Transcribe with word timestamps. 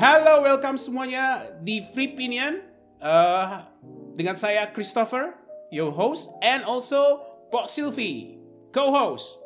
Halo, 0.00 0.40
welcome 0.40 0.80
semuanya 0.80 1.52
di 1.60 1.84
Free 1.92 2.16
Pinion. 2.16 2.64
Uh, 3.04 3.68
dengan 4.16 4.32
saya 4.32 4.64
Christopher, 4.72 5.36
your 5.68 5.92
host, 5.92 6.32
and 6.40 6.64
also 6.64 7.20
Pok 7.52 7.68
Sylvie, 7.68 8.40
co-host. 8.72 9.36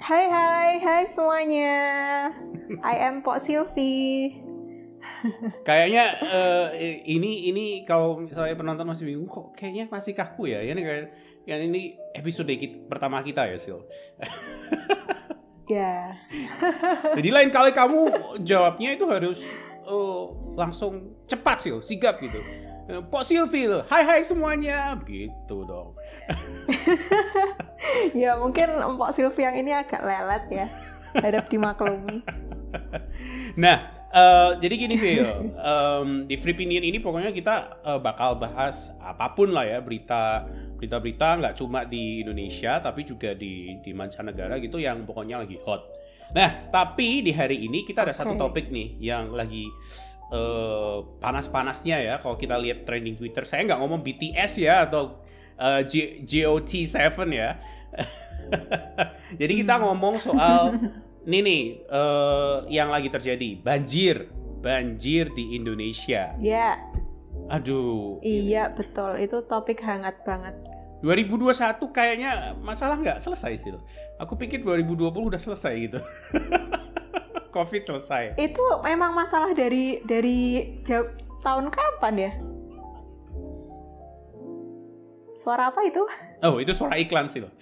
Hai 0.00 0.32
hai 0.32 0.80
hai 0.80 1.04
semuanya. 1.04 1.76
I 2.80 2.94
am 3.04 3.20
Pok 3.20 3.36
Sylvie. 3.36 4.40
Kayaknya 5.68 6.16
uh, 6.16 6.66
ini 7.04 7.52
ini 7.52 7.84
kalau 7.84 8.16
misalnya 8.16 8.56
penonton 8.56 8.88
masih 8.88 9.12
bingung 9.12 9.28
kok 9.28 9.52
kayaknya 9.60 9.92
masih 9.92 10.16
kaku 10.16 10.48
ya. 10.48 10.64
Ini 10.64 10.80
kayak 10.80 11.04
yang 11.44 11.68
ini 11.68 12.00
episode 12.16 12.48
pertama 12.88 13.20
kita 13.20 13.44
ya, 13.44 13.60
Sil. 13.60 13.84
Ya. 15.68 16.16
Jadi 17.18 17.28
lain 17.28 17.52
kali 17.52 17.76
kamu 17.76 18.00
jawabnya 18.40 18.96
itu 18.96 19.04
harus 19.04 19.44
uh, 19.84 20.32
langsung 20.56 21.12
cepat 21.28 21.68
sih, 21.68 21.72
sigap 21.84 22.18
gitu. 22.24 22.40
Pok 22.88 23.20
Silvi, 23.20 23.68
hai 23.92 24.00
hai 24.00 24.24
semuanya, 24.24 24.96
begitu 24.96 25.56
dong. 25.68 25.92
ya 28.16 28.40
mungkin 28.40 28.80
Pok 28.96 29.12
Silvi 29.12 29.44
yang 29.44 29.60
ini 29.60 29.76
agak 29.76 30.00
lelet 30.00 30.44
ya, 30.48 30.66
harap 31.12 31.52
dimaklumi. 31.52 32.24
Nah, 33.60 33.97
uh, 34.12 34.50
jadi 34.60 34.74
gini 34.74 34.94
sih, 34.96 35.20
um, 35.58 36.24
di 36.24 36.36
Free 36.40 36.54
Opinion 36.56 36.84
ini 36.84 36.98
pokoknya 37.00 37.32
kita 37.32 37.82
uh, 37.84 38.00
bakal 38.00 38.36
bahas 38.40 38.92
apa 39.00 39.32
pun 39.32 39.52
lah 39.52 39.64
ya, 39.64 39.78
berita 39.80 40.48
berita-berita 40.78 41.42
nggak 41.42 41.54
cuma 41.58 41.82
di 41.82 42.22
Indonesia 42.22 42.78
tapi 42.78 43.02
juga 43.02 43.34
di 43.34 43.82
di 43.82 43.90
mancanegara 43.90 44.62
gitu 44.62 44.78
yang 44.78 45.02
pokoknya 45.02 45.42
lagi 45.42 45.58
hot. 45.66 45.82
Nah, 46.28 46.68
tapi 46.68 47.24
di 47.24 47.32
hari 47.32 47.64
ini 47.64 47.88
kita 47.88 48.04
ada 48.04 48.12
okay. 48.12 48.20
satu 48.20 48.36
topik 48.36 48.68
nih 48.68 49.00
yang 49.00 49.32
lagi 49.32 49.64
uh, 50.32 51.00
panas-panasnya 51.18 51.96
ya. 52.04 52.14
Kalau 52.20 52.36
kita 52.36 52.60
lihat 52.60 52.84
trending 52.84 53.16
Twitter, 53.16 53.48
saya 53.48 53.64
nggak 53.64 53.80
ngomong 53.80 54.00
BTS 54.04 54.60
ya 54.60 54.84
atau 54.84 55.24
uh, 55.56 55.80
G 55.84 56.22
GOT7 56.24 57.16
ya. 57.32 57.56
Jadi 59.40 59.52
kita 59.64 59.74
hmm. 59.76 59.82
ngomong 59.88 60.14
soal 60.20 60.76
ini 61.28 61.44
nih 61.44 61.62
uh, 61.92 62.64
yang 62.72 62.88
lagi 62.88 63.12
terjadi 63.12 63.60
banjir, 63.60 64.32
banjir 64.64 65.28
di 65.36 65.60
Indonesia. 65.60 66.32
Ya. 66.40 66.40
Yeah. 66.40 66.76
Aduh. 67.52 68.16
Iya 68.24 68.72
betul, 68.72 69.20
itu 69.20 69.44
topik 69.44 69.84
hangat 69.84 70.24
banget. 70.24 70.56
2021 71.04 71.78
kayaknya 71.92 72.56
masalah 72.64 72.96
nggak 72.96 73.20
selesai 73.20 73.52
sih. 73.60 73.70
Aku 74.16 74.40
pikir 74.40 74.64
2020 74.64 75.12
udah 75.12 75.40
selesai 75.40 75.72
gitu. 75.76 76.00
Covid 77.56 77.82
selesai. 77.84 78.40
Itu 78.40 78.64
memang 78.80 79.12
masalah 79.12 79.52
dari 79.52 80.00
dari 80.08 80.80
jauh, 80.84 81.12
tahun 81.44 81.68
kapan 81.68 82.14
ya? 82.16 82.32
Suara 85.38 85.70
apa 85.70 85.86
itu? 85.86 86.02
Oh, 86.42 86.58
itu 86.58 86.74
suara 86.74 86.98
iklan 86.98 87.30
sih 87.30 87.38
loh. 87.38 87.52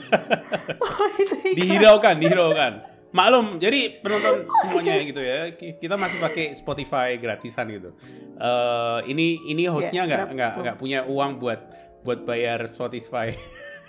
oh, 0.84 1.06
dihiraukan, 1.58 2.22
dihiraukan. 2.22 2.89
Maklum, 3.10 3.58
jadi 3.58 3.98
penonton 3.98 4.46
semuanya 4.62 4.94
gitu 5.02 5.18
ya. 5.18 5.50
Kita 5.58 5.98
masih 5.98 6.22
pakai 6.22 6.54
Spotify 6.54 7.18
gratisan 7.18 7.66
gitu. 7.66 7.90
Uh, 8.38 9.02
ini 9.10 9.42
ini 9.50 9.66
hostnya 9.66 10.06
nggak 10.06 10.20
yeah, 10.30 10.34
nggak 10.34 10.52
nggak 10.62 10.76
punya 10.78 11.02
uang 11.10 11.42
buat 11.42 11.60
buat 12.06 12.22
bayar 12.22 12.70
Spotify 12.70 13.34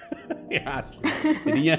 ya 0.58 0.81
asli. 0.81 1.05
Jadinya 1.45 1.77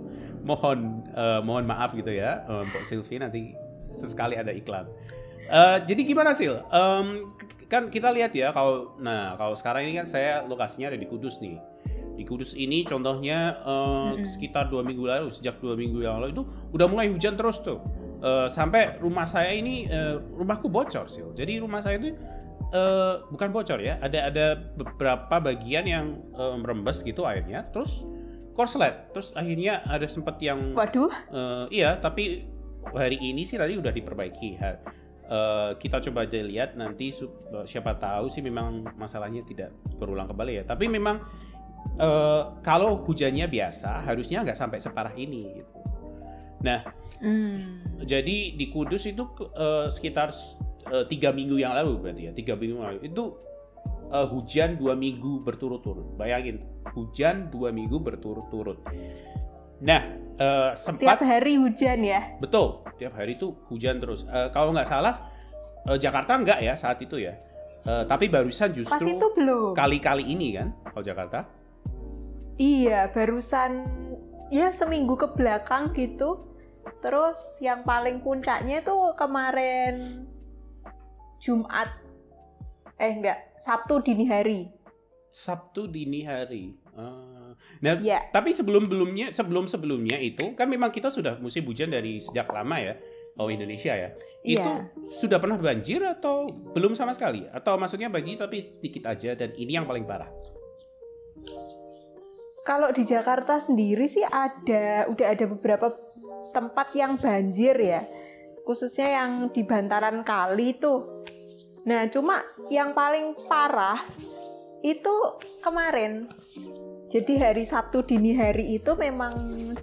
mohon 0.48 1.02
uh, 1.18 1.42
mohon 1.42 1.66
maaf 1.66 1.98
gitu 1.98 2.14
ya 2.14 2.46
uh, 2.46 2.62
Mbak 2.62 2.84
Sylvie 2.86 3.18
nanti 3.18 3.42
sesekali 3.90 4.38
ada 4.38 4.54
iklan. 4.54 4.86
Uh, 5.50 5.82
jadi 5.82 6.00
gimana 6.06 6.30
sih? 6.30 6.46
Um, 6.48 7.26
kan 7.66 7.90
kita 7.90 8.14
lihat 8.14 8.30
ya 8.38 8.54
kalau 8.54 8.94
nah 9.02 9.34
kalau 9.34 9.58
sekarang 9.58 9.90
ini 9.90 9.98
kan 9.98 10.06
saya 10.06 10.46
lokasinya 10.46 10.94
ada 10.94 10.98
di 11.00 11.10
Kudus 11.10 11.42
nih. 11.42 11.58
Di 12.14 12.22
Kudus 12.22 12.54
ini 12.54 12.86
contohnya 12.86 13.58
uh, 13.66 14.14
hmm. 14.14 14.22
sekitar 14.22 14.70
dua 14.70 14.86
minggu 14.86 15.04
lalu 15.04 15.34
sejak 15.34 15.58
dua 15.58 15.74
minggu 15.74 16.02
yang 16.02 16.22
lalu 16.22 16.30
itu 16.30 16.42
udah 16.70 16.86
mulai 16.86 17.10
hujan 17.10 17.34
terus 17.34 17.58
tuh. 17.60 17.82
Uh, 18.24 18.48
sampai 18.48 18.96
rumah 19.04 19.28
saya 19.28 19.52
ini 19.52 19.84
uh, 19.90 20.16
rumahku 20.38 20.72
bocor 20.72 21.10
sih. 21.10 21.20
Jadi 21.36 21.60
rumah 21.60 21.84
saya 21.84 22.00
itu 22.00 22.16
uh, 22.72 23.26
bukan 23.28 23.52
bocor 23.52 23.82
ya, 23.82 24.00
ada 24.00 24.32
ada 24.32 24.46
beberapa 24.56 25.36
bagian 25.42 25.84
yang 25.84 26.06
uh, 26.32 26.56
merembes 26.56 27.04
gitu 27.04 27.28
airnya, 27.28 27.68
terus 27.68 28.06
korslet, 28.54 29.10
terus 29.10 29.34
akhirnya 29.34 29.82
ada 29.84 30.06
sempat 30.06 30.38
yang, 30.38 30.78
waduh, 30.78 31.10
uh, 31.34 31.66
iya, 31.74 31.98
tapi 31.98 32.46
hari 32.94 33.18
ini 33.18 33.42
sih 33.42 33.58
tadi 33.58 33.74
udah 33.74 33.90
diperbaiki. 33.90 34.50
Uh, 35.24 35.72
kita 35.80 36.04
coba 36.04 36.28
aja 36.28 36.36
lihat 36.38 36.76
nanti 36.76 37.08
siapa 37.64 37.96
tahu 37.96 38.28
sih 38.28 38.44
memang 38.44 38.84
masalahnya 39.00 39.40
tidak 39.42 39.72
berulang 39.96 40.28
kembali 40.28 40.60
ya. 40.60 40.64
Tapi 40.68 40.84
memang 40.86 41.18
uh, 41.98 42.58
kalau 42.64 43.02
hujannya 43.04 43.46
biasa 43.46 44.02
harusnya 44.06 44.42
nggak 44.42 44.58
sampai 44.58 44.78
separah 44.82 45.14
ini. 45.14 45.60
Gitu. 45.60 45.72
Nah, 46.64 46.80
mm. 47.20 48.02
jadi 48.08 48.36
di 48.56 48.66
Kudus 48.72 49.04
itu 49.04 49.28
uh, 49.54 49.92
sekitar 49.92 50.32
uh, 50.88 51.04
tiga 51.06 51.30
minggu 51.30 51.60
yang 51.60 51.76
lalu 51.76 52.00
berarti 52.00 52.22
ya 52.30 52.32
tiga 52.32 52.54
minggu 52.56 52.80
yang 52.80 52.88
lalu. 52.94 53.00
Itu 53.04 53.24
uh, 54.10 54.26
hujan 54.30 54.80
dua 54.80 54.96
minggu 54.96 55.44
berturut-turut. 55.44 56.16
Bayangin 56.16 56.64
hujan 56.96 57.52
dua 57.52 57.70
minggu 57.70 58.00
berturut-turut. 58.00 58.80
Nah 59.84 60.00
uh, 60.40 60.70
sempat 60.78 61.20
tiap 61.20 61.22
hari 61.22 61.60
hujan 61.60 62.00
ya? 62.00 62.34
Betul 62.40 62.84
tiap 62.96 63.14
hari 63.18 63.36
itu 63.36 63.52
hujan 63.68 64.00
terus. 64.00 64.24
Uh, 64.24 64.48
kalau 64.54 64.72
nggak 64.72 64.88
salah 64.88 65.28
uh, 65.84 65.98
Jakarta 65.98 66.40
nggak 66.40 66.58
ya 66.64 66.74
saat 66.74 66.98
itu 67.02 67.20
ya? 67.20 67.36
Uh, 67.84 68.00
tapi 68.08 68.32
barusan 68.32 68.72
justru 68.72 68.96
kali-kali 69.76 70.24
ini 70.24 70.56
kan 70.56 70.72
kalau 70.88 71.04
Jakarta 71.04 71.44
iya 72.58 73.10
barusan 73.10 73.86
ya 74.52 74.70
seminggu 74.70 75.18
ke 75.18 75.28
belakang 75.34 75.90
gitu. 75.94 76.50
Terus 77.00 77.60
yang 77.60 77.84
paling 77.84 78.20
puncaknya 78.20 78.80
itu 78.80 78.96
kemarin 79.16 80.24
Jumat. 81.40 81.88
Eh 82.96 83.12
enggak 83.12 83.38
Sabtu 83.60 84.00
dini 84.00 84.24
hari. 84.28 84.70
Sabtu 85.34 85.90
dini 85.90 86.22
hari. 86.22 86.78
Uh, 86.94 87.50
nah 87.82 87.98
yeah. 87.98 88.30
tapi 88.30 88.54
sebelum 88.54 88.86
belumnya 88.86 89.34
sebelum 89.34 89.66
sebelumnya 89.66 90.14
itu 90.22 90.54
kan 90.54 90.70
memang 90.70 90.94
kita 90.94 91.10
sudah 91.10 91.42
musim 91.42 91.66
hujan 91.66 91.90
dari 91.90 92.22
sejak 92.22 92.46
lama 92.54 92.78
ya 92.78 92.94
oh 93.34 93.50
Indonesia 93.50 93.92
ya. 93.98 94.14
Itu 94.46 94.62
yeah. 94.62 94.86
sudah 95.10 95.42
pernah 95.42 95.58
banjir 95.58 95.98
atau 96.06 96.46
belum 96.70 96.94
sama 96.94 97.16
sekali? 97.16 97.50
Atau 97.50 97.74
maksudnya 97.74 98.06
bagi 98.06 98.38
tapi 98.38 98.62
sedikit 98.62 99.10
aja 99.10 99.34
dan 99.34 99.50
ini 99.58 99.74
yang 99.74 99.88
paling 99.88 100.06
parah 100.06 100.30
kalau 102.64 102.90
di 102.90 103.04
Jakarta 103.04 103.60
sendiri 103.60 104.08
sih 104.08 104.24
ada 104.24 105.06
udah 105.12 105.26
ada 105.30 105.44
beberapa 105.46 105.92
tempat 106.50 106.96
yang 106.96 107.20
banjir 107.20 107.76
ya 107.76 108.02
khususnya 108.64 109.22
yang 109.22 109.52
di 109.52 109.62
bantaran 109.62 110.24
kali 110.24 110.74
tuh 110.80 111.14
Nah, 111.84 112.08
cuma 112.08 112.40
yang 112.72 112.96
paling 112.96 113.36
parah 113.44 114.00
itu 114.80 115.14
kemarin. 115.60 116.28
Jadi 117.12 117.36
hari 117.38 117.68
Sabtu 117.68 118.02
dini 118.02 118.34
hari 118.34 118.80
itu 118.80 118.96
memang 118.96 119.32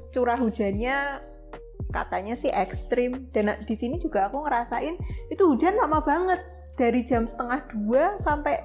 curah 0.10 0.36
hujannya 0.36 1.22
katanya 1.94 2.34
sih 2.34 2.50
ekstrim 2.50 3.30
dan 3.36 3.62
di 3.68 3.76
sini 3.76 4.00
juga 4.00 4.32
aku 4.32 4.48
ngerasain 4.48 4.96
itu 5.28 5.44
hujan 5.44 5.76
lama 5.76 6.00
banget 6.00 6.40
dari 6.80 7.04
jam 7.04 7.28
setengah 7.28 7.68
dua 7.68 8.16
sampai 8.16 8.64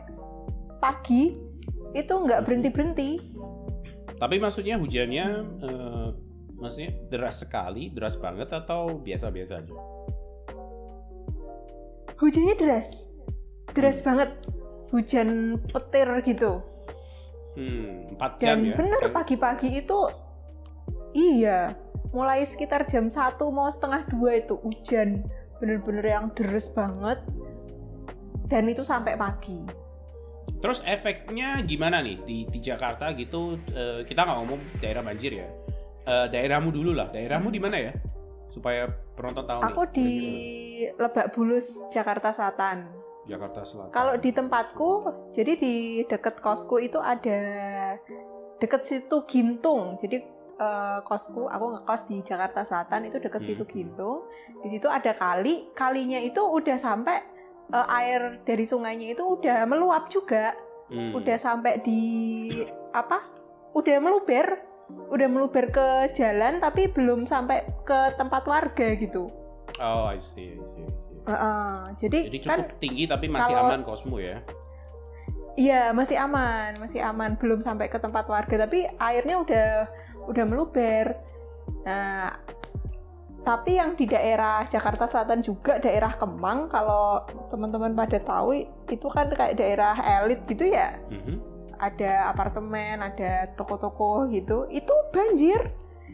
pagi 0.78 1.37
itu 1.93 2.12
nggak 2.16 2.43
berhenti 2.43 2.69
berhenti. 2.72 3.10
Tapi 4.16 4.41
maksudnya 4.41 4.81
hujannya, 4.81 5.27
uh, 5.60 6.09
maksudnya 6.56 6.97
deras 7.12 7.44
sekali, 7.44 7.93
deras 7.93 8.16
banget 8.16 8.49
atau 8.49 8.97
biasa-biasa 8.97 9.60
aja? 9.60 9.77
Hujannya 12.16 12.54
deras, 12.57 13.13
deras 13.77 14.01
banget. 14.01 14.33
Hujan 14.89 15.60
petir 15.68 16.09
gitu. 16.24 16.63
Hmm, 17.59 18.16
4 18.16 18.41
jam 18.41 18.60
dan 18.60 18.68
ya? 18.68 18.74
bener 18.77 19.03
pagi-pagi 19.13 19.80
itu 19.84 20.01
iya. 21.16 21.74
Mulai 22.15 22.47
sekitar 22.47 22.86
jam 22.89 23.12
satu 23.12 23.51
mau 23.53 23.69
setengah 23.69 24.09
dua 24.09 24.41
itu 24.41 24.57
hujan. 24.62 25.27
Bener-bener 25.60 26.07
yang 26.07 26.33
deres 26.33 26.72
banget. 26.72 27.21
Dan 28.47 28.71
itu 28.71 28.86
sampai 28.86 29.19
pagi 29.19 29.85
terus 30.63 30.81
efeknya 30.87 31.60
gimana 31.63 32.01
nih 32.01 32.16
di, 32.25 32.39
di 32.48 32.59
Jakarta 32.63 33.13
gitu 33.15 33.60
uh, 33.77 34.01
kita 34.07 34.21
nggak 34.25 34.39
ngomong 34.41 34.60
daerah 34.81 35.03
banjir 35.04 35.43
ya 35.43 35.48
uh, 36.07 36.27
daerahmu 36.31 36.72
dulu 36.72 36.97
lah 36.97 37.10
daerahmu 37.13 37.53
di 37.53 37.60
mana 37.60 37.77
ya 37.78 37.93
supaya 38.51 38.89
penonton 39.15 39.45
tahu 39.45 39.60
aku 39.60 39.83
nih, 39.84 39.93
di 39.93 40.10
Lebak 40.97 41.37
Bulus 41.37 41.87
Jakarta 41.93 42.33
Selatan 42.33 43.07
Jakarta 43.27 43.66
Selatan. 43.66 43.93
Kalau 43.93 44.15
di 44.16 44.31
tempatku, 44.31 44.91
jadi 45.34 45.53
di 45.59 45.75
dekat 46.07 46.39
kosku 46.39 46.78
itu 46.78 47.03
ada 47.03 47.39
dekat 48.63 48.87
situ 48.87 49.27
Gintung. 49.27 49.98
Jadi 49.98 50.22
eh, 50.57 50.98
kosku, 51.03 51.51
aku 51.51 51.66
ngekos 51.77 52.03
di 52.09 52.22
Jakarta 52.22 52.63
Selatan 52.63 53.10
itu 53.10 53.19
deket 53.19 53.43
Hmm. 53.43 53.48
situ 53.53 53.65
Gintung. 53.66 54.31
Di 54.63 54.69
situ 54.71 54.87
ada 54.87 55.13
kali, 55.13 55.75
kalinya 55.75 56.22
itu 56.22 56.41
udah 56.41 56.78
sampai 56.78 57.35
eh, 57.66 57.86
air 57.98 58.41
dari 58.42 58.63
sungainya 58.63 59.13
itu 59.13 59.22
udah 59.22 59.66
meluap 59.66 60.07
juga, 60.07 60.54
Hmm. 60.86 61.18
udah 61.18 61.36
sampai 61.36 61.83
di 61.83 62.03
apa? 62.91 63.22
Udah 63.74 63.98
meluber, 63.98 64.63
udah 65.10 65.28
meluber 65.28 65.68
ke 65.68 65.86
jalan 66.15 66.63
tapi 66.63 66.86
belum 66.89 67.27
sampai 67.27 67.66
ke 67.83 68.15
tempat 68.15 68.47
warga 68.47 68.95
gitu. 68.95 69.28
Oh, 69.77 70.07
I 70.09 70.22
see, 70.22 70.57
I 70.57 70.65
see, 70.65 70.83
I 70.86 70.95
see. 70.95 71.18
Heeh, 71.27 71.74
jadi, 71.98 72.18
Jadi 72.30 72.39
kan 72.41 72.59
cukup 72.63 72.78
tinggi 72.78 73.04
tapi 73.04 73.27
masih 73.27 73.51
kalau- 73.53 73.66
aman 73.69 73.83
Cosmo 73.83 74.16
ya. 74.22 74.39
Iya 75.57 75.91
masih 75.91 76.21
aman, 76.21 76.77
masih 76.77 77.01
aman, 77.01 77.34
belum 77.41 77.65
sampai 77.65 77.89
ke 77.89 77.97
tempat 77.97 78.28
warga, 78.28 78.69
tapi 78.69 78.84
airnya 79.01 79.41
udah 79.41 79.69
udah 80.28 80.45
meluber. 80.45 81.16
Nah, 81.83 82.36
tapi 83.47 83.78
yang 83.78 83.95
di 83.95 84.10
daerah 84.10 84.66
Jakarta 84.66 85.07
Selatan 85.07 85.39
juga 85.39 85.78
daerah 85.78 86.19
Kemang, 86.19 86.66
kalau 86.66 87.22
teman-teman 87.47 87.95
pada 87.95 88.19
tahu 88.19 88.59
itu 88.91 89.07
kan 89.07 89.31
kayak 89.31 89.54
daerah 89.54 89.95
elit 90.19 90.43
gitu 90.51 90.66
ya, 90.66 90.98
Mhm. 91.07 91.39
ada 91.78 92.34
apartemen, 92.34 93.07
ada 93.07 93.47
toko-toko 93.54 94.27
gitu, 94.34 94.66
itu 94.66 94.91
banjir, 95.15 95.63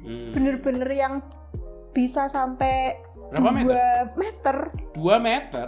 Hmm. 0.05 0.37
bener-bener 0.37 0.90
yang 0.93 1.14
bisa 1.96 2.29
sampai 2.29 3.00
Berapa 3.32 3.49
meter? 3.49 3.73
2 3.73 4.12
meter, 4.12 4.56
2 4.93 5.17
meter. 5.17 5.67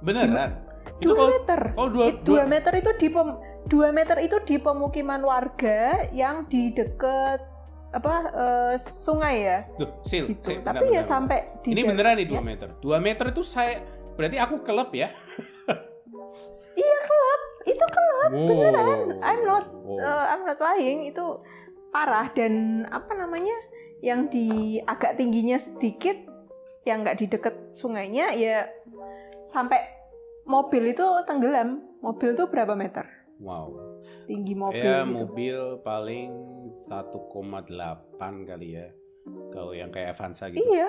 Beneran? 0.00 0.56
2 1.04 1.12
kalau 1.12 1.28
meter. 1.28 1.60
kalau 1.76 1.88
dua, 1.92 2.04
It- 2.08 2.22
dua 2.24 2.42
meter 2.48 2.72
itu 2.80 2.90
di 2.96 3.08
pem, 3.12 3.28
dua 3.68 3.88
meter 3.92 4.16
itu 4.24 4.36
di 4.48 4.56
pemukiman 4.56 5.20
warga 5.20 6.08
yang 6.16 6.48
di 6.48 6.72
deket 6.72 7.44
apa 7.94 8.14
eh, 8.28 8.74
sungai 8.76 9.36
ya 9.40 9.58
Tuh, 9.78 9.88
sil, 10.02 10.26
gitu. 10.26 10.50
sil, 10.50 10.58
Tapi 10.60 10.82
bentar, 10.82 10.90
ya 10.90 11.00
bentar. 11.00 11.06
sampai 11.06 11.38
di 11.62 11.68
Ini 11.72 11.82
beneran 11.86 12.14
nih 12.18 12.26
2 12.26 12.34
ya. 12.34 12.40
meter. 12.42 12.68
2 12.82 12.98
meter 12.98 13.24
itu 13.30 13.42
saya 13.42 13.78
berarti 14.14 14.36
aku 14.36 14.56
kelep 14.60 14.90
ya? 14.92 15.08
Iya 16.74 16.96
kelap, 17.00 17.40
itu 17.70 17.84
kelap 17.86 18.30
beneran. 18.34 18.98
Wow. 19.14 19.22
I'm 19.22 19.40
not 19.44 19.64
Wow. 19.84 20.00
eh, 20.00 20.24
I'm 20.26 20.42
not 20.42 20.58
lying 20.58 21.06
itu 21.06 21.22
parah 21.88 22.26
dan 22.34 22.82
apa 22.90 23.14
namanya 23.14 23.54
yang 24.02 24.26
di 24.26 24.82
agak 24.82 25.14
tingginya 25.14 25.54
sedikit 25.54 26.18
yang 26.82 27.00
nggak 27.00 27.16
di 27.16 27.26
deket 27.30 27.54
sungainya 27.72 28.34
ya 28.34 28.66
sampai 29.46 29.78
mobil 30.44 30.90
itu 30.90 31.06
tenggelam. 31.24 31.80
Mobil 32.02 32.34
itu 32.34 32.44
berapa 32.50 32.74
meter? 32.74 33.06
Wow. 33.44 34.00
Tinggi 34.24 34.56
mobil 34.56 34.80
ya 34.80 35.04
gitu. 35.04 35.12
mobil 35.12 35.58
paling 35.84 36.32
1,8 36.72 37.68
kali 38.48 38.68
ya. 38.72 38.88
Kalau 39.52 39.70
yang 39.70 39.92
kayak 39.92 40.16
Avanza 40.16 40.48
gitu. 40.48 40.64
Iya. 40.64 40.88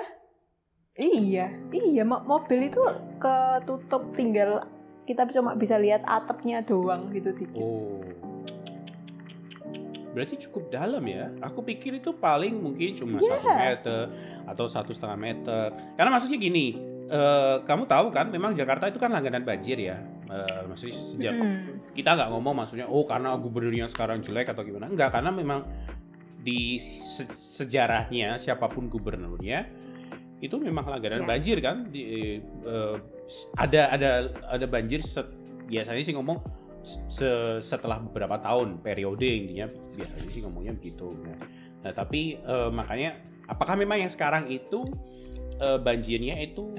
Iya, 0.96 1.46
iya 1.70 2.02
mo- 2.08 2.24
mobil 2.24 2.72
itu 2.72 2.80
ketutup 3.20 4.16
tinggal 4.16 4.64
kita 5.04 5.28
cuma 5.28 5.52
bisa 5.52 5.76
lihat 5.76 6.00
atapnya 6.02 6.64
doang 6.64 7.12
gitu 7.12 7.36
dikit. 7.36 7.60
Oh. 7.60 8.00
Berarti 10.16 10.40
cukup 10.48 10.72
dalam 10.72 11.04
ya. 11.04 11.28
Aku 11.44 11.60
pikir 11.60 12.00
itu 12.00 12.16
paling 12.16 12.56
mungkin 12.56 12.96
cuma 12.96 13.20
Iya. 13.20 13.28
satu 13.36 13.48
meter 13.52 14.00
atau 14.48 14.64
satu 14.64 14.90
setengah 14.96 15.18
meter. 15.20 15.64
Karena 15.92 16.08
maksudnya 16.08 16.40
gini, 16.40 16.72
eh, 17.06 17.56
kamu 17.60 17.84
tahu 17.84 18.08
kan, 18.08 18.32
memang 18.32 18.56
Jakarta 18.56 18.88
itu 18.88 18.96
kan 18.96 19.12
langganan 19.12 19.44
banjir 19.44 19.76
ya. 19.76 20.00
Eh, 20.26 20.60
maksudnya 20.64 20.96
sejak 20.96 21.34
Hmm. 21.36 21.75
Kita 21.96 22.12
nggak 22.12 22.28
ngomong 22.28 22.54
maksudnya, 22.62 22.84
oh 22.86 23.08
karena 23.08 23.32
gubernurnya 23.40 23.88
sekarang 23.88 24.20
jelek 24.20 24.52
atau 24.52 24.60
gimana. 24.62 24.92
Enggak, 24.92 25.16
karena 25.16 25.32
memang 25.32 25.64
di 26.36 26.76
se- 27.02 27.32
sejarahnya 27.32 28.36
siapa 28.36 28.68
pun 28.68 28.86
gubernurnya 28.86 29.66
itu 30.38 30.60
memang 30.60 30.84
langganan 30.86 31.24
Ya. 31.24 31.28
banjir 31.32 31.56
kan. 31.64 31.88
Di, 31.88 32.02
eh, 32.44 32.96
ada 33.56 33.90
ada 33.90 34.10
ada 34.46 34.66
banjir 34.68 35.00
set- 35.02 35.32
biasanya 35.66 36.02
sih 36.04 36.14
ngomong 36.14 36.38
se- 37.10 37.58
setelah 37.58 37.98
beberapa 37.98 38.38
tahun 38.38 38.78
periode 38.84 39.26
intinya 39.26 39.66
biasanya 39.96 40.28
sih 40.30 40.40
ngomongnya 40.44 40.76
begitu. 40.76 41.10
Nah, 41.24 41.36
nah, 41.82 41.92
tapi 41.96 42.36
eh, 42.38 42.70
makanya 42.70 43.16
apakah 43.48 43.74
memang 43.74 44.04
yang 44.04 44.12
sekarang 44.12 44.46
itu 44.52 44.84
eh, 45.56 45.78
banjirnya 45.80 46.36
itu 46.38 46.70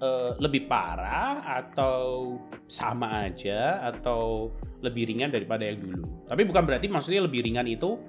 eh, 0.00 0.30
lebih 0.40 0.66
parah 0.66 1.44
atau 1.44 2.34
sama 2.66 3.28
aja 3.28 3.84
atau 3.92 4.50
lebih 4.80 5.12
ringan 5.12 5.30
daripada 5.30 5.68
yang 5.68 5.80
dulu? 5.80 6.26
Tapi 6.26 6.42
bukan 6.48 6.62
berarti 6.64 6.86
maksudnya 6.88 7.22
lebih 7.24 7.44
ringan 7.44 7.68
itu 7.68 8.00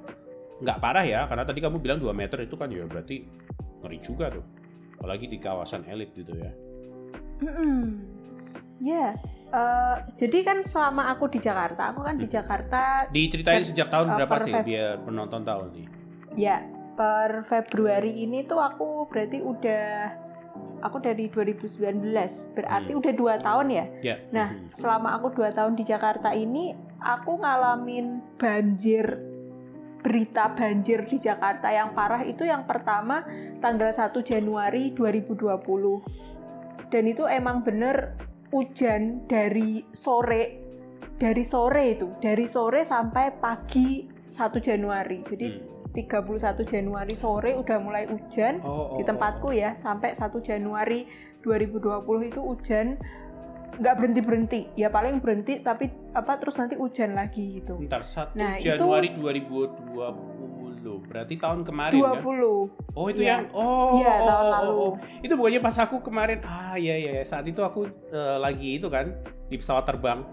nggak 0.61 0.79
parah 0.79 1.05
ya 1.05 1.25
karena 1.25 1.43
tadi 1.43 1.59
kamu 1.59 1.77
bilang 1.81 1.97
2 1.97 2.13
meter 2.13 2.38
itu 2.45 2.53
kan 2.53 2.69
ya 2.69 2.85
berarti 2.85 3.25
ngeri 3.81 3.97
juga 3.97 4.29
tuh 4.29 4.45
apalagi 5.01 5.25
di 5.25 5.38
kawasan 5.41 5.85
elit 5.89 6.13
gitu 6.13 6.29
ya. 6.38 6.51
Mm-mm. 7.41 8.05
Ya, 8.81 9.13
eh, 9.53 9.97
jadi 10.17 10.41
kan 10.41 10.57
selama 10.65 11.13
aku 11.13 11.29
di 11.29 11.37
Jakarta, 11.37 11.94
aku 11.94 12.01
kan 12.01 12.17
di 12.17 12.25
Jakarta 12.25 13.05
Diceritain 13.13 13.61
sejak 13.61 13.94
tahun 13.94 14.09
uh, 14.09 14.15
berapa 14.17 14.35
sih 14.41 14.53
biar 14.53 15.05
penonton 15.05 15.41
tahu 15.45 15.69
nih? 15.73 15.87
ya 16.35 16.63
per 16.95 17.44
Februari 17.47 18.23
ini 18.23 18.45
tuh 18.47 18.59
aku 18.59 19.07
berarti 19.09 19.44
udah 19.44 19.87
aku 20.81 20.98
dari 21.00 21.30
2019, 21.30 22.51
berarti 22.57 22.92
Hmm. 22.92 23.00
udah 23.00 23.13
dua 23.13 23.33
tahun 23.38 23.68
ya. 23.72 23.86
Ya. 24.01 24.16
Nah, 24.33 24.50
mhm. 24.54 24.74
selama 24.74 25.16
aku 25.18 25.31
dua 25.38 25.54
tahun 25.54 25.78
di 25.78 25.86
Jakarta 25.86 26.33
ini, 26.33 26.74
aku 27.00 27.38
ngalamin 27.39 28.22
banjir, 28.38 29.22
berita 30.01 30.50
banjir 30.57 31.06
di 31.06 31.22
Jakarta 31.22 31.69
yang 31.69 31.94
parah 31.94 32.25
itu 32.25 32.42
yang 32.42 32.66
pertama 32.66 33.22
tanggal 33.62 33.94
1 33.94 34.25
Januari 34.25 34.92
2020. 34.98 36.01
Dan 36.89 37.07
itu 37.07 37.24
emang 37.30 37.62
bener 37.62 38.18
hujan 38.51 39.30
dari 39.30 39.86
sore, 39.94 40.60
dari 41.16 41.45
sore 41.45 41.95
itu, 41.95 42.18
dari 42.19 42.44
sore 42.50 42.83
sampai 42.83 43.31
pagi 43.38 44.10
1 44.28 44.60
Januari. 44.60 45.22
Jadi 45.24 45.48
Hmm. 45.48 45.81
31 45.91 46.31
Januari 46.63 47.13
sore 47.13 47.51
udah 47.53 47.77
mulai 47.77 48.07
hujan 48.07 48.59
Oh, 48.61 48.95
oh, 48.95 48.97
di 48.97 49.03
tempatku 49.03 49.51
ya 49.51 49.75
sampai 49.75 50.11
1 50.11 50.31
Januari 50.39 51.05
2020 51.41 51.91
itu 52.25 52.39
hujan 52.39 52.95
nggak 53.71 53.95
berhenti 53.95 54.21
berhenti 54.21 54.59
ya 54.75 54.88
paling 54.88 55.19
berhenti 55.19 55.59
tapi 55.59 55.88
apa 56.11 56.35
terus 56.38 56.55
nanti 56.55 56.75
hujan 56.75 57.11
lagi 57.11 57.59
gitu 57.59 57.75
Bentar, 57.77 58.03
1 58.03 58.35
Nah, 58.35 58.55
itu- 58.55 58.67
Januari 58.67 59.09
2020. 59.11 60.99
Berarti 61.01 61.35
tahun 61.35 61.61
kemarin 61.61 61.94
kan? 61.94 62.19
20 62.19 62.67
Oh, 62.91 63.05
itu 63.07 63.21
Iya. 63.21 63.31
yang 63.31 63.44
oh, 63.53 63.95
Iya, 63.95 64.11
oh, 64.13 64.27
tahun 64.27 64.44
oh, 64.44 64.51
lalu. 64.51 64.71
oh, 64.71 64.79
oh. 64.81 64.94
Itu 65.19 65.33
bukannya 65.35 65.59
pas 65.59 65.77
aku 65.77 66.01
kemarin 66.01 66.39
ah 66.42 66.75
iya 66.75 66.95
iya. 66.95 67.21
saat 67.21 67.45
itu 67.45 67.61
aku 67.61 67.85
eh, 68.09 68.37
lagi 68.37 68.75
itu 68.75 68.87
kan 68.87 69.11
di 69.47 69.56
pesawat 69.56 69.85
terbang. 69.85 70.23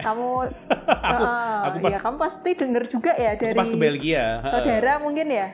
Kamu 0.00 0.28
aku 1.10 1.22
eh, 1.22 1.58
aku 1.62 1.76
pas- 1.80 1.92
ya 1.92 1.98
kamu 1.98 2.16
pasti 2.18 2.50
denger 2.52 2.84
juga 2.86 3.12
ya 3.14 3.32
dari 3.34 3.54
pas 3.54 3.66
ke 3.66 3.76
Belgia. 3.76 4.24
saudara 4.44 4.98
mungkin 4.98 5.28
ya 5.28 5.48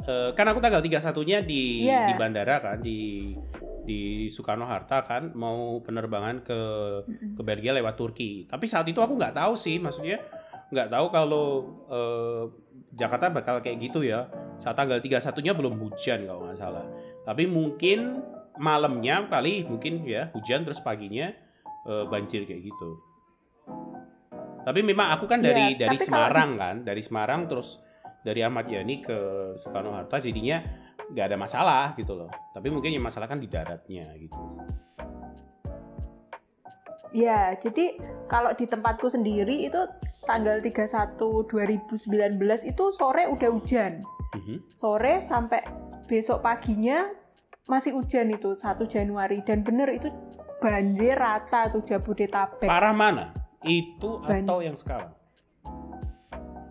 Eh, 0.00 0.32
kan 0.32 0.48
aku 0.48 0.58
tanggal 0.58 0.80
31-nya 0.80 1.44
di 1.44 1.84
Iya. 1.84 2.08
di 2.08 2.14
bandara 2.16 2.56
kan 2.56 2.80
di 2.80 3.36
di 3.82 4.00
Soekarno 4.26 4.64
Hatta 4.64 5.02
kan 5.02 5.28
mau 5.34 5.76
penerbangan 5.78 6.40
ke 6.40 6.58
ke 7.36 7.42
Belgia 7.42 7.76
lewat 7.76 7.94
Turki. 7.94 8.48
Tapi 8.48 8.64
saat 8.64 8.88
itu 8.88 8.96
aku 8.96 9.12
nggak 9.14 9.36
tahu 9.36 9.52
sih, 9.54 9.76
maksudnya 9.76 10.16
nggak 10.68 10.88
tahu 10.88 11.06
kalau 11.10 11.46
eh, 11.86 12.42
Jakarta 12.92 13.28
bakal 13.28 13.60
kayak 13.60 13.76
gitu 13.82 14.00
ya. 14.00 14.24
Saat 14.56 14.80
tanggal 14.80 14.98
31-nya 14.98 15.52
belum 15.52 15.76
hujan 15.78 16.24
kalau 16.24 16.48
nggak 16.48 16.58
salah. 16.58 16.88
Tapi 17.22 17.44
mungkin 17.44 18.24
malamnya 18.56 19.28
kali 19.28 19.62
mungkin 19.62 20.00
ya 20.02 20.32
hujan 20.32 20.64
terus 20.64 20.80
paginya 20.80 21.28
eh, 21.84 22.04
banjir 22.08 22.48
kayak 22.48 22.62
gitu. 22.62 22.90
Tapi 24.60 24.80
memang 24.82 25.14
aku 25.14 25.24
kan 25.24 25.40
Iya, 25.40 25.46
dari 25.50 25.64
dari 25.74 25.96
tapi 25.96 26.04
kalau 26.04 26.28
Semarang 26.28 26.50
kan, 26.54 26.76
dari 26.84 27.02
Semarang 27.02 27.40
terus 27.46 27.80
dari 28.20 28.40
Ahmad 28.40 28.68
Yani 28.68 29.00
ke 29.00 29.18
Soekarno 29.56 29.96
Hatta 29.96 30.20
jadinya 30.20 30.60
nggak 31.10 31.26
ada 31.26 31.36
masalah 31.36 31.84
gitu 31.94 32.12
loh. 32.14 32.30
Tapi 32.52 32.68
mungkin 32.68 32.92
yang 32.92 33.02
masalah 33.02 33.26
kan 33.26 33.40
di 33.40 33.48
daratnya 33.48 34.06
gitu. 34.14 34.36
ya 37.10 37.58
jadi 37.58 37.98
kalau 38.30 38.54
di 38.54 38.70
tempatku 38.70 39.10
sendiri 39.10 39.66
itu 39.66 39.82
tanggal 40.22 40.62
31 40.62 41.18
2019 41.42 42.38
itu 42.62 42.84
sore 42.94 43.26
udah 43.26 43.50
hujan 43.50 44.06
Mhm. 44.30 44.70
sore 44.70 45.18
sampai 45.18 45.58
besok 46.06 46.38
paginya 46.38 47.10
masih 47.66 47.98
hujan 47.98 48.30
itu 48.30 48.54
1 48.54 48.86
Januari 48.86 49.42
dan 49.42 49.66
bener 49.66 49.90
itu 49.90 50.06
banjir 50.62 51.18
rata 51.18 51.66
tuh 51.66 51.82
Jabodetabek. 51.82 52.70
Parah 52.70 52.94
mana? 52.94 53.34
Itu 53.64 54.24
Ban- 54.24 54.44
atau 54.44 54.64
yang 54.64 54.76
sekarang? 54.76 55.12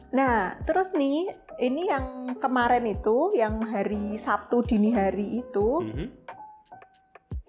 Nah, 0.10 0.58
terus 0.66 0.90
nih 0.98 1.30
ini 1.62 1.86
yang 1.86 2.34
kemarin 2.42 2.86
itu 2.90 3.36
yang 3.38 3.62
hari 3.62 4.18
Sabtu 4.18 4.66
dini 4.66 4.90
hari 4.90 5.46
itu 5.46 5.86
Mhm. 5.86 6.08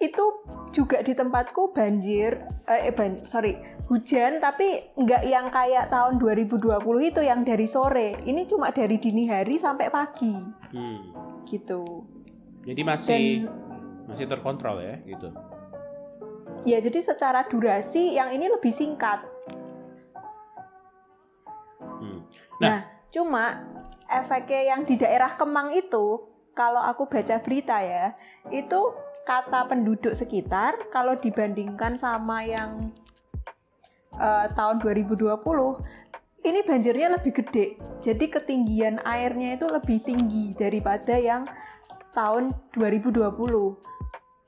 itu 0.01 0.25
juga 0.73 1.01
di 1.05 1.13
tempatku 1.13 1.73
banjir, 1.73 2.41
eh, 2.65 2.89
eh 2.89 2.93
ban, 2.93 3.21
sorry, 3.29 3.57
hujan 3.85 4.41
tapi 4.41 4.93
nggak 4.97 5.23
yang 5.29 5.49
kayak 5.53 5.89
tahun 5.93 6.17
2020 6.17 7.09
itu 7.09 7.21
yang 7.21 7.45
dari 7.45 7.65
sore. 7.69 8.17
Ini 8.25 8.45
cuma 8.49 8.69
dari 8.73 8.97
dini 8.97 9.29
hari 9.29 9.57
sampai 9.61 9.89
pagi. 9.93 10.33
Hmm. 10.73 11.01
Gitu. 11.45 11.81
Jadi 12.65 12.81
masih 12.81 13.45
Dan, 13.45 14.05
masih 14.09 14.25
terkontrol 14.29 14.81
ya, 14.81 14.95
gitu. 15.05 15.29
Ya, 16.61 16.77
jadi 16.77 17.01
secara 17.01 17.45
durasi 17.49 18.13
yang 18.17 18.29
ini 18.29 18.45
lebih 18.49 18.69
singkat. 18.69 19.30
Nah, 22.61 22.69
nah, 22.69 22.81
cuma 23.09 23.65
efeknya 24.05 24.77
yang 24.77 24.81
di 24.85 24.95
daerah 25.01 25.33
Kemang 25.33 25.73
itu, 25.73 26.21
kalau 26.53 26.79
aku 26.79 27.09
baca 27.09 27.41
berita 27.41 27.81
ya, 27.81 28.13
itu 28.53 28.93
kata 29.25 29.65
penduduk 29.65 30.13
sekitar 30.13 30.89
kalau 30.93 31.17
dibandingkan 31.17 31.97
sama 31.97 32.45
yang 32.45 32.93
uh, 34.17 34.49
tahun 34.53 34.81
2020 34.81 35.41
ini 36.41 36.59
banjirnya 36.65 37.07
lebih 37.17 37.33
gede. 37.37 37.77
Jadi 38.01 38.25
ketinggian 38.33 38.97
airnya 39.05 39.57
itu 39.57 39.69
lebih 39.69 40.01
tinggi 40.01 40.57
daripada 40.57 41.13
yang 41.17 41.45
tahun 42.17 42.53
2020 42.73 43.21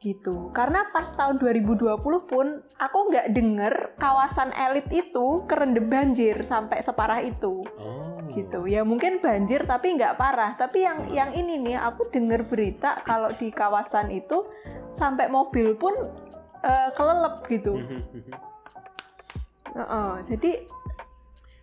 gitu. 0.03 0.51
Karena 0.51 0.91
pas 0.91 1.07
tahun 1.07 1.39
2020 1.39 1.95
pun 2.27 2.48
aku 2.75 3.00
nggak 3.07 3.31
denger 3.31 3.74
kawasan 3.95 4.51
elit 4.51 4.91
itu 4.91 5.48
kerendam 5.48 5.88
banjir 5.88 6.43
sampai 6.43 6.83
separah 6.83 7.24
itu. 7.24 7.63
Oh. 7.79 8.19
Gitu. 8.27 8.67
Ya 8.67 8.83
mungkin 8.83 9.24
banjir 9.24 9.63
tapi 9.63 9.95
nggak 9.95 10.19
parah. 10.19 10.60
Tapi 10.60 10.83
yang 10.83 11.07
yang 11.15 11.31
ini 11.31 11.63
nih 11.63 11.79
aku 11.79 12.12
denger 12.12 12.43
berita 12.43 13.00
kalau 13.07 13.31
di 13.31 13.48
kawasan 13.55 14.12
itu 14.12 14.43
sampai 14.91 15.31
mobil 15.31 15.79
pun 15.79 15.95
uh, 16.60 16.89
kelelep 16.91 17.48
gitu. 17.48 17.79
uh 19.74 19.79
-uh, 19.79 20.12
jadi 20.22 20.67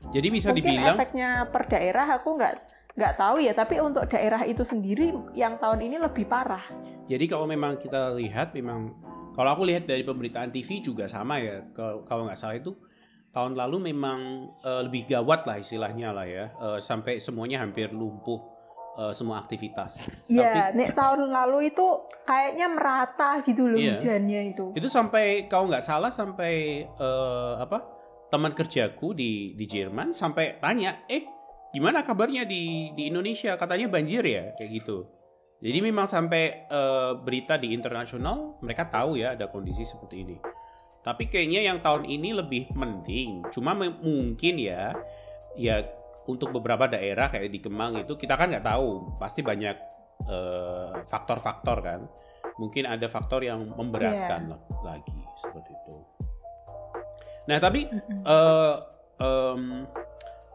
jadi 0.08 0.28
bisa 0.32 0.48
dibilang 0.50 0.96
efeknya 0.96 1.46
per 1.52 1.68
daerah 1.68 2.08
aku 2.16 2.40
nggak 2.40 2.54
nggak 2.94 3.14
tahu 3.16 3.36
ya 3.42 3.52
tapi 3.54 3.78
untuk 3.78 4.06
daerah 4.10 4.42
itu 4.42 4.66
sendiri 4.66 5.14
yang 5.34 5.58
tahun 5.62 5.86
ini 5.86 5.96
lebih 6.02 6.26
parah 6.26 6.62
jadi 7.06 7.24
kalau 7.30 7.46
memang 7.46 7.78
kita 7.78 8.14
lihat 8.18 8.54
memang 8.54 8.94
kalau 9.34 9.54
aku 9.54 9.62
lihat 9.66 9.86
dari 9.86 10.02
pemberitaan 10.02 10.50
TV 10.50 10.82
juga 10.82 11.06
sama 11.06 11.38
ya 11.38 11.62
kalau 11.76 12.26
nggak 12.26 12.38
salah 12.38 12.58
itu 12.58 12.74
tahun 13.30 13.54
lalu 13.54 13.94
memang 13.94 14.50
uh, 14.66 14.82
lebih 14.82 15.06
gawat 15.06 15.46
lah 15.46 15.62
istilahnya 15.62 16.10
lah 16.10 16.26
ya 16.26 16.50
uh, 16.58 16.78
sampai 16.82 17.22
semuanya 17.22 17.62
hampir 17.62 17.94
lumpuh 17.94 18.42
uh, 18.98 19.12
semua 19.14 19.38
aktivitas. 19.40 20.02
Iya, 20.26 20.74
nek 20.74 20.92
tahun 20.98 21.30
lalu 21.30 21.70
itu 21.70 21.86
kayaknya 22.26 22.66
merata 22.68 23.40
gitu 23.46 23.70
loh 23.70 23.78
iya, 23.78 23.94
hujannya 23.94 24.40
itu. 24.50 24.66
Itu 24.74 24.88
sampai 24.90 25.46
kalau 25.46 25.70
nggak 25.70 25.84
salah 25.84 26.10
sampai 26.10 26.84
uh, 26.98 27.62
apa 27.62 27.86
teman 28.30 28.54
kerjaku 28.54 29.14
di 29.14 29.54
di 29.54 29.64
Jerman 29.66 30.14
sampai 30.14 30.58
tanya, 30.58 31.06
eh 31.06 31.26
gimana 31.70 32.02
kabarnya 32.02 32.46
di 32.46 32.94
di 32.94 33.10
Indonesia? 33.10 33.54
Katanya 33.54 33.86
banjir 33.90 34.22
ya 34.26 34.54
kayak 34.58 34.70
gitu. 34.82 35.06
Jadi 35.60 35.78
memang 35.84 36.08
sampai 36.08 36.64
uh, 36.72 37.20
berita 37.20 37.60
di 37.60 37.76
internasional 37.76 38.56
mereka 38.64 38.88
tahu 38.88 39.20
ya 39.20 39.36
ada 39.36 39.44
kondisi 39.52 39.84
seperti 39.84 40.24
ini. 40.24 40.36
Tapi 41.00 41.28
kayaknya 41.28 41.64
yang 41.64 41.84
tahun 41.84 42.08
ini 42.08 42.32
lebih 42.32 42.72
penting. 42.72 43.44
Cuma 43.52 43.76
mungkin 43.76 44.54
ya 44.56 44.96
ya 45.56 45.84
untuk 46.24 46.52
beberapa 46.52 46.88
daerah 46.88 47.28
kayak 47.28 47.52
di 47.52 47.60
Kemang 47.60 48.00
itu 48.00 48.16
kita 48.16 48.40
kan 48.40 48.52
nggak 48.52 48.64
tahu. 48.64 49.16
Pasti 49.20 49.40
banyak 49.44 49.76
eh, 50.28 50.92
faktor-faktor 51.08 51.78
uh, 51.80 51.84
kan. 51.84 52.00
Mungkin 52.60 52.84
ada 52.84 53.08
faktor 53.08 53.44
yang 53.44 53.72
memberatkan 53.72 54.52
yeah. 54.52 54.84
lagi 54.84 55.20
seperti 55.40 55.72
itu. 55.72 55.96
Nah 57.48 57.56
tapi 57.56 57.88
uh, 58.24 58.76
um, 59.20 59.88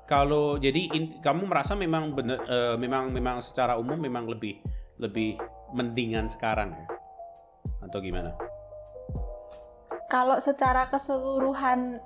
kalau 0.06 0.62
jadi 0.62 0.94
in, 0.94 1.18
kamu 1.18 1.50
merasa 1.50 1.74
memang 1.74 2.14
bener 2.14 2.38
uh, 2.46 2.78
memang 2.78 3.10
memang 3.10 3.42
secara 3.42 3.74
umum 3.78 3.98
memang 3.98 4.30
lebih 4.30 4.62
lebih 5.02 5.42
mendingan 5.74 6.30
sekarang 6.30 6.72
ya? 6.78 6.86
Atau 7.82 8.00
gimana? 8.06 8.38
Kalau 10.06 10.38
secara 10.38 10.86
keseluruhan 10.94 11.98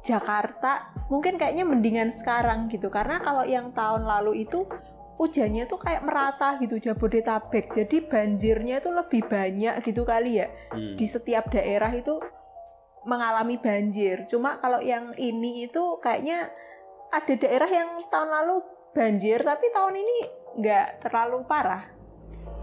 Jakarta 0.00 0.96
mungkin 1.12 1.36
kayaknya 1.36 1.68
mendingan 1.68 2.10
sekarang 2.16 2.72
gitu. 2.72 2.88
Karena 2.88 3.20
kalau 3.20 3.44
yang 3.44 3.76
tahun 3.76 4.08
lalu 4.08 4.48
itu 4.48 4.64
hujannya 5.20 5.68
tuh 5.68 5.76
kayak 5.76 6.08
merata 6.08 6.56
gitu 6.56 6.80
Jabodetabek. 6.80 7.68
Jadi 7.68 8.08
banjirnya 8.08 8.80
itu 8.80 8.88
lebih 8.88 9.28
banyak 9.28 9.84
gitu 9.84 10.08
kali 10.08 10.40
ya. 10.40 10.48
Hmm. 10.72 10.96
di 10.96 11.04
setiap 11.04 11.52
daerah 11.52 11.92
itu 11.92 12.16
mengalami 13.06 13.60
banjir. 13.60 14.24
Cuma 14.24 14.56
kalau 14.58 14.80
yang 14.80 15.12
ini 15.20 15.68
itu 15.68 16.00
kayaknya 16.02 16.50
ada 17.16 17.32
daerah 17.32 17.70
yang 17.70 18.00
tahun 18.12 18.28
lalu 18.28 18.56
banjir 18.92 19.40
tapi 19.40 19.68
tahun 19.72 19.94
ini 19.96 20.16
nggak 20.60 21.08
terlalu 21.08 21.44
parah. 21.44 21.84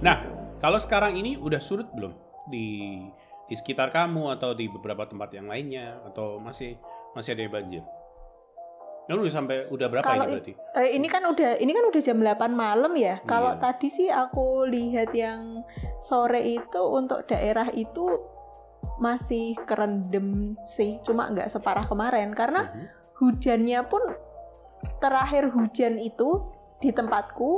Nah, 0.02 0.26
kalau 0.58 0.82
sekarang 0.82 1.14
ini 1.18 1.38
udah 1.38 1.62
surut 1.62 1.90
belum 1.94 2.14
di 2.50 2.98
di 3.44 3.56
sekitar 3.60 3.92
kamu 3.94 4.34
atau 4.40 4.56
di 4.56 4.66
beberapa 4.72 5.06
tempat 5.06 5.36
yang 5.36 5.46
lainnya 5.52 6.02
atau 6.10 6.42
masih 6.42 6.80
masih 7.14 7.38
ada 7.38 7.42
yang 7.46 7.54
banjir? 7.54 7.84
Yang 9.04 9.18
udah 9.20 9.34
sampai 9.36 9.58
udah 9.68 9.88
berapa 9.92 10.06
Kalau 10.08 10.26
ini 10.26 10.34
berarti? 10.40 10.54
Eh, 10.80 10.90
ini 10.96 11.08
kan 11.12 11.24
udah 11.28 11.60
ini 11.60 11.72
kan 11.76 11.84
udah 11.92 12.02
jam 12.02 12.18
8 12.24 12.56
malam 12.56 12.94
ya. 12.96 13.20
Hmm, 13.20 13.28
Kalau 13.28 13.52
tadi 13.60 13.92
sih 13.92 14.08
aku 14.08 14.64
lihat 14.72 15.12
yang 15.12 15.62
sore 16.00 16.40
itu 16.40 16.82
untuk 16.82 17.28
daerah 17.28 17.68
itu 17.76 18.32
masih 19.04 19.60
kerendam 19.68 20.56
sih, 20.64 21.00
cuma 21.04 21.28
nggak 21.32 21.52
separah 21.52 21.84
kemarin 21.84 22.32
karena 22.32 22.72
uh-huh. 22.72 22.88
hujannya 23.20 23.82
pun 23.90 24.00
terakhir 25.00 25.52
hujan 25.52 26.00
itu 26.00 26.44
di 26.84 26.92
tempatku 26.92 27.52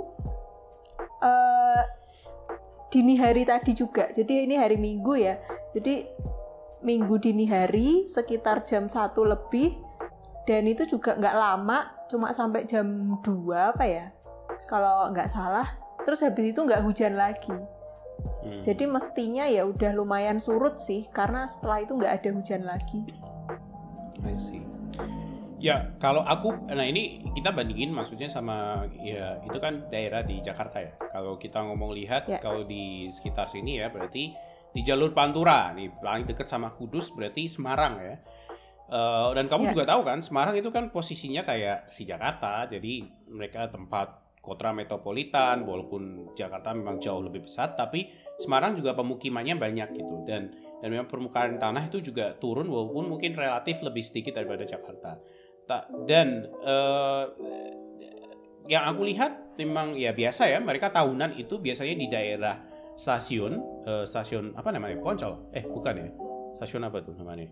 uh, 1.21 1.81
dini 2.93 3.17
hari 3.17 3.43
tadi 3.43 3.73
juga. 3.73 4.09
Jadi 4.13 4.45
ini 4.45 4.55
hari 4.55 4.77
Minggu 4.77 5.13
ya. 5.17 5.35
Jadi 5.73 6.05
Minggu 6.85 7.17
dini 7.17 7.49
hari 7.49 8.05
sekitar 8.05 8.61
jam 8.61 8.85
satu 8.85 9.25
lebih 9.25 9.73
dan 10.45 10.69
itu 10.69 10.85
juga 10.85 11.17
nggak 11.17 11.35
lama, 11.35 12.05
cuma 12.05 12.29
sampai 12.29 12.69
jam 12.69 13.17
2 13.25 13.73
apa 13.73 13.83
ya? 13.89 14.13
Kalau 14.69 15.09
nggak 15.09 15.25
salah. 15.25 15.65
Terus 16.05 16.21
habis 16.21 16.53
itu 16.53 16.61
nggak 16.61 16.85
hujan 16.85 17.17
lagi. 17.17 17.57
Hmm. 18.45 18.61
Jadi 18.61 18.85
mestinya 18.85 19.49
ya 19.49 19.65
udah 19.65 19.97
lumayan 19.97 20.37
surut 20.37 20.77
sih 20.77 21.09
karena 21.09 21.49
setelah 21.49 21.81
itu 21.81 21.97
nggak 21.97 22.13
ada 22.21 22.29
hujan 22.29 22.61
lagi. 22.61 23.01
I 24.21 24.37
see. 24.37 24.74
Ya, 25.55 25.95
kalau 26.03 26.19
aku, 26.21 26.51
nah 26.67 26.83
ini 26.83 27.23
kita 27.31 27.55
bandingin 27.55 27.95
maksudnya 27.95 28.27
sama 28.27 28.83
ya 28.99 29.39
itu 29.39 29.55
kan 29.57 29.87
daerah 29.87 30.19
di 30.21 30.43
Jakarta 30.43 30.83
ya. 30.83 30.93
Kalau 30.99 31.39
kita 31.39 31.63
ngomong 31.63 31.95
lihat 31.95 32.27
ya. 32.27 32.43
kalau 32.43 32.67
di 32.67 33.07
sekitar 33.07 33.47
sini 33.47 33.79
ya 33.79 33.87
berarti 33.87 34.35
di 34.75 34.81
jalur 34.83 35.15
Pantura 35.15 35.71
nih 35.71 35.87
paling 36.03 36.27
dekat 36.27 36.51
sama 36.51 36.75
Kudus 36.75 37.15
berarti 37.15 37.47
Semarang 37.47 38.03
ya. 38.03 38.15
Uh, 38.85 39.33
dan 39.33 39.49
kamu 39.49 39.65
ya. 39.65 39.69
juga 39.73 39.83
tahu 39.95 40.01
kan 40.05 40.19
Semarang 40.21 40.53
itu 40.59 40.69
kan 40.69 40.93
posisinya 40.93 41.41
kayak 41.47 41.89
si 41.89 42.05
Jakarta, 42.05 42.67
jadi 42.69 43.07
mereka 43.31 43.71
tempat 43.71 44.25
kota 44.45 44.69
metropolitan 44.69 45.65
walaupun 45.65 46.29
Jakarta 46.37 46.69
memang 46.77 47.01
jauh 47.01 47.25
lebih 47.25 47.49
besar 47.49 47.73
tapi 47.73 48.13
Semarang 48.37 48.77
juga 48.77 48.93
pemukimannya 48.93 49.57
banyak 49.57 49.89
gitu 49.97 50.21
dan 50.21 50.53
dan 50.83 50.87
memang 50.93 51.09
permukaan 51.09 51.57
tanah 51.57 51.89
itu 51.89 51.97
juga 52.03 52.37
turun 52.37 52.69
walaupun 52.69 53.09
mungkin 53.09 53.33
relatif 53.33 53.81
lebih 53.81 54.05
sedikit 54.05 54.37
daripada 54.37 54.67
Jakarta 54.67 55.17
dan 56.05 56.45
uh, 56.61 57.25
yang 58.65 58.85
aku 58.85 59.05
lihat 59.05 59.57
memang 59.57 59.93
ya 59.97 60.13
biasa 60.13 60.49
ya 60.49 60.57
mereka 60.61 60.89
tahunan 60.89 61.37
itu 61.37 61.61
biasanya 61.61 61.95
di 61.97 62.07
daerah 62.09 62.55
stasiun 62.95 63.59
uh, 63.85 64.05
stasiun 64.05 64.53
apa 64.57 64.69
namanya 64.73 64.97
Poncol? 65.01 65.51
Eh 65.53 65.65
bukan 65.65 65.93
ya? 65.95 66.09
Stasiun 66.61 66.83
apa 66.87 67.03
tuh 67.03 67.13
namanya? 67.17 67.49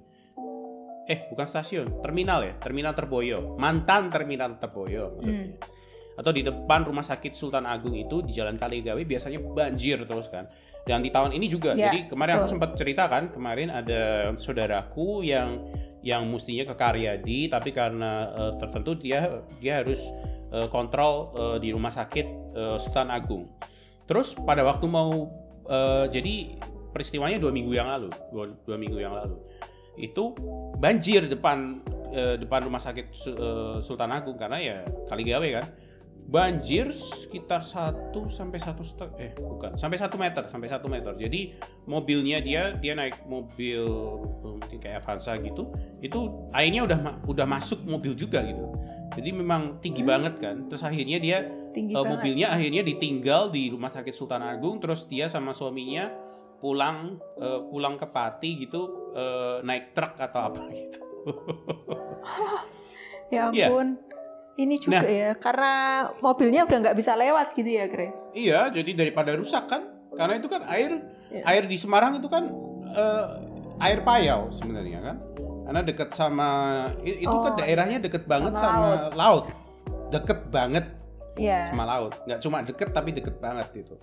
Eh 1.03 1.27
bukan 1.27 1.45
stasiun 1.45 1.99
terminal 1.99 2.45
ya 2.47 2.53
terminal 2.57 2.95
Terboyo. 2.95 3.59
Mantan 3.59 4.09
terminal 4.09 4.57
Terboyo 4.57 5.19
maksudnya. 5.19 5.53
Hmm. 5.53 5.81
atau 6.13 6.29
di 6.29 6.45
depan 6.45 6.85
rumah 6.85 7.01
sakit 7.01 7.33
Sultan 7.33 7.65
Agung 7.65 7.97
itu 7.97 8.21
di 8.21 8.37
Jalan 8.37 8.61
Kaligawe 8.61 9.01
biasanya 9.01 9.41
banjir 9.41 9.97
terus 10.05 10.29
kan. 10.29 10.45
Dan 10.85 11.01
di 11.01 11.09
tahun 11.09 11.33
ini 11.33 11.49
juga 11.49 11.73
ya, 11.73 11.89
jadi 11.89 12.11
kemarin 12.11 12.37
tuh. 12.37 12.39
aku 12.43 12.47
sempat 12.53 12.69
cerita 12.77 13.09
kan 13.09 13.33
kemarin 13.33 13.73
ada 13.73 14.29
saudaraku 14.37 15.25
yang 15.25 15.63
yang 16.03 16.27
mestinya 16.27 16.67
ke 16.67 16.75
Karyadi 16.75 17.47
tapi 17.47 17.71
karena 17.71 18.29
uh, 18.35 18.53
tertentu 18.59 18.99
dia 18.99 19.41
dia 19.63 19.79
harus 19.79 20.03
uh, 20.51 20.67
kontrol 20.67 21.31
uh, 21.33 21.57
di 21.57 21.71
rumah 21.71 21.89
sakit 21.89 22.27
uh, 22.53 22.77
Sultan 22.77 23.09
Agung. 23.09 23.47
Terus 24.03 24.35
pada 24.35 24.67
waktu 24.67 24.83
mau 24.85 25.31
uh, 25.65 26.05
jadi 26.11 26.59
peristiwanya 26.91 27.39
dua 27.39 27.55
minggu 27.55 27.71
yang 27.71 27.87
lalu, 27.87 28.11
dua, 28.29 28.51
dua 28.67 28.77
minggu 28.77 28.99
yang 28.99 29.15
lalu 29.15 29.39
itu 29.93 30.33
banjir 30.81 31.29
depan 31.29 31.81
uh, 32.13 32.35
depan 32.37 32.65
rumah 32.65 32.81
sakit 32.81 33.13
uh, 33.29 33.77
Sultan 33.81 34.09
Agung 34.09 34.37
karena 34.37 34.57
ya 34.57 34.77
kali 35.05 35.23
gawe 35.25 35.47
kan 35.53 35.65
banjir 36.33 36.89
sekitar 36.89 37.61
1 37.61 38.09
sampai 38.25 38.57
satu 38.57 38.81
setengah 38.81 39.21
eh 39.21 39.31
bukan 39.37 39.77
sampai 39.77 40.01
satu 40.01 40.17
meter 40.17 40.49
sampai 40.49 40.65
satu 40.65 40.89
meter. 40.89 41.13
Jadi 41.13 41.53
mobilnya 41.85 42.41
dia 42.41 42.73
dia 42.73 42.97
naik 42.97 43.29
mobil 43.29 43.85
mungkin 44.41 44.81
kayak 44.81 45.05
Avanza 45.05 45.37
gitu 45.37 45.69
itu 46.01 46.49
airnya 46.49 46.89
udah 46.89 47.21
udah 47.29 47.45
masuk 47.45 47.85
mobil 47.85 48.17
juga 48.17 48.41
gitu. 48.49 48.65
Jadi 49.13 49.29
memang 49.29 49.77
tinggi 49.77 50.01
hmm. 50.01 50.09
banget 50.09 50.33
kan. 50.41 50.55
Terus 50.73 50.81
akhirnya 50.81 51.21
dia 51.21 51.37
tinggi 51.69 51.93
uh, 51.93 52.01
mobilnya 52.01 52.49
akhirnya 52.49 52.81
ditinggal 52.81 53.53
di 53.53 53.69
rumah 53.69 53.93
sakit 53.93 54.17
Sultan 54.17 54.41
Agung. 54.41 54.81
Terus 54.81 55.05
dia 55.05 55.29
sama 55.29 55.53
suaminya 55.53 56.09
pulang 56.57 57.21
uh, 57.37 57.69
pulang 57.69 57.93
ke 58.01 58.09
Pati 58.09 58.65
gitu 58.65 59.13
uh, 59.13 59.61
naik 59.61 59.93
truk 59.93 60.17
atau 60.17 60.49
apa 60.49 60.61
gitu. 60.73 60.99
Ya 63.33 63.49
ampun. 63.49 63.97
yeah 63.97 64.12
ini 64.57 64.75
juga 64.77 65.01
nah, 65.01 65.09
ya 65.09 65.29
karena 65.37 65.73
mobilnya 66.21 66.61
udah 66.69 66.77
nggak 66.83 66.97
bisa 66.97 67.17
lewat 67.17 67.57
gitu 67.57 67.69
ya 67.69 67.85
Grace. 67.89 68.29
Iya 68.37 68.69
jadi 68.69 68.91
daripada 68.93 69.33
rusak 69.33 69.65
kan 69.69 69.89
karena 70.13 70.37
itu 70.37 70.47
kan 70.49 70.61
air 70.69 71.01
ya. 71.33 71.43
air 71.49 71.63
di 71.65 71.77
Semarang 71.77 72.21
itu 72.21 72.29
kan 72.29 72.53
uh, 72.93 73.25
air 73.81 74.05
payau 74.05 74.53
sebenarnya 74.53 74.99
kan. 75.01 75.17
Karena 75.63 75.81
dekat 75.81 76.09
sama 76.13 76.49
itu 77.01 77.23
kan 77.23 77.39
oh, 77.39 77.43
kan 77.47 77.53
daerahnya 77.57 77.97
deket 78.03 78.27
banget 78.27 78.53
sama, 78.53 78.67
sama 78.67 78.87
laut. 78.87 79.13
laut. 79.15 79.45
Deket 80.13 80.39
banget 80.53 80.85
yeah. 81.39 81.65
sama 81.71 81.83
laut. 81.89 82.13
Nggak 82.29 82.39
cuma 82.43 82.57
deket 82.61 82.89
tapi 82.93 83.09
deket 83.15 83.41
banget 83.41 83.69
itu 83.73 83.95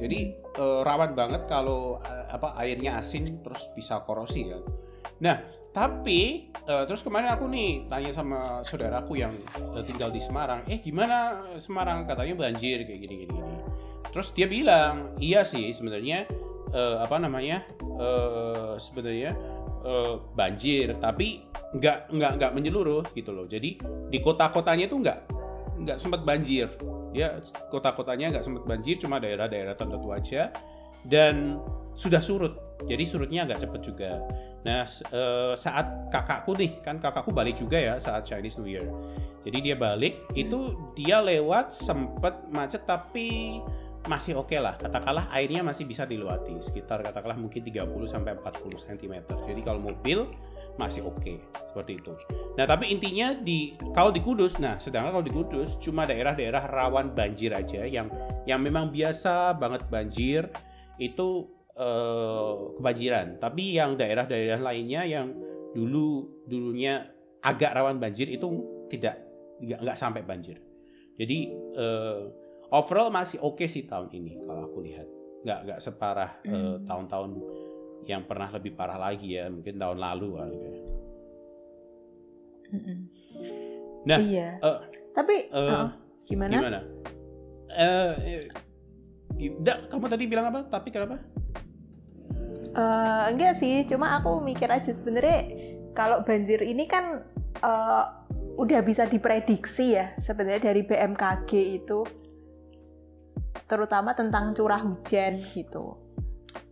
jadi 0.00 0.18
uh, 0.56 0.80
rawan 0.84 1.12
banget 1.12 1.44
kalau 1.44 2.00
uh, 2.00 2.24
apa 2.32 2.56
airnya 2.64 2.96
asin 3.00 3.44
terus 3.44 3.68
bisa 3.76 4.00
korosi 4.04 4.48
kan. 4.48 4.62
Nah 5.20 5.36
tapi 5.76 6.48
uh, 6.64 6.88
terus 6.88 7.04
kemarin 7.04 7.36
aku 7.36 7.44
nih 7.52 7.84
tanya 7.84 8.08
sama 8.08 8.64
saudaraku 8.64 9.20
yang 9.20 9.36
uh, 9.76 9.84
tinggal 9.84 10.08
di 10.08 10.16
Semarang, 10.16 10.64
eh 10.72 10.80
gimana 10.80 11.44
Semarang 11.60 12.08
katanya 12.08 12.48
banjir 12.48 12.80
kayak 12.88 13.00
gini 13.04 13.14
gini 13.28 13.32
gini. 13.36 13.54
Terus 14.08 14.32
dia 14.32 14.48
bilang, 14.48 15.12
iya 15.20 15.44
sih 15.44 15.76
sebenarnya 15.76 16.24
uh, 16.72 17.04
apa 17.04 17.20
namanya 17.20 17.60
uh, 18.00 18.80
sebenarnya 18.80 19.36
uh, 19.84 20.16
banjir, 20.32 20.96
tapi 20.96 21.44
nggak 21.76 22.08
nggak 22.08 22.32
nggak 22.40 22.52
menyeluruh 22.56 23.04
gitu 23.12 23.36
loh. 23.36 23.44
Jadi 23.44 23.76
di 24.08 24.18
kota-kotanya 24.24 24.88
itu 24.88 24.96
nggak 24.96 25.18
nggak 25.84 25.98
sempat 26.00 26.24
banjir. 26.24 26.72
Ya 27.12 27.36
kota-kotanya 27.68 28.32
nggak 28.32 28.44
sempat 28.48 28.64
banjir, 28.64 28.96
cuma 28.96 29.20
daerah-daerah 29.20 29.76
tertentu 29.76 30.08
aja. 30.08 30.48
Dan 31.04 31.60
sudah 31.92 32.24
surut. 32.24 32.65
Jadi 32.84 33.04
surutnya 33.08 33.48
agak 33.48 33.64
cepat 33.64 33.80
juga. 33.80 34.20
Nah, 34.68 34.84
uh, 35.14 35.56
saat 35.56 36.12
kakakku 36.12 36.52
nih, 36.60 36.76
kan 36.84 37.00
kakakku 37.00 37.32
balik 37.32 37.56
juga 37.56 37.80
ya 37.80 37.94
saat 37.96 38.28
Chinese 38.28 38.60
New 38.60 38.68
Year. 38.68 38.84
Jadi 39.46 39.72
dia 39.72 39.76
balik, 39.78 40.26
itu 40.36 40.76
dia 40.92 41.22
lewat 41.22 41.72
sempet 41.72 42.34
macet 42.52 42.84
tapi 42.84 43.58
masih 44.06 44.38
oke 44.38 44.52
okay 44.52 44.58
lah. 44.60 44.74
Katakanlah 44.76 45.30
airnya 45.34 45.64
masih 45.64 45.88
bisa 45.88 46.06
dilewati, 46.06 46.58
sekitar 46.62 47.02
katakanlah 47.02 47.38
mungkin 47.38 47.62
30 47.62 47.88
sampai 48.06 48.38
40 48.38 48.86
cm. 48.86 49.14
Jadi 49.46 49.60
kalau 49.62 49.80
mobil 49.82 50.26
masih 50.76 51.08
oke 51.08 51.18
okay, 51.20 51.36
seperti 51.66 51.98
itu. 51.98 52.12
Nah, 52.54 52.68
tapi 52.68 52.92
intinya 52.92 53.32
di 53.32 53.74
kalau 53.96 54.12
di 54.12 54.20
Kudus, 54.20 54.60
nah 54.60 54.76
sedangkan 54.76 55.16
kalau 55.16 55.26
di 55.26 55.32
Kudus 55.32 55.80
cuma 55.80 56.04
daerah-daerah 56.04 56.68
rawan 56.68 57.16
banjir 57.16 57.50
aja 57.56 57.82
yang 57.88 58.12
yang 58.44 58.60
memang 58.60 58.92
biasa 58.92 59.56
banget 59.56 59.82
banjir 59.88 60.52
itu 61.00 61.55
uh, 61.76 62.74
kebanjiran. 62.80 63.38
Tapi 63.38 63.76
yang 63.76 63.94
daerah-daerah 63.94 64.60
lainnya 64.60 65.04
yang 65.04 65.32
dulu 65.76 66.42
dulunya 66.48 67.04
agak 67.44 67.76
rawan 67.76 68.00
banjir 68.00 68.26
itu 68.32 68.48
tidak 68.88 69.22
nggak 69.60 69.96
sampai 69.96 70.24
banjir. 70.24 70.60
Jadi 71.16 71.52
uh, 71.76 72.28
overall 72.72 73.12
masih 73.12 73.40
oke 73.40 73.60
okay 73.62 73.68
sih 73.68 73.84
tahun 73.84 74.12
ini 74.12 74.42
kalau 74.44 74.68
aku 74.68 74.80
lihat. 74.84 75.08
Nggak 75.46 75.58
nggak 75.62 75.80
separah 75.80 76.30
uh, 76.42 76.76
tahun-tahun 76.82 77.30
yang 78.06 78.26
pernah 78.26 78.50
lebih 78.50 78.74
parah 78.74 78.98
lagi 78.98 79.38
ya 79.38 79.46
mungkin 79.46 79.78
tahun 79.78 79.98
lalu 79.98 80.28
kali 80.34 80.56
ya. 80.58 80.72
Nah, 84.06 84.18
iya. 84.22 84.48
Uh, 84.62 84.78
tapi 85.14 85.50
uh, 85.50 85.58
uh, 85.58 85.86
gimana? 86.26 86.54
Gimana? 86.58 86.80
Uh, 87.70 88.14
kamu 89.92 90.06
tadi 90.08 90.24
bilang 90.26 90.48
apa? 90.50 90.64
Tapi 90.68 90.88
kenapa? 90.90 91.20
Uh, 92.76 93.32
enggak 93.32 93.56
sih, 93.56 93.88
cuma 93.88 94.20
aku 94.20 94.44
mikir 94.44 94.68
aja 94.68 94.92
sebenarnya 94.92 95.48
kalau 95.96 96.20
banjir 96.20 96.60
ini 96.60 96.84
kan 96.84 97.24
uh, 97.64 98.04
udah 98.60 98.80
bisa 98.84 99.08
diprediksi 99.08 99.96
ya 99.96 100.12
sebenarnya 100.20 100.72
dari 100.72 100.84
BMKG 100.84 101.50
itu 101.80 102.04
terutama 103.64 104.12
tentang 104.12 104.52
curah 104.52 104.80
hujan 104.80 105.40
gitu. 105.56 105.96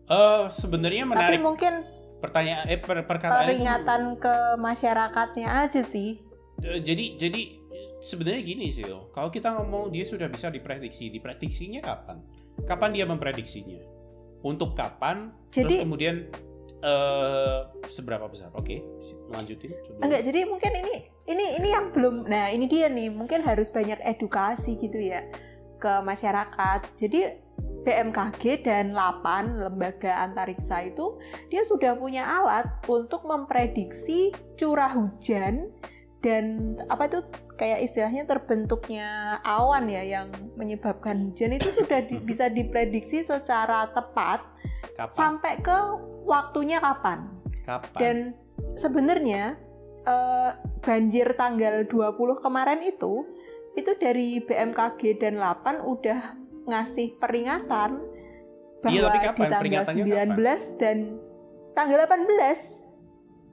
Uh, 0.05 0.53
sebenarnya 0.53 1.09
menarik. 1.09 1.40
Tapi 1.40 1.40
mungkin 1.40 1.72
pertanyaan 2.20 2.68
eh 2.68 2.81
per, 2.81 3.09
perkataan 3.09 3.48
peringatan 3.48 4.03
itu, 4.16 4.20
ke 4.29 4.37
masyarakatnya 4.61 5.48
aja 5.64 5.81
sih. 5.81 6.20
Uh, 6.61 6.81
jadi 6.85 7.16
jadi 7.16 7.42
sebenarnya 8.05 8.42
gini 8.44 8.68
sih, 8.68 8.85
kalau 9.16 9.33
kita 9.33 9.57
ngomong 9.57 9.88
dia 9.88 10.05
sudah 10.05 10.29
bisa 10.29 10.53
diprediksi, 10.53 11.09
diprediksinya 11.09 11.81
kapan? 11.81 12.20
Kapan 12.64 12.90
dia 12.95 13.05
memprediksinya? 13.05 13.95
untuk 14.45 14.77
kapan? 14.77 15.33
Jadi, 15.51 15.81
terus 15.81 15.88
kemudian 15.88 16.14
uh, 16.85 17.73
seberapa 17.88 18.29
besar? 18.29 18.53
Oke 18.53 18.85
okay, 18.85 19.19
lanjutin 19.33 19.73
enggak 20.05 20.23
jadi 20.29 20.40
mungkin 20.47 20.73
ini 20.85 20.95
ini 21.25 21.45
ini 21.59 21.69
yang 21.73 21.90
belum 21.90 22.29
nah 22.29 22.53
ini 22.53 22.69
dia 22.69 22.93
nih. 22.93 23.09
Mungkin 23.11 23.40
harus 23.43 23.73
banyak 23.73 23.99
edukasi 24.05 24.77
gitu 24.77 25.01
ya 25.01 25.25
ke 25.81 25.93
masyarakat. 26.05 26.81
Jadi 27.01 27.43
BMKG 27.85 28.64
dan 28.64 28.97
LAPAN 28.97 29.61
lembaga 29.61 30.25
antariksa 30.25 30.88
itu 30.88 31.21
dia 31.53 31.61
sudah 31.69 31.97
punya 31.97 32.25
alat 32.25 32.64
untuk 32.88 33.29
memprediksi 33.29 34.33
curah 34.57 34.93
hujan 34.93 35.69
dan 36.24 36.74
apa 36.88 37.04
itu 37.04 37.20
kayak 37.60 37.84
istilahnya 37.84 38.24
terbentuknya 38.24 39.38
awan 39.44 39.92
ya 39.92 40.00
yang 40.00 40.32
menyebabkan 40.56 41.28
hujan 41.28 41.52
itu 41.52 41.68
sudah 41.68 42.00
di, 42.00 42.16
bisa 42.16 42.48
diprediksi 42.48 43.28
secara 43.28 43.92
tepat 43.92 44.40
kapan? 44.96 45.12
sampai 45.12 45.60
ke 45.60 45.76
waktunya 46.24 46.80
kapan. 46.80 47.28
Kapan? 47.68 47.98
Dan 48.00 48.16
sebenarnya 48.80 49.60
eh, 50.08 50.50
banjir 50.80 51.37
tanggal 51.37 51.84
20 51.84 52.40
kemarin 52.40 52.80
itu 52.80 53.28
itu 53.76 53.92
dari 54.00 54.40
BMKG 54.40 55.20
dan 55.20 55.37
8 55.37 55.84
udah 55.84 56.20
ngasih 56.64 57.20
peringatan 57.20 58.00
bahwa 58.80 59.08
iya, 59.12 59.32
di 59.37 59.44
tanggal 59.44 59.84
19 59.84 60.00
kapan? 60.08 60.56
dan 60.80 60.96
tanggal 61.76 62.00
18 62.08 62.84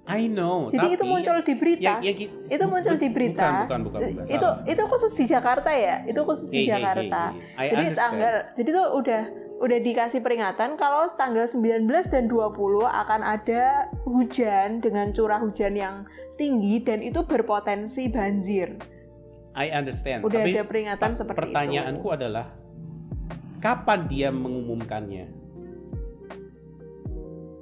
I 0.10 0.26
know. 0.26 0.66
Jadi 0.66 0.82
tapi, 0.82 0.96
itu 0.98 1.04
muncul 1.06 1.38
di 1.46 1.54
berita. 1.54 2.02
Ya, 2.02 2.12
ya, 2.12 2.14
itu 2.26 2.66
muncul 2.66 2.96
di 2.98 3.10
berita. 3.14 3.70
Bukan, 3.70 3.80
bukan, 3.86 4.00
bukan, 4.00 4.00
bukan. 4.18 4.26
Itu 4.34 4.50
itu 4.66 4.84
khusus 4.90 5.14
di 5.14 5.26
Jakarta 5.30 5.70
ya. 5.70 6.02
Itu 6.10 6.26
khusus 6.26 6.50
di 6.50 6.66
hey, 6.66 6.74
Jakarta. 6.74 7.24
Hey, 7.32 7.38
hey, 7.38 7.46
hey. 7.46 7.70
Jadi 7.70 7.86
understand. 7.86 8.02
tanggal 8.02 8.34
jadi 8.58 8.70
itu 8.74 8.84
udah 8.98 9.22
udah 9.62 9.78
dikasih 9.78 10.20
peringatan 10.26 10.70
kalau 10.74 11.06
tanggal 11.14 11.46
19 11.46 11.86
dan 11.86 12.26
20 12.26 12.82
akan 12.82 13.22
ada 13.22 13.94
hujan 14.10 14.82
dengan 14.82 15.14
curah 15.14 15.38
hujan 15.38 15.78
yang 15.78 15.96
tinggi 16.34 16.82
dan 16.82 17.06
itu 17.06 17.22
berpotensi 17.22 18.10
banjir. 18.10 18.82
I 19.54 19.70
understand. 19.70 20.26
Udah 20.26 20.42
Tapi 20.42 20.52
ada 20.58 20.64
peringatan 20.66 21.12
seperti 21.14 21.54
pertanyaanku 21.54 22.02
itu. 22.02 22.08
Pertanyaanku 22.08 22.08
adalah 22.10 22.46
kapan 23.62 24.00
dia 24.10 24.30
mengumumkannya? 24.34 25.26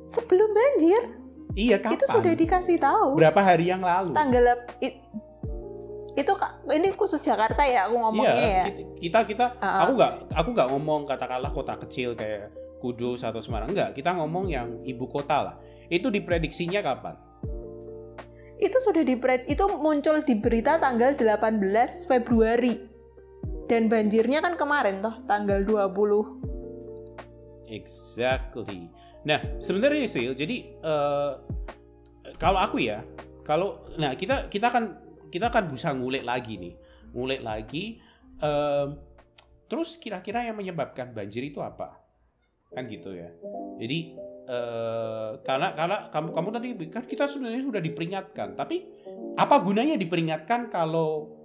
Sebelum 0.07 0.49
banjir. 0.55 1.18
Iya, 1.57 1.81
kapan? 1.81 1.97
Itu 1.97 2.05
sudah 2.05 2.33
dikasih 2.37 2.77
tahu. 2.77 3.17
Berapa 3.17 3.41
hari 3.41 3.73
yang 3.73 3.81
lalu? 3.81 4.13
Tanggal 4.13 4.69
it, 4.79 5.01
itu 6.13 6.31
ini 6.73 6.89
khusus 6.93 7.21
Jakarta 7.23 7.63
ya 7.63 7.87
aku 7.87 7.95
ngomongnya 7.95 8.35
iya, 8.35 8.63
ya. 8.67 8.75
Kita 8.99 9.19
kita 9.23 9.45
uh 9.57 9.65
-uh. 9.65 9.81
aku 9.87 9.91
nggak 9.95 10.11
aku 10.35 10.49
nggak 10.51 10.69
ngomong 10.75 11.01
katakanlah 11.07 11.51
kota 11.55 11.79
kecil 11.79 12.13
kayak 12.13 12.51
Kudus 12.79 13.27
atau 13.27 13.43
Semarang 13.43 13.75
enggak, 13.75 13.91
kita 13.91 14.15
ngomong 14.15 14.47
yang 14.47 14.79
ibu 14.87 15.03
kota 15.11 15.51
lah. 15.51 15.55
Itu 15.91 16.07
diprediksinya 16.07 16.79
kapan? 16.79 17.19
Itu 18.59 18.79
sudah 18.79 19.03
dipred 19.03 19.47
itu 19.51 19.67
muncul 19.67 20.23
di 20.23 20.39
berita 20.39 20.79
tanggal 20.79 21.15
18 21.15 21.59
Februari. 22.07 22.87
Dan 23.69 23.85
banjirnya 23.85 24.41
kan 24.41 24.57
kemarin 24.57 25.03
toh 25.03 25.13
tanggal 25.27 25.61
20. 25.67 27.69
Exactly. 27.69 28.89
Nah, 29.27 29.39
sebenarnya 29.59 30.07
sih, 30.07 30.31
jadi 30.31 30.79
uh, 30.79 31.33
kalau 32.39 32.59
aku 32.59 32.79
ya, 32.79 33.03
kalau 33.43 33.83
nah 33.99 34.15
kita 34.15 34.47
kita 34.47 34.71
kan 34.71 34.95
kita 35.27 35.51
kan 35.51 35.67
bisa 35.67 35.91
ngulik 35.91 36.23
lagi 36.23 36.55
nih, 36.55 36.73
ngulik 37.11 37.41
lagi. 37.43 37.99
Uh, 38.39 38.95
terus 39.67 39.99
kira-kira 39.99 40.47
yang 40.47 40.55
menyebabkan 40.55 41.11
banjir 41.11 41.43
itu 41.43 41.59
apa? 41.59 41.99
Kan 42.71 42.87
gitu 42.87 43.11
ya. 43.11 43.29
Jadi 43.75 44.15
uh, 44.47 45.43
karena 45.43 45.75
karena 45.75 45.97
kamu 46.09 46.29
kamu 46.31 46.49
tadi 46.55 46.67
kan 46.87 47.03
kita 47.03 47.27
sebenarnya 47.27 47.63
sudah 47.67 47.81
diperingatkan, 47.83 48.55
tapi 48.55 48.87
apa 49.35 49.55
gunanya 49.59 49.99
diperingatkan 49.99 50.71
kalau 50.71 51.35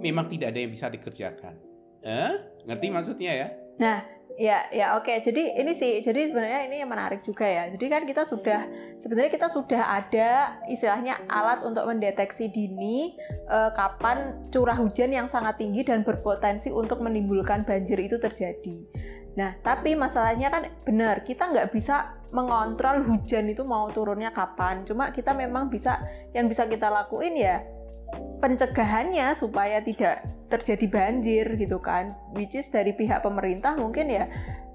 memang 0.00 0.24
tidak 0.32 0.56
ada 0.56 0.58
yang 0.64 0.72
bisa 0.72 0.88
dikerjakan? 0.88 1.54
Eh? 2.00 2.32
Ngerti 2.64 2.86
maksudnya 2.88 3.32
ya? 3.36 3.48
Nah, 3.76 4.19
ya 4.36 4.68
ya 4.70 4.98
oke. 4.98 5.10
Jadi 5.22 5.58
ini 5.58 5.72
sih 5.74 5.98
jadi 6.04 6.30
sebenarnya 6.30 6.60
ini 6.70 6.76
yang 6.82 6.90
menarik 6.90 7.24
juga 7.24 7.48
ya. 7.48 7.70
Jadi 7.72 7.86
kan 7.88 8.02
kita 8.04 8.22
sudah 8.28 8.66
sebenarnya 9.00 9.30
kita 9.32 9.48
sudah 9.48 9.82
ada 10.02 10.60
istilahnya 10.68 11.24
alat 11.26 11.64
untuk 11.64 11.86
mendeteksi 11.88 12.50
dini 12.50 13.16
eh, 13.48 13.70
kapan 13.74 14.50
curah 14.52 14.78
hujan 14.78 15.10
yang 15.10 15.26
sangat 15.26 15.58
tinggi 15.58 15.82
dan 15.82 16.04
berpotensi 16.06 16.70
untuk 16.70 17.02
menimbulkan 17.02 17.64
banjir 17.64 17.98
itu 17.98 18.20
terjadi. 18.20 18.78
Nah, 19.38 19.54
tapi 19.62 19.94
masalahnya 19.94 20.50
kan 20.50 20.62
benar, 20.82 21.22
kita 21.22 21.54
nggak 21.54 21.70
bisa 21.70 22.18
mengontrol 22.34 23.02
hujan 23.06 23.46
itu 23.46 23.62
mau 23.62 23.86
turunnya 23.90 24.34
kapan. 24.34 24.82
Cuma 24.82 25.14
kita 25.14 25.34
memang 25.34 25.70
bisa, 25.70 26.02
yang 26.34 26.50
bisa 26.50 26.66
kita 26.66 26.90
lakuin 26.90 27.38
ya 27.38 27.62
pencegahannya 28.40 29.36
supaya 29.36 29.84
tidak 29.84 30.24
terjadi 30.48 30.86
banjir 30.90 31.46
gitu 31.60 31.78
kan. 31.78 32.16
Which 32.34 32.56
is 32.56 32.68
dari 32.72 32.96
pihak 32.96 33.22
pemerintah 33.22 33.76
mungkin 33.76 34.10
ya 34.10 34.24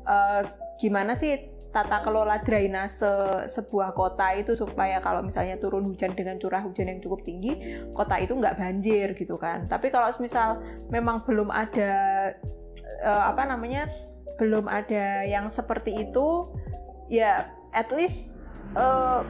uh, 0.05 0.41
gimana 0.79 1.15
sih 1.17 1.55
tata 1.75 1.99
kelola 2.07 2.39
drainase 2.39 3.03
sebuah 3.51 3.91
kota 3.91 4.31
itu 4.31 4.55
supaya 4.55 5.03
kalau 5.03 5.19
misalnya 5.19 5.59
turun 5.59 5.83
hujan 5.91 6.15
dengan 6.15 6.39
curah 6.39 6.63
hujan 6.63 6.87
yang 6.87 7.03
cukup 7.03 7.27
tinggi, 7.27 7.83
kota 7.91 8.15
itu 8.15 8.31
nggak 8.31 8.55
banjir 8.55 9.11
gitu 9.19 9.35
kan. 9.35 9.67
Tapi 9.67 9.91
kalau 9.91 10.07
misal 10.23 10.63
memang 10.87 11.27
belum 11.27 11.51
ada 11.51 12.31
uh, 13.03 13.23
apa 13.27 13.43
namanya 13.43 13.91
belum 14.39 14.71
ada 14.71 15.27
yang 15.27 15.51
seperti 15.51 16.07
itu 16.07 16.47
ya 17.11 17.51
at 17.75 17.91
least 17.91 18.39
uh, 18.79 19.23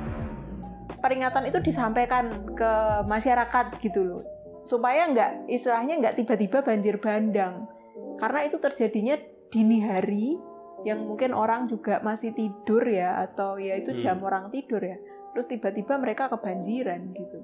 peringatan 1.06 1.54
itu 1.54 1.62
disampaikan 1.62 2.58
ke 2.58 2.72
masyarakat 3.06 3.78
gitu 3.78 4.02
loh. 4.02 4.26
Supaya 4.66 5.06
nggak 5.06 5.46
istilahnya 5.46 6.02
nggak 6.02 6.18
tiba-tiba 6.18 6.66
banjir 6.66 6.98
bandang. 6.98 7.70
Karena 8.18 8.42
itu 8.50 8.58
terjadinya 8.58 9.14
dini 9.54 9.86
hari 9.86 10.34
yang 10.82 11.06
mungkin 11.06 11.38
orang 11.38 11.70
juga 11.70 12.02
masih 12.02 12.34
tidur 12.34 12.82
ya 12.90 13.22
atau 13.22 13.62
ya 13.62 13.78
itu 13.78 13.94
jam 14.02 14.18
hmm. 14.18 14.26
orang 14.26 14.46
tidur 14.50 14.82
ya. 14.82 14.98
Terus 15.38 15.46
tiba-tiba 15.46 16.02
mereka 16.02 16.34
kebanjiran 16.34 17.14
gitu. 17.14 17.40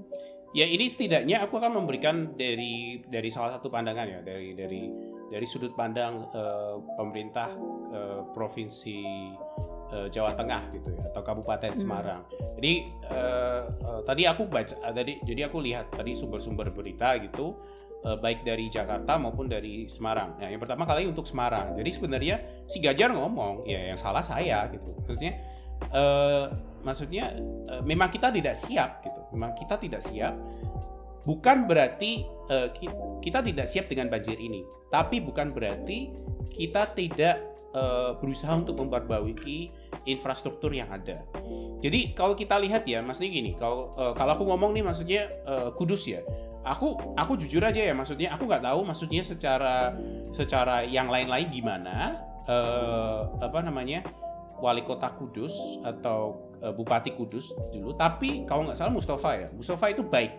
Ya 0.58 0.66
ini 0.66 0.90
setidaknya 0.90 1.46
aku 1.46 1.62
akan 1.62 1.86
memberikan 1.86 2.34
dari 2.34 3.06
dari 3.06 3.30
salah 3.30 3.56
satu 3.56 3.70
pandangan 3.70 4.08
ya 4.10 4.20
dari 4.26 4.58
dari 4.58 4.90
dari 5.32 5.46
sudut 5.48 5.72
pandang 5.78 6.28
uh, 6.34 6.76
pemerintah 7.00 7.56
uh, 7.94 8.22
provinsi 8.36 9.00
uh, 9.92 10.08
Jawa 10.08 10.34
Tengah 10.34 10.72
gitu 10.74 10.90
ya 10.96 11.04
atau 11.12 11.22
Kabupaten 11.22 11.76
hmm. 11.76 11.82
Semarang. 11.82 12.22
Jadi 12.58 12.74
uh, 13.12 13.62
uh, 13.84 14.02
tadi 14.08 14.24
aku 14.26 14.48
baca 14.48 14.76
uh, 14.82 14.94
tadi 14.96 15.20
jadi 15.28 15.52
aku 15.52 15.60
lihat 15.62 15.92
tadi 15.94 16.16
sumber-sumber 16.16 16.72
berita 16.72 17.16
gitu 17.20 17.60
uh, 18.08 18.18
baik 18.18 18.48
dari 18.48 18.72
Jakarta 18.72 19.20
maupun 19.20 19.52
dari 19.52 19.86
Semarang. 19.92 20.40
Nah, 20.40 20.50
yang 20.50 20.62
pertama 20.62 20.88
kali 20.88 21.06
untuk 21.06 21.28
Semarang. 21.28 21.76
Jadi 21.76 21.90
sebenarnya 21.92 22.36
si 22.66 22.80
Gajar 22.82 23.14
ngomong 23.14 23.68
ya 23.68 23.94
yang 23.94 24.00
salah 24.00 24.24
saya 24.24 24.66
gitu. 24.72 24.92
Maksudnya 25.06 25.34
uh, 25.92 26.46
maksudnya 26.82 27.36
uh, 27.70 27.82
memang 27.86 28.10
kita 28.10 28.32
tidak 28.34 28.56
siap 28.58 29.04
gitu. 29.06 29.20
Memang 29.36 29.56
kita 29.56 29.80
tidak 29.80 30.02
siap 30.04 30.36
bukan 31.22 31.70
berarti 31.70 32.26
uh, 32.50 32.74
kita 33.22 33.46
tidak 33.46 33.70
siap 33.70 33.86
dengan 33.86 34.10
banjir 34.10 34.38
ini, 34.42 34.66
tapi 34.90 35.22
bukan 35.22 35.54
berarti 35.54 36.10
kita 36.50 36.90
tidak 36.98 37.51
uh, 37.76 38.18
berusaha 38.20 38.52
untuk 38.56 38.80
memperbaiki 38.80 39.72
infrastruktur 40.08 40.72
yang 40.72 40.90
ada. 40.92 41.24
Jadi 41.82 42.14
kalau 42.14 42.38
kita 42.38 42.58
lihat 42.62 42.86
ya, 42.86 43.02
maksudnya 43.02 43.32
gini, 43.32 43.52
kalau 43.58 43.96
uh, 43.98 44.14
kalau 44.14 44.38
aku 44.38 44.44
ngomong 44.48 44.72
nih 44.76 44.84
maksudnya 44.86 45.22
uh, 45.48 45.70
Kudus 45.74 46.06
ya, 46.08 46.22
aku 46.64 46.96
aku 47.18 47.36
jujur 47.42 47.64
aja 47.66 47.82
ya, 47.82 47.94
maksudnya 47.96 48.34
aku 48.34 48.46
nggak 48.46 48.64
tahu 48.64 48.80
maksudnya 48.86 49.22
secara 49.26 49.98
secara 50.36 50.86
yang 50.86 51.10
lain-lain 51.10 51.50
gimana, 51.50 52.22
uh, 52.46 53.28
apa 53.42 53.60
namanya 53.66 54.06
wali 54.62 54.86
kota 54.86 55.10
Kudus 55.18 55.54
atau 55.82 56.54
uh, 56.62 56.70
Bupati 56.70 57.18
Kudus 57.18 57.50
dulu, 57.74 57.98
tapi 57.98 58.46
kalau 58.46 58.70
nggak 58.70 58.78
salah 58.78 58.94
Mustafa 58.94 59.32
ya, 59.36 59.48
Mustafa 59.50 59.90
itu 59.90 60.06
baik 60.06 60.38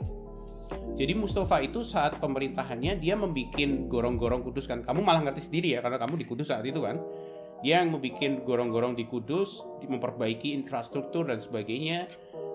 jadi 0.92 1.18
Mustafa 1.18 1.58
itu 1.64 1.80
saat 1.82 2.20
pemerintahannya 2.20 3.00
dia 3.00 3.16
membuat 3.16 3.58
gorong-gorong 3.88 4.44
kudus 4.44 4.68
kan. 4.68 4.84
Kamu 4.84 5.00
malah 5.00 5.24
ngerti 5.24 5.50
sendiri 5.50 5.74
ya 5.74 5.80
karena 5.80 5.98
kamu 5.98 6.20
di 6.20 6.26
Kudus 6.28 6.52
saat 6.52 6.62
itu 6.62 6.84
kan. 6.84 7.00
Dia 7.62 7.80
yang 7.80 7.94
membuat 7.94 8.42
gorong-gorong 8.42 8.94
di 8.98 9.06
Kudus, 9.06 9.62
memperbaiki 9.82 10.54
infrastruktur 10.54 11.26
dan 11.26 11.38
sebagainya. 11.38 12.10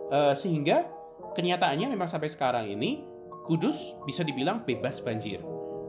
Uh, 0.07 0.31
sehingga 0.31 0.87
kenyataannya 1.35 1.91
memang 1.91 2.07
sampai 2.07 2.31
sekarang 2.31 2.71
ini 2.71 3.03
Kudus 3.43 3.95
bisa 4.07 4.23
dibilang 4.23 4.63
bebas 4.63 5.03
banjir. 5.03 5.43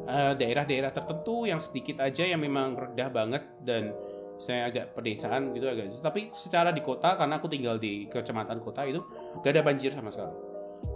daerah 0.08 0.40
daerah-daerah 0.40 0.88
tertentu 0.88 1.44
yang 1.44 1.60
sedikit 1.60 2.00
aja 2.00 2.24
yang 2.24 2.40
memang 2.40 2.72
rendah 2.80 3.12
banget 3.12 3.44
dan 3.60 3.92
saya 4.40 4.72
agak 4.72 4.96
pedesaan 4.96 5.52
gitu 5.52 5.68
agak 5.68 5.92
tapi 6.00 6.32
secara 6.32 6.72
di 6.72 6.80
kota 6.80 7.12
karena 7.20 7.36
aku 7.36 7.44
tinggal 7.44 7.76
di 7.76 8.08
kecamatan 8.08 8.64
kota 8.64 8.88
itu 8.88 9.04
gak 9.44 9.52
ada 9.52 9.60
banjir 9.60 9.92
sama 9.92 10.08
sekali 10.08 10.47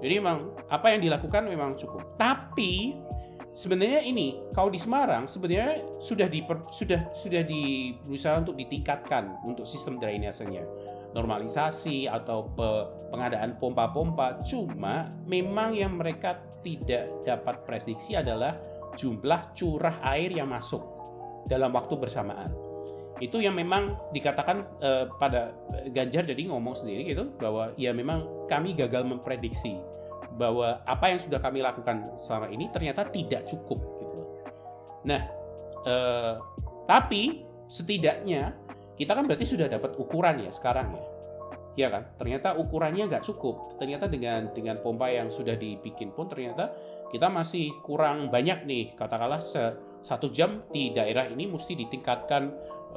jadi 0.02 0.18
memang 0.18 0.50
apa 0.66 0.90
yang 0.90 1.00
dilakukan 1.06 1.46
memang 1.46 1.78
cukup. 1.78 2.18
Tapi 2.18 2.98
sebenarnya 3.54 4.02
ini 4.02 4.50
kalau 4.50 4.66
di 4.66 4.82
Semarang 4.82 5.30
sebenarnya 5.30 5.84
sudah 6.02 6.26
di 6.26 6.42
sudah 6.74 7.14
sudah 7.14 7.42
di 7.46 7.94
berusaha 8.02 8.42
untuk 8.42 8.58
ditingkatkan 8.58 9.46
untuk 9.46 9.62
sistem 9.62 10.02
drainasenya. 10.02 10.66
Normalisasi 11.14 12.10
atau 12.10 12.50
pe, 12.50 12.68
pengadaan 13.14 13.60
pompa-pompa. 13.62 14.42
Cuma 14.42 15.12
memang 15.28 15.76
yang 15.76 15.94
mereka 16.00 16.40
tidak 16.66 17.06
dapat 17.22 17.62
prediksi 17.62 18.18
adalah 18.18 18.58
jumlah 18.98 19.54
curah 19.54 20.02
air 20.02 20.34
yang 20.34 20.50
masuk 20.50 20.82
dalam 21.46 21.70
waktu 21.74 21.94
bersamaan 21.94 22.71
itu 23.20 23.42
yang 23.42 23.55
memang 23.55 23.98
dikatakan 24.14 24.64
uh, 24.81 25.05
pada 25.20 25.53
Ganjar 25.92 26.25
jadi 26.25 26.48
ngomong 26.48 26.79
sendiri 26.79 27.12
gitu 27.12 27.35
bahwa 27.37 27.75
ya 27.77 27.92
memang 27.92 28.48
kami 28.48 28.72
gagal 28.72 29.05
memprediksi 29.05 29.77
bahwa 30.37 30.81
apa 30.88 31.12
yang 31.12 31.20
sudah 31.20 31.38
kami 31.38 31.61
lakukan 31.61 32.16
selama 32.16 32.48
ini 32.48 32.72
ternyata 32.72 33.05
tidak 33.12 33.44
cukup 33.44 33.79
gitu. 34.01 34.18
Nah, 35.05 35.22
uh, 35.85 36.40
tapi 36.88 37.44
setidaknya 37.68 38.57
kita 38.96 39.12
kan 39.12 39.25
berarti 39.29 39.44
sudah 39.48 39.68
dapat 39.68 39.96
ukuran 40.01 40.40
ya 40.40 40.51
sekarang 40.53 40.96
ya. 40.96 41.05
Ya 41.72 41.88
kan? 41.88 42.05
Ternyata 42.20 42.53
ukurannya 42.61 43.09
nggak 43.09 43.25
cukup. 43.25 43.81
Ternyata 43.81 44.05
dengan 44.09 44.53
dengan 44.53 44.81
pompa 44.85 45.09
yang 45.09 45.33
sudah 45.33 45.57
dibikin 45.57 46.12
pun 46.12 46.29
ternyata 46.29 46.68
kita 47.09 47.33
masih 47.33 47.72
kurang 47.81 48.29
banyak 48.29 48.68
nih. 48.68 48.92
Katakanlah 48.96 49.40
se 49.40 49.91
satu 50.02 50.28
jam 50.34 50.66
di 50.74 50.90
daerah 50.90 51.30
ini 51.30 51.46
mesti 51.46 51.78
ditingkatkan 51.78 52.42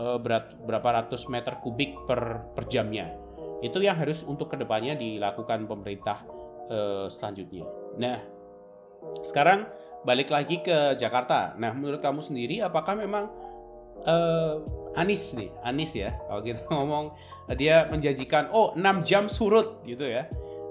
uh, 0.02 0.18
berat, 0.18 0.58
berapa 0.66 1.02
ratus 1.02 1.30
meter 1.30 1.62
kubik 1.62 2.06
per, 2.10 2.52
per 2.58 2.66
jamnya. 2.68 3.14
Itu 3.62 3.80
yang 3.80 3.96
harus 3.96 4.26
untuk 4.26 4.52
ke 4.52 4.58
depannya 4.60 4.98
dilakukan 4.98 5.70
pemerintah 5.70 6.26
uh, 6.68 7.08
selanjutnya. 7.08 7.66
Nah, 8.02 8.18
sekarang 9.22 9.70
balik 10.04 10.34
lagi 10.34 10.62
ke 10.62 10.98
Jakarta. 10.98 11.54
Nah, 11.58 11.72
menurut 11.72 12.02
kamu 12.02 12.22
sendiri, 12.26 12.62
apakah 12.62 12.98
memang 12.98 13.30
uh, 14.06 14.62
Anis 14.98 15.34
nih, 15.38 15.54
Anis 15.62 15.94
ya, 15.94 16.14
kalau 16.28 16.42
kita 16.42 16.62
ngomong 16.74 17.14
dia 17.56 17.86
menjanjikan, 17.88 18.50
oh 18.50 18.74
6 18.74 19.06
jam 19.06 19.30
surut 19.30 19.86
gitu 19.86 20.06
ya. 20.06 20.26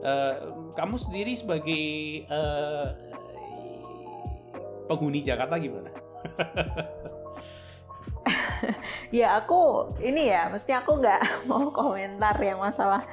Uh, 0.05 0.53
kamu 0.77 1.01
sendiri 1.01 1.33
sebagai 1.33 1.85
uh, 2.29 2.92
penghuni 4.85 5.25
Jakarta 5.25 5.57
gimana? 5.57 6.04
Ya 9.19 9.39
aku 9.39 9.93
ini 10.01 10.33
ya, 10.33 10.49
mesti 10.51 10.73
aku 10.75 10.99
nggak 10.99 11.21
mau 11.51 11.71
komentar 11.71 12.37
yang 12.41 12.61
masalah 12.61 13.05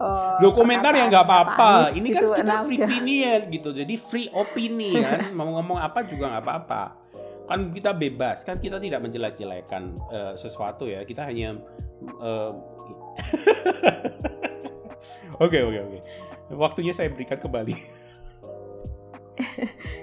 Uh, 0.00 0.40
Lo 0.40 0.56
komentar 0.56 0.96
ya 0.96 1.12
nggak 1.12 1.28
apa-apa. 1.28 1.92
Ini 1.92 2.08
kan 2.08 2.24
gitu, 2.24 2.28
kan 2.32 2.40
kita 2.40 2.56
free 2.64 2.80
opinion 2.88 3.40
gitu, 3.52 3.68
jadi 3.76 3.94
free 4.00 4.28
opini 4.32 4.96
kan. 4.96 5.28
mau 5.36 5.44
ngomong 5.60 5.76
apa 5.76 6.08
juga 6.08 6.32
nggak 6.32 6.40
apa-apa. 6.40 6.82
Kan 7.44 7.68
kita 7.68 7.92
bebas, 7.92 8.40
kan 8.40 8.56
kita 8.56 8.80
tidak 8.80 9.04
menjelek-jelekan 9.04 10.00
uh, 10.08 10.32
sesuatu 10.40 10.88
ya. 10.88 11.04
Kita 11.04 11.28
hanya 11.28 11.60
uh... 12.16 12.56
Oke 15.40 15.56
oke 15.64 15.78
oke. 15.80 15.98
Waktunya 16.52 16.92
saya 16.92 17.08
berikan 17.08 17.40
kembali. 17.40 17.72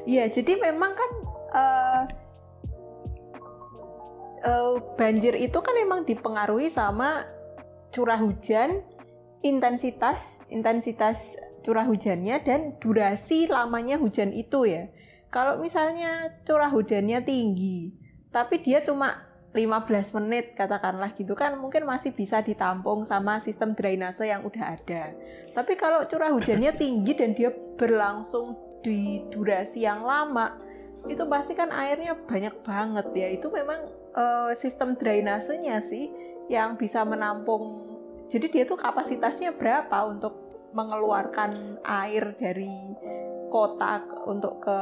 Iya, 0.10 0.34
jadi 0.34 0.58
memang 0.58 0.98
kan 0.98 1.12
uh, 1.54 2.02
uh, 4.48 4.80
banjir 4.96 5.36
itu 5.36 5.60
kan 5.60 5.76
memang 5.76 6.08
dipengaruhi 6.08 6.72
sama 6.72 7.28
curah 7.92 8.20
hujan, 8.20 8.82
intensitas 9.44 10.42
intensitas 10.48 11.36
curah 11.62 11.84
hujannya 11.84 12.40
dan 12.42 12.80
durasi 12.80 13.52
lamanya 13.52 14.00
hujan 14.00 14.32
itu 14.32 14.64
ya. 14.64 14.88
Kalau 15.28 15.60
misalnya 15.60 16.40
curah 16.48 16.72
hujannya 16.72 17.20
tinggi, 17.28 17.92
tapi 18.32 18.64
dia 18.64 18.80
cuma 18.80 19.28
15 19.52 20.16
menit 20.22 20.54
katakanlah 20.54 21.12
gitu 21.18 21.34
kan 21.34 21.58
mungkin 21.58 21.84
masih 21.84 22.14
bisa 22.14 22.40
ditampung 22.46 23.04
sama 23.04 23.42
sistem 23.44 23.76
drainase 23.76 24.24
yang 24.24 24.48
udah 24.48 24.80
ada. 24.80 25.12
Tapi 25.52 25.74
kalau 25.76 26.08
curah 26.08 26.32
hujannya 26.32 26.72
tinggi 26.78 27.12
dan 27.18 27.36
dia 27.36 27.52
berlangsung 27.52 28.56
di 28.86 29.26
durasi 29.28 29.84
yang 29.84 30.06
lama, 30.06 30.56
itu 31.10 31.24
pasti 31.28 31.58
kan 31.58 31.74
airnya 31.74 32.16
banyak 32.16 32.64
banget 32.64 33.08
ya 33.16 33.28
itu 33.32 33.48
memang 33.52 34.07
uh, 34.14 34.52
sistem 34.54 34.96
drainasenya 34.96 35.82
sih 35.84 36.12
yang 36.48 36.80
bisa 36.80 37.04
menampung 37.04 37.98
jadi 38.28 38.48
dia 38.52 38.64
tuh 38.68 38.80
kapasitasnya 38.80 39.56
berapa 39.56 40.08
untuk 40.08 40.36
mengeluarkan 40.76 41.80
air 41.84 42.36
dari 42.36 42.96
kota 43.48 44.04
untuk 44.28 44.60
ke 44.68 44.80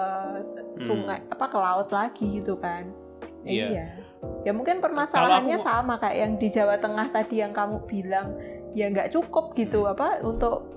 sungai 0.82 1.22
hmm. 1.22 1.34
apa 1.34 1.46
ke 1.46 1.58
laut 1.58 1.90
lagi 1.94 2.42
gitu 2.42 2.58
kan 2.58 2.90
yeah. 3.46 3.70
iya 3.70 3.86
ya 4.42 4.52
mungkin 4.54 4.82
permasalahannya 4.82 5.58
aku... 5.62 5.66
sama 5.70 6.02
kayak 6.02 6.18
yang 6.18 6.34
di 6.42 6.48
Jawa 6.50 6.82
Tengah 6.82 7.14
tadi 7.14 7.46
yang 7.46 7.54
kamu 7.54 7.86
bilang 7.86 8.34
ya 8.74 8.90
nggak 8.90 9.14
cukup 9.14 9.54
gitu 9.54 9.86
hmm. 9.86 9.94
apa 9.94 10.08
untuk 10.26 10.76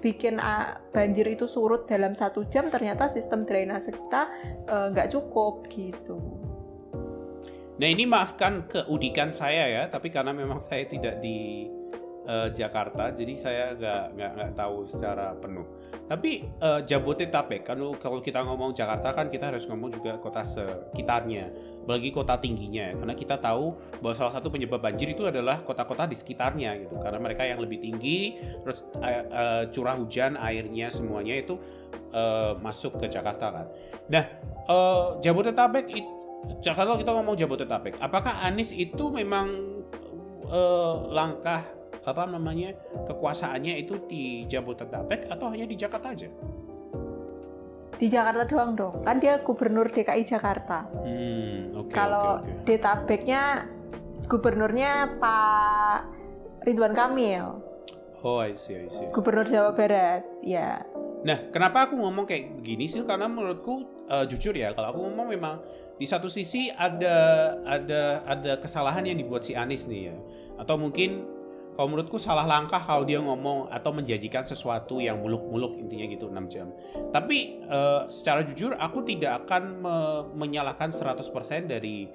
bikin 0.00 0.38
uh, 0.38 0.76
banjir 0.92 1.24
itu 1.26 1.48
surut 1.48 1.88
dalam 1.88 2.12
satu 2.12 2.44
jam 2.46 2.68
ternyata 2.68 3.08
sistem 3.08 3.48
drainase 3.48 3.92
kita 3.92 4.28
uh, 4.68 4.86
nggak 4.92 5.10
cukup 5.12 5.66
gitu. 5.72 6.20
Nah 7.76 7.88
ini 7.92 8.08
maafkan 8.08 8.64
keudikan 8.64 9.28
saya 9.28 9.68
ya, 9.68 9.82
tapi 9.92 10.08
karena 10.08 10.32
memang 10.32 10.64
saya 10.64 10.88
tidak 10.88 11.20
di 11.20 11.68
uh, 12.24 12.48
Jakarta, 12.48 13.12
jadi 13.12 13.34
saya 13.36 13.64
nggak 13.76 14.04
nggak 14.16 14.30
nggak 14.32 14.50
tahu 14.56 14.88
secara 14.88 15.36
penuh. 15.36 15.66
Tapi 16.06 16.46
uh, 16.62 16.80
Jabodetabek, 16.86 17.66
kalau 17.66 17.98
kalau 18.00 18.24
kita 18.24 18.40
ngomong 18.40 18.72
Jakarta 18.72 19.12
kan 19.12 19.28
kita 19.28 19.50
harus 19.52 19.68
ngomong 19.68 19.92
juga 19.92 20.16
kota 20.16 20.40
sekitarnya, 20.40 21.52
apalagi 21.84 22.08
kota 22.14 22.40
tingginya. 22.40 22.96
Karena 22.96 23.12
kita 23.12 23.36
tahu 23.36 23.76
bahwa 24.00 24.14
salah 24.16 24.32
satu 24.32 24.48
penyebab 24.48 24.80
banjir 24.80 25.12
itu 25.12 25.28
adalah 25.28 25.60
kota-kota 25.60 26.08
di 26.08 26.16
sekitarnya 26.16 26.80
gitu. 26.80 26.96
Karena 26.96 27.18
mereka 27.20 27.44
yang 27.44 27.60
lebih 27.60 27.82
tinggi, 27.82 28.40
terus 28.64 28.86
uh, 29.04 29.68
curah 29.68 30.00
hujan 30.00 30.40
airnya 30.40 30.88
semuanya 30.88 31.44
itu 31.44 31.60
uh, 32.16 32.56
masuk 32.56 32.96
ke 33.02 33.10
Jakarta 33.10 33.52
kan. 33.52 33.66
Nah 34.08 34.24
uh, 34.70 35.20
Jabodetabek 35.20 35.90
itu 35.90 36.15
kalau 36.62 36.98
kita 36.98 37.10
ngomong 37.14 37.36
Jabodetabek, 37.38 37.98
apakah 38.02 38.42
Anies 38.42 38.74
itu 38.74 39.10
memang 39.12 39.76
uh, 40.50 41.06
langkah 41.10 41.62
apa 42.06 42.22
namanya 42.26 42.70
kekuasaannya 43.10 43.82
itu 43.82 43.98
di 44.06 44.46
Jabodetabek 44.46 45.26
atau 45.26 45.50
hanya 45.50 45.66
di 45.66 45.74
Jakarta 45.74 46.14
aja? 46.14 46.30
Di 47.96 48.06
Jakarta 48.06 48.44
doang 48.44 48.76
dong, 48.76 48.94
kan 49.02 49.18
dia 49.18 49.40
gubernur 49.40 49.88
DKI 49.88 50.22
Jakarta. 50.22 50.84
Hmm, 51.02 51.72
okay, 51.80 51.94
Kalau 51.96 52.44
okay, 52.44 52.52
okay. 52.52 52.64
Detabeknya 52.76 53.42
gubernurnya 54.28 55.16
Pak 55.16 55.98
Ridwan 56.68 56.92
Kamil. 56.92 57.46
Oh, 58.26 58.42
I 58.42 58.58
see, 58.58 58.74
I 58.74 58.90
see. 58.90 59.06
Gubernur 59.14 59.46
Jawa 59.46 59.72
Barat, 59.72 60.26
ya. 60.42 60.82
Nah, 61.22 61.50
kenapa 61.50 61.88
aku 61.88 61.98
ngomong 61.98 62.26
kayak 62.26 62.58
begini 62.58 62.90
sih? 62.90 63.00
Karena 63.06 63.30
menurutku 63.30 64.06
uh, 64.10 64.26
jujur 64.28 64.52
ya, 64.52 64.74
kalau 64.76 64.92
aku 64.92 65.00
ngomong 65.08 65.26
memang 65.30 65.56
di 65.96 66.04
satu 66.04 66.28
sisi 66.28 66.68
ada 66.72 67.16
ada 67.64 68.20
ada 68.28 68.52
kesalahan 68.60 69.08
yang 69.08 69.16
dibuat 69.16 69.48
si 69.48 69.56
Anies 69.56 69.88
nih 69.88 70.12
ya, 70.12 70.16
atau 70.60 70.76
mungkin 70.76 71.24
kalau 71.76 71.92
menurutku 71.92 72.16
salah 72.16 72.48
langkah 72.48 72.80
kalau 72.80 73.04
dia 73.04 73.20
ngomong 73.20 73.68
atau 73.68 73.92
menjanjikan 73.92 74.48
sesuatu 74.48 74.96
yang 74.96 75.20
muluk-muluk 75.20 75.76
intinya 75.76 76.08
gitu 76.08 76.32
6 76.32 76.48
jam. 76.48 76.72
Tapi 77.12 77.60
uh, 77.68 78.08
secara 78.08 78.40
jujur 78.48 78.72
aku 78.80 79.04
tidak 79.04 79.44
akan 79.44 79.84
me 79.84 79.96
menyalahkan 80.32 80.88
100% 80.88 81.68
dari 81.68 82.08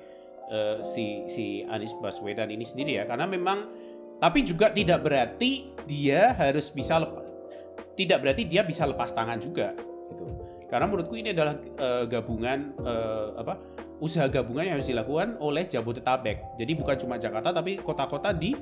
uh, 0.50 0.82
si 0.82 1.30
si 1.30 1.62
Anies 1.70 1.94
Baswedan 2.02 2.50
ini 2.50 2.66
sendiri 2.66 2.98
ya 2.98 3.06
karena 3.06 3.30
memang 3.30 3.70
tapi 4.18 4.42
juga 4.42 4.74
tidak 4.74 5.06
berarti 5.06 5.78
dia 5.86 6.34
harus 6.34 6.74
bisa 6.74 6.98
lepas 6.98 7.22
tidak 7.94 8.18
berarti 8.26 8.50
dia 8.50 8.66
bisa 8.66 8.90
lepas 8.90 9.14
tangan 9.14 9.38
juga. 9.38 9.78
Karena 10.72 10.88
menurutku 10.88 11.20
ini 11.20 11.36
adalah 11.36 11.60
uh, 11.60 12.08
gabungan 12.08 12.72
uh, 12.80 13.36
apa 13.36 13.60
usaha 14.00 14.26
gabungan 14.32 14.72
yang 14.72 14.76
harus 14.80 14.88
dilakukan 14.88 15.36
oleh 15.44 15.68
Jabodetabek. 15.68 16.56
Jadi 16.56 16.72
bukan 16.74 16.96
cuma 16.96 17.20
Jakarta 17.20 17.52
tapi 17.52 17.78
kota-kota 17.84 18.32
di 18.32 18.56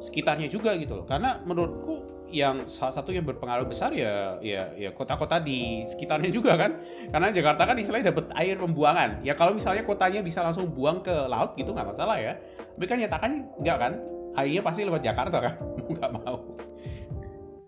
sekitarnya 0.00 0.48
juga 0.48 0.72
gitu 0.80 0.98
loh. 0.98 1.06
Karena 1.06 1.38
menurutku 1.44 2.24
yang 2.32 2.64
salah 2.64 2.96
satu 2.96 3.12
yang 3.12 3.28
berpengaruh 3.28 3.68
besar 3.68 3.92
ya 3.92 4.40
ya 4.40 4.72
ya 4.72 4.90
kota-kota 4.96 5.36
di 5.38 5.84
sekitarnya 5.84 6.32
juga 6.40 6.56
kan. 6.56 6.80
Karena 7.12 7.28
Jakarta 7.28 7.62
kan 7.68 7.76
istilahnya 7.76 8.10
dapat 8.10 8.32
air 8.34 8.56
pembuangan. 8.58 9.20
Ya 9.20 9.36
kalau 9.36 9.52
misalnya 9.52 9.84
kotanya 9.84 10.24
bisa 10.24 10.40
langsung 10.40 10.66
buang 10.72 11.04
ke 11.04 11.14
laut 11.28 11.54
gitu 11.54 11.70
nggak 11.70 11.92
masalah 11.92 12.16
ya. 12.16 12.34
Tapi 12.74 12.84
kan 12.88 12.96
nyatakan 12.96 13.30
nggak 13.60 13.78
kan. 13.78 13.92
Airnya 14.32 14.64
pasti 14.64 14.88
lewat 14.88 15.04
Jakarta 15.04 15.36
kan. 15.38 15.54
nggak 15.94 16.10
mau. 16.16 16.40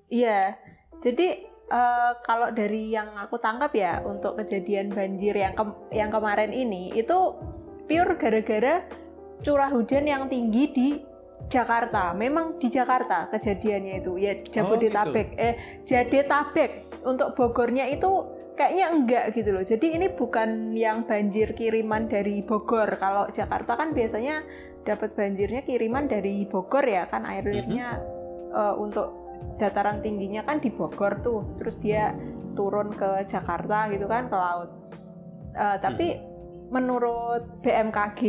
Iya. 0.08 0.56
Jadi 1.04 1.53
uh, 1.70 2.12
kalau 2.24 2.52
dari 2.52 2.92
yang 2.92 3.14
aku 3.16 3.40
tangkap 3.40 3.72
ya 3.72 4.02
untuk 4.04 4.36
kejadian 4.40 4.92
banjir 4.92 5.32
yang 5.36 5.54
ke 5.56 5.64
yang 5.94 6.10
kemarin 6.12 6.50
ini 6.52 6.92
itu 6.92 7.36
pure 7.84 8.16
gara-gara 8.16 8.84
curah 9.44 9.70
hujan 9.72 10.08
yang 10.08 10.26
tinggi 10.28 10.64
di 10.72 10.88
Jakarta. 11.48 12.16
Memang 12.16 12.56
di 12.56 12.72
Jakarta 12.72 13.28
kejadiannya 13.28 14.00
itu 14.00 14.16
ya 14.16 14.32
Jabodetabek. 14.40 15.28
Oh, 15.28 15.36
gitu. 15.36 15.44
Eh 15.44 15.54
Jadetabek 15.84 16.70
untuk 17.04 17.36
Bogornya 17.36 17.84
itu 17.92 18.10
kayaknya 18.56 18.86
enggak 18.88 19.24
gitu 19.36 19.50
loh. 19.52 19.64
Jadi 19.66 19.86
ini 20.00 20.08
bukan 20.08 20.72
yang 20.72 21.04
banjir 21.04 21.52
kiriman 21.52 22.08
dari 22.08 22.40
Bogor. 22.40 22.96
Kalau 22.96 23.28
Jakarta 23.28 23.76
kan 23.76 23.92
biasanya 23.92 24.40
dapat 24.84 25.12
banjirnya 25.12 25.64
kiriman 25.64 26.08
dari 26.08 26.48
Bogor 26.48 26.84
ya 26.84 27.08
kan 27.08 27.24
air 27.28 27.44
lirnya 27.44 27.96
mm 27.96 28.04
-hmm. 28.04 28.52
uh, 28.52 28.74
untuk 28.80 29.23
dataran 29.56 30.02
tingginya 30.02 30.42
kan 30.46 30.58
di 30.58 30.70
Bogor 30.70 31.20
tuh. 31.20 31.56
Terus 31.60 31.78
dia 31.78 32.14
turun 32.54 32.94
ke 32.94 33.26
Jakarta 33.26 33.90
gitu 33.90 34.06
kan 34.06 34.30
ke 34.30 34.36
laut. 34.36 34.70
Uh, 35.54 35.78
tapi 35.78 36.18
hmm. 36.18 36.70
menurut 36.70 37.62
BMKG 37.62 38.22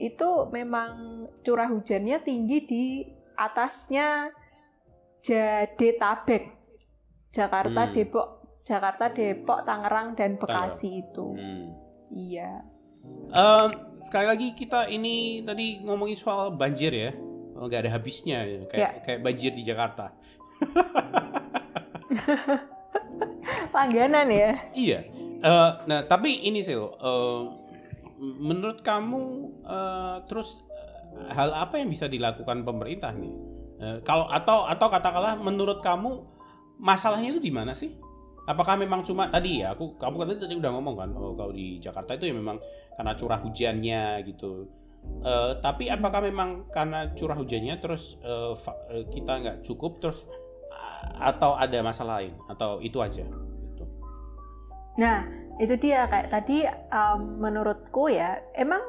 itu 0.00 0.30
memang 0.50 1.26
curah 1.44 1.68
hujannya 1.68 2.18
tinggi 2.24 2.58
di 2.64 2.84
atasnya 3.36 4.32
Jadetabek, 5.20 6.44
Jakarta, 7.28 7.82
hmm. 7.88 7.92
Depok, 7.92 8.28
Jakarta, 8.64 9.12
Depok, 9.12 9.60
Tangerang 9.68 10.16
dan 10.16 10.40
Bekasi 10.40 11.04
itu. 11.04 11.36
Hmm. 11.36 11.76
Iya. 12.08 12.64
Um, 13.30 13.68
sekali 14.04 14.26
lagi 14.26 14.48
kita 14.56 14.88
ini 14.88 15.44
tadi 15.44 15.84
ngomongin 15.84 16.16
soal 16.16 16.56
banjir 16.56 16.92
ya, 16.92 17.12
oh, 17.56 17.68
nggak 17.68 17.86
ada 17.86 17.92
habisnya 17.96 18.44
ya. 18.44 18.60
kayak 18.66 18.80
ya. 18.80 19.00
kayak 19.04 19.20
banjir 19.20 19.52
di 19.52 19.62
Jakarta. 19.62 20.16
Langganan 23.74 24.28
ya. 24.28 24.52
Iya. 24.76 25.00
Uh, 25.40 25.70
nah 25.88 26.04
tapi 26.04 26.44
ini 26.44 26.60
sih, 26.60 26.76
uh, 26.76 27.42
menurut 28.20 28.84
kamu 28.84 29.20
uh, 29.64 30.20
terus 30.28 30.60
hal 31.32 31.50
apa 31.56 31.80
yang 31.80 31.88
bisa 31.88 32.06
dilakukan 32.06 32.62
pemerintah 32.62 33.16
nih? 33.16 33.32
Uh, 33.80 33.98
kalau 34.04 34.28
atau 34.28 34.68
atau 34.68 34.86
katakanlah 34.92 35.40
menurut 35.40 35.80
kamu 35.80 36.20
masalahnya 36.76 37.36
itu 37.36 37.40
di 37.40 37.52
mana 37.52 37.72
sih? 37.72 37.96
Apakah 38.44 38.76
memang 38.76 39.06
cuma 39.06 39.30
tadi 39.30 39.62
ya 39.62 39.72
aku 39.72 39.96
kamu 39.96 40.14
kan 40.16 40.26
tadi 40.36 40.54
udah 40.58 40.70
ngomong 40.74 40.96
kan 40.96 41.10
oh, 41.14 41.38
kalau 41.38 41.52
di 41.54 41.78
Jakarta 41.78 42.18
itu 42.18 42.28
ya 42.28 42.34
memang 42.34 42.58
karena 42.98 43.12
curah 43.16 43.40
hujannya 43.40 44.02
gitu. 44.26 44.68
Uh, 45.24 45.56
tapi 45.64 45.88
apakah 45.88 46.20
memang 46.20 46.68
karena 46.68 47.08
curah 47.16 47.32
hujannya 47.32 47.72
terus 47.80 48.20
uh, 48.20 48.52
kita 49.08 49.32
nggak 49.40 49.58
cukup 49.64 49.96
terus 49.96 50.28
atau 51.20 51.56
ada 51.56 51.78
masalah 51.80 52.22
lain 52.22 52.34
atau 52.48 52.80
itu 52.84 52.98
aja? 53.00 53.24
Gitu. 53.24 53.84
Nah 54.98 55.40
itu 55.60 55.76
dia 55.76 56.08
kayak 56.08 56.32
tadi 56.32 56.64
um, 56.88 57.36
menurutku 57.36 58.08
ya 58.08 58.40
emang 58.56 58.80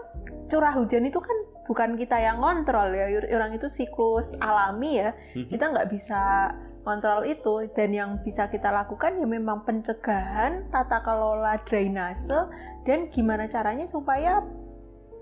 curah 0.47 0.71
hujan 0.71 1.03
itu 1.03 1.19
kan 1.19 1.37
bukan 1.67 1.99
kita 1.99 2.15
yang 2.15 2.39
kontrol 2.39 2.95
ya 2.95 3.11
orang 3.35 3.51
itu 3.55 3.67
siklus 3.67 4.35
alami 4.39 5.03
ya 5.03 5.11
mhm. 5.35 5.51
kita 5.51 5.65
nggak 5.67 5.89
bisa 5.91 6.51
kontrol 6.87 7.27
itu 7.27 7.69
dan 7.75 7.89
yang 7.93 8.11
bisa 8.23 8.47
kita 8.47 8.71
lakukan 8.73 9.19
ya 9.19 9.27
memang 9.27 9.67
pencegahan 9.67 10.67
tata 10.73 11.03
kelola 11.03 11.59
drainase 11.67 12.49
dan 12.87 13.11
gimana 13.13 13.45
caranya 13.45 13.85
supaya 13.85 14.41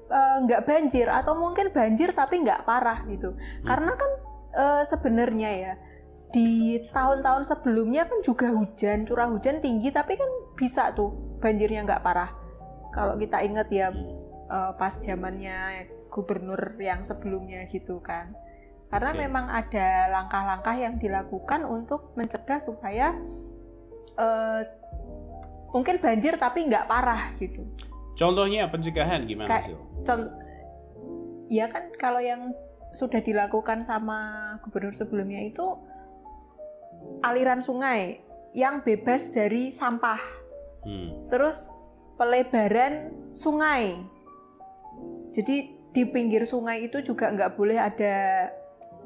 eh, 0.08 0.36
nggak 0.48 0.62
uh, 0.64 0.66
banjir 0.66 1.12
atau 1.12 1.36
mungkin 1.36 1.74
banjir 1.76 2.16
tapi 2.16 2.46
nggak 2.46 2.64
parah 2.64 3.04
gitu 3.12 3.36
hmm. 3.36 3.68
karena 3.68 3.92
kan 3.98 4.12
uh, 4.56 4.84
sebenarnya 4.88 5.50
ya 5.52 5.74
di 6.30 6.78
tahun-tahun 6.94 7.46
sebelumnya 7.50 8.06
kan 8.06 8.22
juga 8.22 8.54
hujan 8.54 9.06
curah 9.10 9.30
hujan 9.30 9.62
tinggi 9.66 9.90
tapi 9.90 10.14
kan 10.14 10.30
bisa 10.54 10.94
tuh 10.94 11.40
banjirnya 11.42 11.86
nggak 11.86 12.04
parah. 12.06 12.32
Kalau 12.94 13.18
kita 13.18 13.42
ingat 13.46 13.68
ya 13.74 13.90
uh, 14.50 14.72
pas 14.78 14.94
zamannya 15.02 15.90
gubernur 16.10 16.78
yang 16.78 17.02
sebelumnya 17.06 17.66
gitu 17.70 18.02
kan. 18.02 18.34
Karena 18.90 19.14
okay. 19.14 19.22
memang 19.26 19.46
ada 19.54 20.10
langkah-langkah 20.10 20.76
yang 20.78 20.98
dilakukan 20.98 21.62
untuk 21.62 22.14
mencegah 22.18 22.58
supaya 22.58 23.14
uh, 24.18 24.62
mungkin 25.70 26.02
banjir 26.02 26.34
tapi 26.42 26.66
nggak 26.66 26.90
parah 26.90 27.34
gitu. 27.38 27.66
Contohnya 28.18 28.66
pencegahan 28.68 29.30
gimana 29.30 29.64
sih 29.64 29.78
contoh 30.04 30.32
ya 31.50 31.66
kan 31.68 31.90
kalau 31.98 32.22
yang 32.22 32.54
sudah 32.94 33.22
dilakukan 33.22 33.86
sama 33.86 34.54
gubernur 34.66 34.94
sebelumnya 34.94 35.42
itu 35.46 35.78
aliran 37.24 37.60
sungai 37.64 38.22
yang 38.56 38.82
bebas 38.82 39.30
dari 39.34 39.70
sampah 39.70 40.20
hmm. 40.86 41.30
terus 41.30 41.70
pelebaran 42.20 43.14
sungai. 43.32 43.96
Jadi 45.32 45.56
di 45.90 46.04
pinggir 46.06 46.44
sungai 46.46 46.86
itu 46.86 47.02
juga 47.02 47.32
nggak 47.32 47.54
boleh 47.56 47.78
ada 47.78 48.50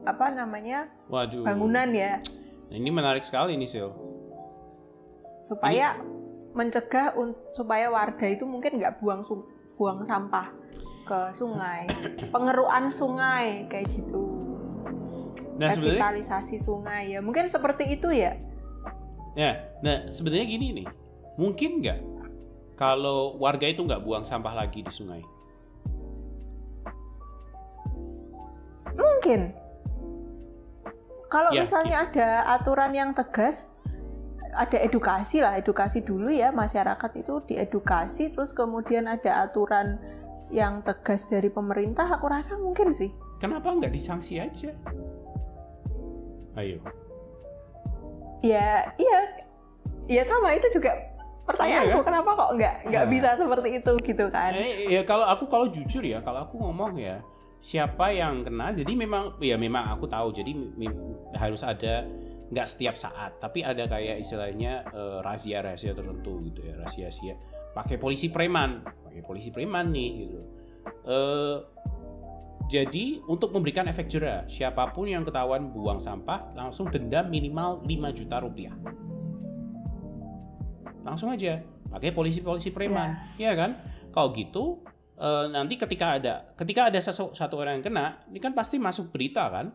apa 0.04 0.32
namanya 0.36 0.92
Waduh. 1.08 1.48
bangunan 1.48 1.88
ya, 1.96 2.20
Nah, 2.74 2.82
ini 2.82 2.90
menarik 2.90 3.22
sekali 3.22 3.54
nih 3.54 3.70
Sil. 3.70 3.94
supaya 5.46 6.00
mencegah 6.58 7.14
un- 7.14 7.38
supaya 7.54 7.94
warga 7.94 8.26
itu 8.26 8.50
mungkin 8.50 8.82
nggak 8.82 8.98
buang 8.98 9.22
buang 9.78 10.02
sampah 10.02 10.50
ke 11.06 11.20
sungai, 11.38 11.86
pengeruan 12.34 12.90
sungai 12.90 13.70
kayak 13.70 13.86
gitu, 13.94 14.43
Nah 15.54 15.70
revitalisasi 15.74 16.58
sungai 16.58 17.14
ya, 17.14 17.20
mungkin 17.22 17.46
seperti 17.46 17.98
itu 17.98 18.10
ya. 18.10 18.38
ya, 19.34 19.66
nah 19.82 20.10
sebenarnya 20.14 20.46
gini 20.46 20.68
nih, 20.82 20.88
mungkin 21.38 21.82
nggak 21.82 22.00
kalau 22.74 23.38
warga 23.38 23.70
itu 23.70 23.86
nggak 23.86 24.02
buang 24.02 24.26
sampah 24.26 24.54
lagi 24.54 24.82
di 24.82 24.92
sungai? 24.94 25.22
Mungkin. 28.94 29.54
Kalau 31.30 31.50
Ya, 31.50 31.66
misalnya 31.66 32.06
ada 32.06 32.46
aturan 32.46 32.94
yang 32.94 33.10
tegas, 33.18 33.74
ada 34.54 34.78
edukasi 34.78 35.42
lah, 35.42 35.58
edukasi 35.58 36.06
dulu 36.06 36.30
ya 36.30 36.54
masyarakat 36.54 37.12
itu 37.18 37.42
diedukasi, 37.50 38.38
terus 38.38 38.54
kemudian 38.54 39.10
ada 39.10 39.42
aturan 39.42 39.98
yang 40.54 40.86
tegas 40.86 41.26
dari 41.26 41.50
pemerintah, 41.50 42.06
aku 42.06 42.30
rasa 42.30 42.62
mungkin 42.62 42.94
sih. 42.94 43.10
Kenapa 43.42 43.74
nggak 43.74 43.90
disanksi 43.90 44.38
aja? 44.38 44.78
Ayo. 46.54 46.78
Ya, 48.44 48.92
iya, 49.00 49.20
ya 50.06 50.22
sama 50.28 50.52
itu 50.54 50.68
juga 50.76 50.92
pertanyaanku, 51.48 52.04
kan? 52.04 52.08
kenapa 52.12 52.30
kok 52.36 52.50
nggak 52.60 52.76
nggak 52.92 53.06
Nah. 53.08 53.12
bisa 53.12 53.30
seperti 53.40 53.70
itu 53.80 53.92
gitu 54.04 54.26
kan? 54.30 54.52
Eh, 54.56 54.92
ya 54.92 55.02
kalau 55.08 55.24
aku 55.28 55.48
kalau 55.48 55.68
jujur 55.72 56.04
ya, 56.04 56.20
kalau 56.20 56.44
aku 56.44 56.60
ngomong 56.60 57.00
ya, 57.00 57.24
siapa 57.64 58.12
yang 58.12 58.44
kena, 58.44 58.76
jadi 58.76 58.92
memang 58.94 59.40
ya 59.40 59.56
memang 59.56 59.96
aku 59.96 60.12
tahu, 60.12 60.36
jadi 60.36 60.52
harus 61.40 61.64
ada 61.64 62.04
nggak 62.52 62.68
setiap 62.68 62.96
saat, 63.00 63.40
tapi 63.40 63.64
ada 63.64 63.88
kayak 63.88 64.20
istilahnya 64.22 64.84
eh, 64.92 65.18
rahasia-rahasia 65.24 65.96
tertentu 65.96 66.44
gitu 66.52 66.68
ya, 66.68 66.76
rahasia-rahasia. 66.84 67.36
Pakai 67.74 67.98
polisi 67.98 68.28
preman, 68.30 68.84
pakai 69.08 69.24
polisi 69.24 69.50
preman 69.50 69.90
nih 69.90 70.10
gitu. 70.28 70.40
Eh, 71.08 71.58
jadi 72.74 73.22
untuk 73.30 73.54
memberikan 73.54 73.86
efek 73.86 74.10
jerah, 74.10 74.50
siapa 74.50 74.90
pun 74.90 75.06
yang 75.06 75.22
ketahuan 75.22 75.70
buang 75.70 76.02
sampah 76.02 76.58
langsung 76.58 76.90
denda 76.90 77.22
minimal 77.22 77.86
5 77.86 78.18
juta 78.18 78.42
rupiah. 78.42 78.74
Langsung 81.06 81.30
aja 81.30 81.62
pakai 81.94 82.10
polisi-polisi 82.10 82.74
preman, 82.74 83.38
ya 83.38 83.54
kan? 83.54 83.78
Kalau 84.10 84.34
gitu 84.34 84.82
eh, 85.22 85.46
nanti 85.54 85.78
ketika 85.78 86.18
ada 86.18 86.50
ketika 86.58 86.90
ada 86.90 86.98
sesu- 86.98 87.38
satu 87.38 87.62
orang 87.62 87.78
yang 87.78 87.86
kena, 87.86 88.26
ini 88.34 88.42
kan 88.42 88.58
pasti 88.58 88.82
masuk 88.82 89.14
berita 89.14 89.54
kan, 89.54 89.70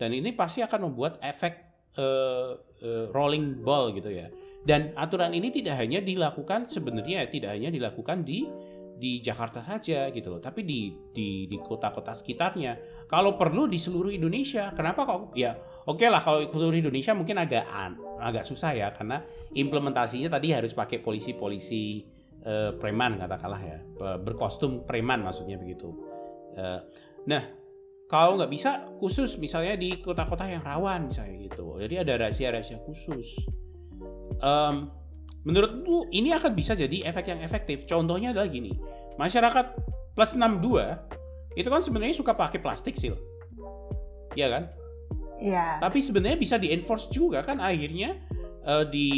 dan 0.00 0.16
ini 0.16 0.32
pasti 0.32 0.64
akan 0.64 0.88
membuat 0.88 1.20
efek 1.20 1.52
eh, 2.00 2.50
eh, 2.80 3.04
rolling 3.12 3.60
ball 3.60 3.92
gitu 3.92 4.08
ya. 4.08 4.32
Dan 4.64 4.96
aturan 4.96 5.36
ini 5.36 5.52
tidak 5.52 5.76
hanya 5.76 6.00
dilakukan 6.00 6.72
sebenarnya 6.72 7.28
tidak 7.28 7.60
hanya 7.60 7.68
dilakukan 7.68 8.24
di 8.24 8.48
di 8.98 9.22
Jakarta 9.22 9.62
saja 9.62 10.10
gitu 10.10 10.34
loh, 10.34 10.42
tapi 10.42 10.66
di 10.66 10.90
di 11.14 11.46
di 11.46 11.56
kota-kota 11.62 12.10
sekitarnya. 12.10 13.06
Kalau 13.08 13.38
perlu 13.38 13.70
di 13.70 13.78
seluruh 13.80 14.12
Indonesia. 14.12 14.74
Kenapa 14.74 15.06
kok? 15.08 15.32
Ya, 15.32 15.56
oke 15.86 16.04
lah 16.10 16.20
kalau 16.20 16.44
seluruh 16.50 16.76
Indonesia 16.76 17.16
mungkin 17.16 17.40
agak 17.40 17.64
agak 18.20 18.44
susah 18.44 18.74
ya 18.74 18.90
karena 18.92 19.24
implementasinya 19.54 20.28
tadi 20.28 20.52
harus 20.52 20.74
pakai 20.76 21.00
polisi-polisi 21.00 22.04
eh, 22.44 22.70
preman 22.76 23.16
katakanlah 23.16 23.62
ya, 23.62 23.78
Be- 23.80 24.18
berkostum 24.20 24.84
preman 24.84 25.24
maksudnya 25.24 25.56
begitu. 25.56 25.94
Eh, 26.58 26.80
nah, 27.30 27.42
kalau 28.08 28.40
nggak 28.40 28.50
bisa 28.50 28.88
khusus 28.98 29.36
misalnya 29.36 29.76
di 29.76 30.00
kota-kota 30.00 30.48
yang 30.48 30.64
rawan 30.64 31.12
misalnya 31.12 31.38
gitu. 31.44 31.76
Jadi 31.76 31.94
ada 32.00 32.12
rahasia-rahasia 32.26 32.80
khusus. 32.82 33.36
Em, 34.40 34.88
menurutmu 35.46 36.10
ini 36.10 36.34
akan 36.34 36.52
bisa 36.54 36.74
jadi 36.74 37.06
efek 37.10 37.30
yang 37.30 37.40
efektif. 37.42 37.86
Contohnya 37.86 38.34
adalah 38.34 38.50
gini, 38.50 38.74
masyarakat 39.20 39.66
plus 40.14 40.34
62 40.34 41.58
itu 41.58 41.68
kan 41.70 41.82
sebenarnya 41.82 42.14
suka 42.14 42.34
pakai 42.34 42.58
plastik 42.62 42.94
sil, 42.98 43.14
Iya 44.38 44.46
kan? 44.50 44.64
Ya, 45.38 45.78
Tapi 45.78 46.02
sebenarnya 46.02 46.38
bisa 46.38 46.58
di 46.58 46.74
enforce 46.74 47.10
juga 47.14 47.46
kan 47.46 47.62
akhirnya 47.62 48.18
eh, 48.66 48.84
di 48.90 49.10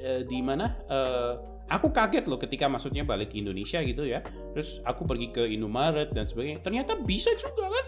eh, 0.00 0.24
di 0.28 0.38
mana? 0.44 0.76
eh, 0.88 1.32
aku 1.72 1.88
kaget 1.88 2.28
loh 2.28 2.36
ketika 2.36 2.68
maksudnya 2.68 3.04
balik 3.08 3.32
Indonesia 3.32 3.80
gitu 3.80 4.04
ya. 4.04 4.20
Terus 4.52 4.84
aku 4.84 5.08
pergi 5.08 5.32
ke 5.32 5.42
Indomaret 5.48 6.12
dan 6.12 6.28
sebagainya. 6.28 6.60
Ternyata 6.60 7.00
bisa 7.00 7.32
juga 7.40 7.72
kan? 7.72 7.86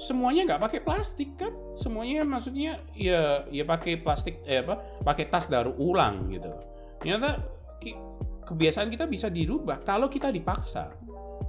Semuanya 0.00 0.48
nggak 0.48 0.62
pakai 0.62 0.80
plastik 0.80 1.36
kan? 1.36 1.52
Semuanya 1.76 2.24
maksudnya 2.24 2.80
ya 2.96 3.44
ya 3.52 3.64
pakai 3.68 4.00
plastik 4.00 4.40
eh 4.48 4.64
apa? 4.64 4.80
Pakai 5.04 5.28
tas 5.28 5.52
daur 5.52 5.76
ulang 5.76 6.32
gitu. 6.32 6.48
Ternyata 6.98 7.38
kebiasaan 8.44 8.88
kita 8.88 9.04
bisa 9.04 9.28
dirubah 9.28 9.84
kalau 9.84 10.08
kita 10.08 10.32
dipaksa. 10.32 10.92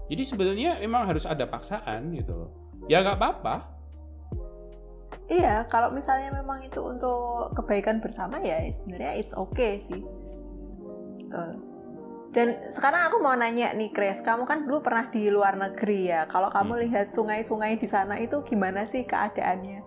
Jadi 0.09 0.23
sebenarnya 0.25 0.81
memang 0.81 1.05
harus 1.05 1.23
ada 1.23 1.45
paksaan 1.45 2.11
gitu 2.13 2.33
loh. 2.33 2.49
Ya 2.89 3.01
nggak 3.01 3.17
apa-apa. 3.17 3.55
iya. 5.29 5.61
Kalau 5.69 5.93
misalnya 5.93 6.33
memang 6.33 6.65
itu 6.65 6.81
untuk 6.81 7.53
kebaikan 7.53 8.01
bersama 8.01 8.41
ya 8.41 8.65
sebenarnya 8.69 9.21
it's 9.21 9.33
okay 9.33 9.77
sih. 9.77 10.01
Gitu. 11.17 11.43
Dan 12.29 12.69
sekarang 12.69 13.09
aku 13.09 13.17
mau 13.25 13.33
nanya 13.33 13.73
nih, 13.73 13.89
Chris, 13.89 14.21
kamu 14.21 14.45
kan 14.45 14.61
dulu 14.61 14.85
pernah 14.85 15.09
di 15.09 15.33
luar 15.33 15.57
negeri 15.57 16.13
ya. 16.13 16.29
Kalau 16.29 16.53
kamu 16.53 16.77
Hmm. 16.77 16.81
lihat 16.85 17.07
sungai-sungai 17.09 17.81
di 17.81 17.89
sana 17.89 18.21
itu 18.21 18.41
gimana 18.45 18.85
sih 18.85 19.01
keadaannya? 19.01 19.81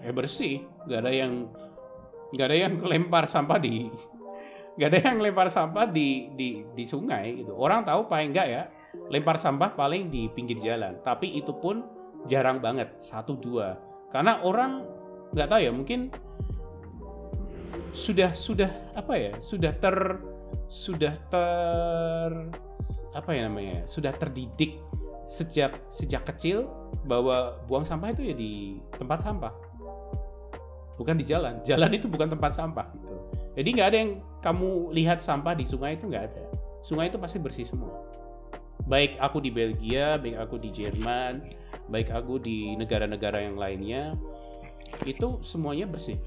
ya 0.00 0.16
bersih 0.16 0.64
nggak 0.88 0.96
ada 0.96 1.12
yang 1.12 1.44
nggak 2.32 2.46
ada 2.48 2.56
yang 2.56 2.74
lempar 2.80 3.28
sampah 3.28 3.60
di 3.60 3.92
nggak 4.78 4.88
ada 4.90 4.98
yang 5.02 5.18
lempar 5.18 5.48
sampah 5.50 5.86
di 5.88 6.30
di 6.34 6.62
di 6.76 6.84
sungai 6.86 7.42
gitu. 7.42 7.56
Orang 7.56 7.82
tahu 7.82 8.06
paling 8.06 8.30
nggak 8.30 8.46
ya 8.46 8.62
lempar 9.10 9.38
sampah 9.38 9.74
paling 9.74 10.10
di 10.12 10.30
pinggir 10.30 10.58
jalan. 10.62 10.98
Tapi 11.02 11.38
itu 11.38 11.50
pun 11.56 11.82
jarang 12.30 12.62
banget 12.62 12.94
satu 13.00 13.34
dua. 13.38 13.78
Karena 14.14 14.42
orang 14.42 14.84
nggak 15.34 15.48
tahu 15.50 15.60
ya 15.62 15.72
mungkin 15.74 16.00
sudah 17.90 18.34
sudah 18.34 18.70
apa 18.94 19.14
ya 19.18 19.32
sudah 19.42 19.72
ter 19.74 19.96
sudah 20.70 21.14
ter 21.30 22.30
apa 23.10 23.30
ya 23.34 23.50
namanya 23.50 23.82
sudah 23.90 24.14
terdidik 24.14 24.78
sejak 25.26 25.74
sejak 25.90 26.22
kecil 26.30 26.70
bahwa 27.06 27.58
buang 27.66 27.82
sampah 27.82 28.14
itu 28.14 28.30
ya 28.30 28.34
di 28.34 28.78
tempat 28.94 29.22
sampah. 29.22 29.54
Bukan 30.98 31.16
di 31.16 31.24
jalan. 31.24 31.64
Jalan 31.64 31.90
itu 31.96 32.12
bukan 32.12 32.28
tempat 32.28 32.52
sampah 32.52 32.86
gitu 32.92 33.39
jadi 33.54 33.68
nggak 33.70 33.88
ada 33.88 33.98
yang 33.98 34.12
kamu 34.40 34.70
lihat 34.94 35.18
sampah 35.20 35.54
di 35.54 35.64
sungai 35.66 35.96
itu 35.96 36.06
nggak 36.06 36.24
ada 36.32 36.44
sungai 36.80 37.12
itu 37.12 37.18
pasti 37.20 37.38
bersih 37.42 37.66
semua 37.66 37.94
baik 38.88 39.20
aku 39.20 39.38
di 39.42 39.50
Belgia 39.52 40.16
baik 40.16 40.36
aku 40.40 40.56
di 40.56 40.70
Jerman 40.72 41.44
baik 41.90 42.10
aku 42.10 42.40
di 42.40 42.74
negara-negara 42.78 43.44
yang 43.44 43.60
lainnya 43.60 44.16
itu 45.06 45.38
semuanya 45.44 45.86
bersih 45.86 46.18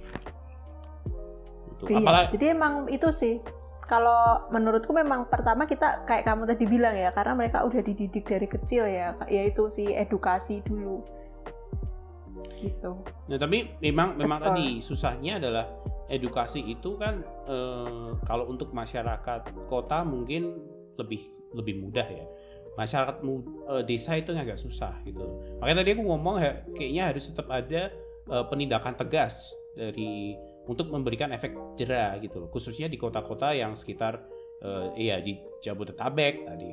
Gitu. 1.83 1.99
Iya, 1.99 1.99
apalagi 1.99 2.29
jadi 2.39 2.45
emang 2.55 2.73
itu 2.87 3.09
sih. 3.11 3.35
Kalau 3.83 4.47
menurutku 4.47 4.95
memang 4.95 5.27
pertama 5.27 5.67
kita 5.67 6.07
kayak 6.07 6.23
kamu 6.23 6.47
tadi 6.47 6.63
bilang 6.65 6.95
ya, 6.95 7.11
karena 7.11 7.35
mereka 7.35 7.67
udah 7.67 7.83
dididik 7.83 8.23
dari 8.23 8.47
kecil 8.47 8.87
ya, 8.87 9.19
yaitu 9.27 9.67
si 9.67 9.91
edukasi 9.91 10.63
dulu. 10.63 11.03
Gitu. 12.55 12.91
Nah, 13.27 13.37
tapi 13.37 13.75
memang 13.83 14.15
memang 14.15 14.39
Betul. 14.39 14.47
tadi 14.55 14.67
susahnya 14.79 15.35
adalah 15.35 15.67
edukasi 16.13 16.61
itu 16.61 16.95
kan 17.01 17.25
eh, 17.49 18.09
kalau 18.29 18.45
untuk 18.45 18.69
masyarakat 18.69 19.49
kota 19.65 20.05
mungkin 20.05 20.61
lebih 21.01 21.25
lebih 21.57 21.81
mudah 21.81 22.05
ya. 22.05 22.25
Masyarakat 22.77 23.21
eh, 23.25 23.83
desa 23.89 24.13
itu 24.17 24.29
agak 24.33 24.61
susah 24.61 25.01
gitu. 25.05 25.41
Makanya 25.57 25.81
tadi 25.81 25.89
aku 25.97 26.03
ngomong 26.05 26.35
ya, 26.37 26.53
kayaknya 26.77 27.03
harus 27.09 27.25
tetap 27.29 27.49
ada 27.49 27.89
eh, 28.29 28.45
penindakan 28.45 28.93
tegas 28.93 29.57
dari 29.73 30.37
untuk 30.69 30.93
memberikan 30.93 31.33
efek 31.33 31.57
jerah 31.75 32.21
gitu. 32.21 32.45
Khususnya 32.53 32.85
di 32.85 32.95
kota-kota 33.01 33.51
yang 33.57 33.73
sekitar 33.73 34.21
eh, 34.61 34.87
iya 35.09 35.17
di 35.17 35.37
Jabodetabek 35.65 36.45
tadi. 36.45 36.71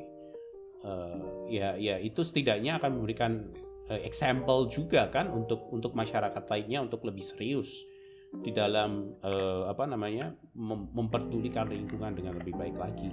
Eh, 0.81 1.21
ya 1.53 1.77
ya 1.77 2.01
itu 2.01 2.25
setidaknya 2.25 2.81
akan 2.81 2.91
memberikan 2.97 3.53
eh, 3.93 4.01
example 4.09 4.65
juga 4.73 5.13
kan 5.13 5.29
untuk 5.29 5.69
untuk 5.69 5.93
masyarakat 5.93 6.41
lainnya 6.49 6.81
untuk 6.81 7.05
lebih 7.05 7.21
serius 7.21 7.85
di 8.31 8.51
dalam 8.55 9.11
eh, 9.21 9.63
apa 9.67 9.85
namanya 9.91 10.31
mem- 10.55 10.91
memperdulikan 10.95 11.67
lingkungan 11.67 12.15
dengan 12.15 12.39
lebih 12.39 12.55
baik 12.55 12.77
lagi. 12.79 13.11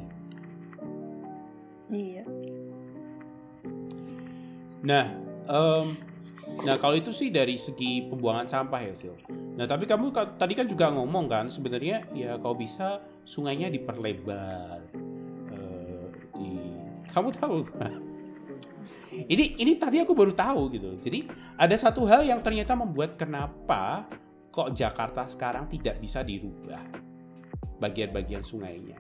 Iya. 1.90 2.24
Nah, 4.86 5.06
em, 5.50 5.88
nah 6.64 6.76
kalau 6.78 6.96
itu 6.96 7.10
sih 7.10 7.34
dari 7.34 7.58
segi 7.58 8.06
pembuangan 8.06 8.46
sampah 8.46 8.82
ya 8.86 8.94
Sil. 8.94 9.18
Nah 9.58 9.66
tapi 9.66 9.90
kamu 9.90 10.14
ka- 10.14 10.38
tadi 10.38 10.54
kan 10.54 10.70
juga 10.70 10.94
ngomong 10.94 11.26
kan 11.26 11.46
sebenarnya 11.50 12.06
ya 12.14 12.38
kalau 12.38 12.54
bisa 12.54 13.02
sungainya 13.26 13.74
diperlebar, 13.74 14.86
Eh, 15.52 16.06
kamu 17.10 17.30
tahu 17.34 17.66
ini 19.26 19.58
ini 19.58 19.74
tadi 19.82 19.98
aku 19.98 20.14
baru 20.14 20.38
tahu 20.38 20.70
gitu 20.70 21.02
jadi 21.02 21.26
ada 21.58 21.74
satu 21.74 22.06
hal 22.06 22.22
yang 22.22 22.46
ternyata 22.46 22.78
membuat 22.78 23.18
kenapa 23.18 24.06
kok 24.58 24.74
Jakarta 24.74 25.30
sekarang 25.30 25.70
tidak 25.70 26.02
bisa 26.02 26.26
dirubah 26.26 26.82
bagian-bagian 27.78 28.42
sungainya? 28.42 28.98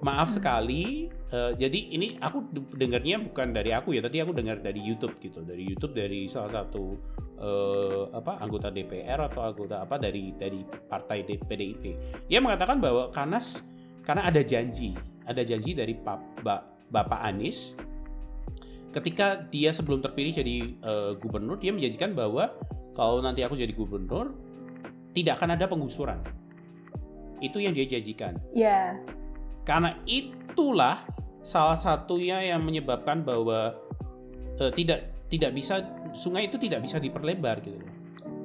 Maaf 0.00 0.32
sekali 0.32 1.12
uh, 1.28 1.52
jadi 1.52 1.92
ini 1.92 2.16
aku 2.16 2.48
dengarnya 2.72 3.20
bukan 3.20 3.52
dari 3.52 3.76
aku 3.76 3.92
ya 3.92 4.00
tadi 4.00 4.24
aku 4.24 4.32
dengar 4.32 4.64
dari 4.64 4.80
YouTube 4.80 5.20
gitu. 5.20 5.44
Dari 5.44 5.68
YouTube 5.68 5.92
dari 5.92 6.24
salah 6.24 6.64
satu 6.64 6.96
uh, 7.40 8.02
apa 8.16 8.40
anggota 8.40 8.72
DPR 8.72 9.28
atau 9.28 9.44
anggota 9.44 9.84
apa 9.84 10.00
dari 10.00 10.32
dari 10.36 10.64
partai 10.64 11.24
PDIP 11.24 11.84
dia 12.28 12.40
mengatakan 12.40 12.80
bahwa 12.80 13.12
karena 13.12 13.40
karena 14.04 14.22
ada 14.28 14.42
janji 14.44 14.96
ada 15.24 15.40
janji 15.40 15.72
dari 15.72 15.96
Pak 15.96 16.44
Bapak 16.92 17.20
Anies 17.24 17.74
ketika 18.94 19.42
dia 19.50 19.74
sebelum 19.74 19.98
terpilih 19.98 20.32
jadi 20.36 20.56
uh, 20.84 21.12
gubernur 21.18 21.58
dia 21.58 21.74
menjanjikan 21.74 22.14
bahwa 22.14 22.54
kalau 22.94 23.20
nanti 23.20 23.42
aku 23.42 23.58
jadi 23.58 23.74
gubernur 23.74 24.32
tidak 25.14 25.42
akan 25.42 25.54
ada 25.54 25.66
penggusuran 25.70 26.18
itu 27.42 27.60
yang 27.60 27.74
dia 27.74 27.86
janjikan 27.86 28.38
ya 28.54 28.94
yeah 28.94 29.22
karena 29.64 29.96
itulah 30.04 31.02
salah 31.40 31.76
satunya 31.76 32.40
yang 32.44 32.60
menyebabkan 32.60 33.24
bahwa 33.24 33.72
uh, 34.60 34.72
tidak 34.76 35.12
tidak 35.32 35.56
bisa 35.56 35.80
sungai 36.12 36.46
itu 36.46 36.60
tidak 36.60 36.84
bisa 36.84 37.00
diperlebar 37.00 37.64
gitu 37.64 37.80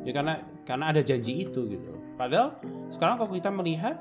Ya 0.07 0.15
karena 0.15 0.39
karena 0.63 0.95
ada 0.95 1.03
janji 1.03 1.43
itu 1.43 1.67
gitu. 1.67 1.91
Padahal 2.15 2.55
sekarang 2.87 3.19
kalau 3.19 3.35
kita 3.35 3.51
melihat 3.51 3.99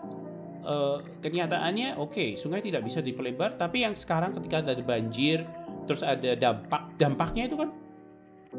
uh, 0.62 1.02
kenyataannya 1.18 1.98
oke, 1.98 2.14
okay, 2.14 2.28
sungai 2.38 2.62
tidak 2.62 2.86
bisa 2.86 3.02
diperlebar, 3.02 3.58
tapi 3.58 3.82
yang 3.82 3.98
sekarang 3.98 4.30
ketika 4.38 4.62
ada 4.62 4.78
banjir 4.78 5.42
terus 5.90 6.06
ada 6.06 6.38
dampak 6.38 6.94
dampaknya 7.02 7.50
itu 7.50 7.58
kan 7.58 7.74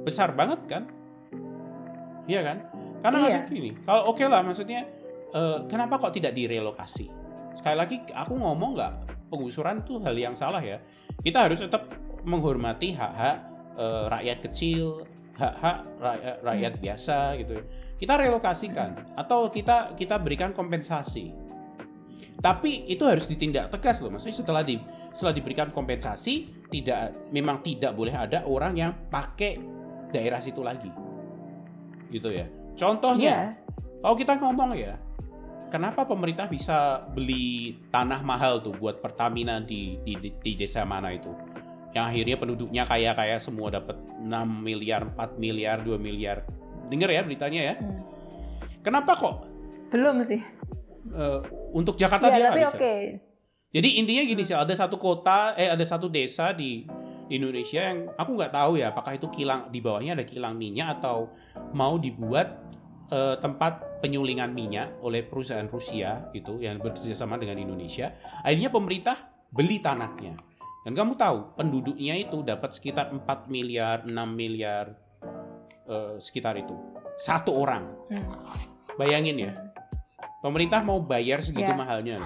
besar 0.03 0.35
banget 0.35 0.59
kan? 0.67 0.83
Iya 2.29 2.41
kan? 2.45 2.57
Karena 3.01 3.17
iya. 3.17 3.23
maksud 3.25 3.43
gini, 3.49 3.71
kalau 3.81 4.01
oke 4.13 4.21
okay 4.21 4.29
lah 4.29 4.45
maksudnya 4.45 4.85
uh, 5.33 5.65
kenapa 5.65 5.97
kok 5.97 6.13
tidak 6.13 6.37
direlokasi? 6.37 7.19
sekali 7.59 7.75
lagi 7.75 7.97
aku 8.15 8.39
ngomong 8.39 8.71
nggak 8.79 8.93
penggusuran 9.27 9.83
tuh 9.83 9.99
hal 9.99 10.15
yang 10.15 10.31
salah 10.31 10.63
ya 10.63 10.79
kita 11.19 11.51
harus 11.51 11.59
tetap 11.59 11.91
menghormati 12.23 12.95
hak-hak 12.95 13.37
e, 13.75 13.85
rakyat 14.07 14.37
kecil 14.47 15.03
hak-hak 15.35 15.83
rakyat, 15.99 16.35
rakyat 16.39 16.73
hmm. 16.73 16.81
biasa 16.81 17.17
gitu 17.43 17.55
kita 17.99 18.13
relokasikan 18.15 18.89
atau 19.19 19.51
kita 19.51 19.91
kita 19.99 20.15
berikan 20.15 20.55
kompensasi 20.55 21.35
tapi 22.39 22.87
itu 22.87 23.03
harus 23.03 23.27
ditindak 23.27 23.67
tegas 23.67 23.99
loh 23.99 24.15
maksudnya 24.15 24.39
setelah 24.39 24.63
di 24.63 24.79
setelah 25.11 25.35
diberikan 25.35 25.67
kompensasi 25.75 26.63
tidak 26.71 27.27
memang 27.35 27.59
tidak 27.59 27.91
boleh 27.91 28.15
ada 28.15 28.47
orang 28.47 28.73
yang 28.79 28.91
pakai 29.11 29.59
daerah 30.15 30.39
situ 30.39 30.63
lagi 30.63 31.08
gitu 32.09 32.29
ya 32.33 32.45
contohnya 32.75 33.55
yeah. 33.57 34.01
kalau 34.01 34.15
kita 34.17 34.33
ngomong 34.41 34.73
ya 34.75 34.97
kenapa 35.69 36.03
pemerintah 36.03 36.49
bisa 36.49 37.05
beli 37.13 37.77
tanah 37.93 38.25
mahal 38.25 38.59
tuh 38.59 38.73
buat 38.75 38.99
Pertamina 38.99 39.61
di 39.61 40.01
di, 40.03 40.17
di 40.17 40.51
desa 40.57 40.83
mana 40.83 41.13
itu? 41.13 41.31
Yang 41.93 42.05
akhirnya 42.05 42.35
penduduknya 42.37 42.83
kaya-kaya 42.85 43.37
semua 43.41 43.73
dapat 43.73 43.97
6 44.21 44.29
miliar, 44.61 45.09
4 45.09 45.41
miliar, 45.41 45.81
2 45.81 45.97
miliar. 45.97 46.45
Dengar 46.89 47.09
ya 47.09 47.21
beritanya 47.25 47.61
ya. 47.73 47.75
Hmm. 47.77 48.01
Kenapa 48.85 49.17
kok? 49.17 49.45
Belum 49.89 50.21
sih. 50.21 50.41
Uh, 51.09 51.41
untuk 51.73 51.97
Jakarta 51.97 52.29
ya, 52.29 52.37
dia 52.37 52.45
tapi 52.53 52.61
oke. 52.65 52.77
Okay. 52.77 53.01
Jadi 53.69 54.01
intinya 54.01 54.23
gini 54.25 54.41
sih, 54.41 54.57
ada 54.57 54.73
satu 54.73 54.97
kota, 54.97 55.53
eh 55.53 55.69
ada 55.69 55.85
satu 55.85 56.09
desa 56.09 56.49
di 56.53 56.89
di 57.29 57.37
Indonesia 57.37 57.93
yang 57.93 58.09
aku 58.17 58.31
nggak 58.33 58.53
tahu 58.57 58.81
ya 58.81 58.89
apakah 58.89 59.13
itu 59.13 59.29
kilang 59.29 59.69
di 59.69 59.79
bawahnya 59.79 60.17
ada 60.17 60.25
kilang 60.25 60.57
minyak 60.57 60.97
atau 60.97 61.29
mau 61.77 62.01
dibuat 62.01 62.57
uh, 63.13 63.37
tempat 63.37 64.01
penyulingan 64.01 64.49
minyak 64.49 64.97
oleh 65.05 65.21
perusahaan 65.21 65.69
Rusia 65.69 66.31
itu 66.33 66.57
yang 66.57 66.81
bekerjasama 66.81 67.37
dengan 67.37 67.61
Indonesia. 67.61 68.15
Akhirnya 68.41 68.73
pemerintah 68.73 69.17
beli 69.53 69.77
tanahnya. 69.77 70.33
Dan 70.87 70.95
kamu 70.95 71.19
tahu 71.19 71.59
penduduknya 71.59 72.15
itu 72.15 72.41
dapat 72.41 72.71
sekitar 72.71 73.11
4 73.11 73.51
miliar, 73.51 74.07
6 74.07 74.15
miliar 74.31 74.95
uh, 75.85 76.15
sekitar 76.17 76.55
itu. 76.55 76.73
Satu 77.19 77.51
orang. 77.51 77.83
Hmm. 78.07 78.25
Bayangin 78.95 79.37
ya. 79.37 79.51
Pemerintah 80.39 80.79
mau 80.87 81.03
bayar 81.03 81.43
segitu 81.43 81.67
yeah. 81.67 81.75
mahalnya. 81.75 82.17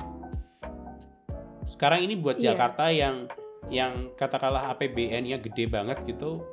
Sekarang 1.65 2.05
ini 2.05 2.13
buat 2.13 2.37
yeah. 2.37 2.53
Jakarta 2.53 2.93
yang 2.93 3.25
yang 3.71 4.11
katakanlah 4.19 4.73
APBN-nya 4.75 5.39
gede 5.39 5.69
banget 5.71 6.03
gitu, 6.03 6.43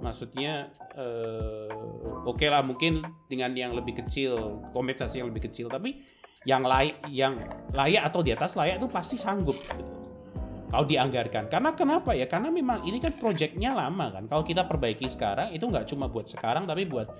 maksudnya 0.00 0.72
uh, 0.96 1.68
oke 2.24 2.40
okay 2.40 2.48
lah 2.48 2.64
mungkin 2.64 3.04
dengan 3.28 3.52
yang 3.52 3.76
lebih 3.76 4.00
kecil 4.02 4.64
kompensasi 4.72 5.20
yang 5.20 5.28
lebih 5.28 5.46
kecil 5.46 5.68
tapi 5.68 6.02
yang 6.48 6.64
layak 6.64 6.96
yang 7.12 7.36
layak 7.76 8.08
atau 8.08 8.24
di 8.24 8.32
atas 8.32 8.56
layak 8.56 8.80
itu 8.80 8.88
pasti 8.88 9.20
sanggup 9.20 9.56
gitu. 9.76 9.92
kalau 10.70 10.86
dianggarkan. 10.86 11.50
Karena 11.50 11.74
kenapa 11.76 12.16
ya? 12.16 12.30
Karena 12.30 12.48
memang 12.48 12.86
ini 12.86 13.02
kan 13.02 13.12
proyeknya 13.18 13.76
lama 13.76 14.08
kan. 14.14 14.24
Kalau 14.30 14.46
kita 14.46 14.64
perbaiki 14.64 15.10
sekarang 15.10 15.52
itu 15.52 15.66
nggak 15.66 15.84
cuma 15.90 16.06
buat 16.08 16.30
sekarang 16.30 16.64
tapi 16.64 16.86
buat 16.88 17.10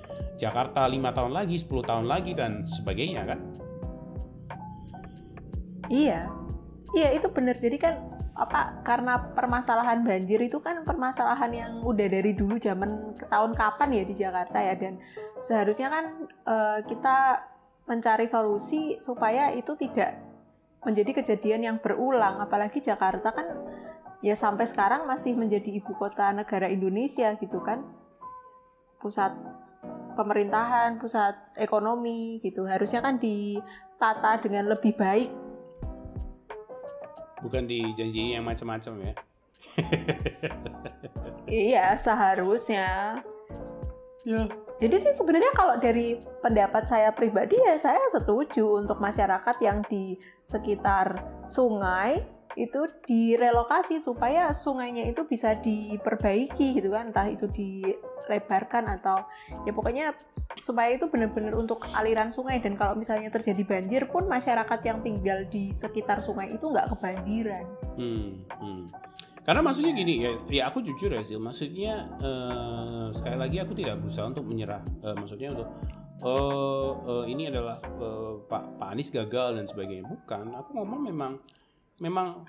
Jakarta 0.41 0.89
lima 0.89 1.13
tahun 1.13 1.37
lagi 1.37 1.61
10 1.61 1.69
tahun 1.85 2.07
lagi 2.09 2.33
dan 2.33 2.65
sebagainya 2.65 3.23
kan. 3.29 3.39
Iya. 5.91 6.31
Iya 6.91 7.09
itu 7.15 7.27
benar 7.31 7.59
jadi 7.59 7.77
kan 7.77 7.95
apa 8.41 8.81
karena 8.81 9.21
permasalahan 9.37 10.01
banjir 10.01 10.41
itu 10.41 10.65
kan 10.65 10.81
permasalahan 10.81 11.53
yang 11.53 11.73
udah 11.85 12.09
dari 12.09 12.33
dulu 12.33 12.57
zaman 12.57 13.13
tahun 13.29 13.53
kapan 13.53 13.89
ya 14.01 14.05
di 14.09 14.15
Jakarta 14.17 14.59
ya 14.65 14.75
dan 14.81 14.97
seharusnya 15.45 15.93
kan 15.93 16.05
uh, 16.49 16.81
kita 16.89 17.45
mencari 17.85 18.25
solusi 18.25 18.97
supaya 19.03 19.53
itu 19.53 19.77
tidak 19.77 20.17
menjadi 20.87 21.21
kejadian 21.21 21.61
yang 21.67 21.77
berulang. 21.83 22.39
Apalagi 22.41 22.81
Jakarta 22.81 23.35
kan 23.35 23.47
ya 24.23 24.39
sampai 24.39 24.71
sekarang 24.71 25.05
masih 25.11 25.35
menjadi 25.37 25.69
ibu 25.81 25.93
kota 25.99 26.31
negara 26.31 26.71
Indonesia 26.71 27.35
gitu 27.37 27.59
kan. 27.61 27.83
Pusat 29.03 29.37
pemerintahan 30.15 31.03
pusat 31.03 31.35
ekonomi 31.59 32.39
gitu. 32.45 32.63
Harusnya 32.69 33.03
kan 33.03 33.19
ditata 33.19 34.39
dengan 34.39 34.71
lebih 34.71 34.95
baik 34.95 35.50
bukan 37.41 37.67
dijanjiin 37.67 38.41
yang 38.41 38.45
macam-macam 38.47 39.13
ya. 39.13 39.15
Iya 41.51 41.99
seharusnya. 41.99 43.19
Ya. 44.23 44.43
Jadi 44.79 44.97
sih 45.03 45.13
sebenarnya 45.13 45.51
kalau 45.53 45.83
dari 45.83 46.15
pendapat 46.39 46.87
saya 46.87 47.11
pribadi 47.11 47.59
ya 47.59 47.75
saya 47.75 47.99
setuju 48.07 48.81
untuk 48.81 49.03
masyarakat 49.03 49.57
yang 49.59 49.83
di 49.91 50.15
sekitar 50.47 51.21
sungai 51.51 52.23
itu 52.59 52.87
direlokasi 53.07 54.03
supaya 54.03 54.51
sungainya 54.51 55.07
itu 55.07 55.23
bisa 55.27 55.55
diperbaiki 55.59 56.79
gitu 56.79 56.91
kan 56.91 57.15
entah 57.15 57.31
itu 57.31 57.47
dilebarkan 57.47 58.99
atau 58.99 59.23
ya 59.63 59.71
pokoknya 59.71 60.15
supaya 60.59 60.99
itu 60.99 61.07
benar-benar 61.07 61.55
untuk 61.55 61.87
aliran 61.95 62.35
sungai 62.35 62.59
dan 62.59 62.75
kalau 62.75 62.99
misalnya 62.99 63.31
terjadi 63.31 63.63
banjir 63.63 64.03
pun 64.11 64.27
masyarakat 64.27 64.81
yang 64.83 64.99
tinggal 65.07 65.47
di 65.47 65.71
sekitar 65.71 66.19
sungai 66.19 66.51
itu 66.51 66.67
nggak 66.67 66.91
kebanjiran. 66.91 67.65
Hmm, 67.95 68.43
hmm. 68.59 68.83
Karena 69.47 69.63
maksudnya 69.65 69.95
gini 69.95 70.27
ya, 70.27 70.31
ya 70.51 70.63
aku 70.69 70.85
jujur 70.85 71.11
ya 71.11 71.23
sih, 71.25 71.39
maksudnya 71.41 72.07
uh, 72.21 73.09
sekali 73.15 73.37
lagi 73.41 73.57
aku 73.63 73.73
tidak 73.73 74.03
berusaha 74.03 74.29
untuk 74.29 74.45
menyerah, 74.45 74.83
uh, 75.01 75.17
maksudnya 75.17 75.57
untuk 75.57 75.69
uh, 76.21 76.91
uh, 77.09 77.25
ini 77.25 77.49
adalah 77.49 77.81
uh, 77.99 78.37
Pak 78.45 78.77
Pak 78.77 78.89
Anies 78.93 79.09
gagal 79.09 79.57
dan 79.57 79.65
sebagainya. 79.65 80.05
Bukan, 80.07 80.55
aku 80.55 80.77
ngomong 80.77 81.01
memang 81.09 81.33
memang 82.01 82.49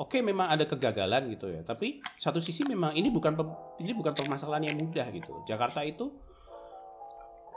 oke 0.00 0.16
okay, 0.16 0.20
memang 0.24 0.48
ada 0.48 0.64
kegagalan 0.64 1.30
gitu 1.36 1.52
ya, 1.52 1.60
tapi 1.62 2.00
satu 2.16 2.40
sisi 2.40 2.64
memang 2.64 2.96
ini 2.96 3.12
bukan 3.12 3.36
ini 3.80 3.92
bukan 3.92 4.16
permasalahan 4.16 4.72
yang 4.72 4.76
mudah 4.80 5.06
gitu. 5.12 5.44
Jakarta 5.44 5.84
itu 5.84 6.10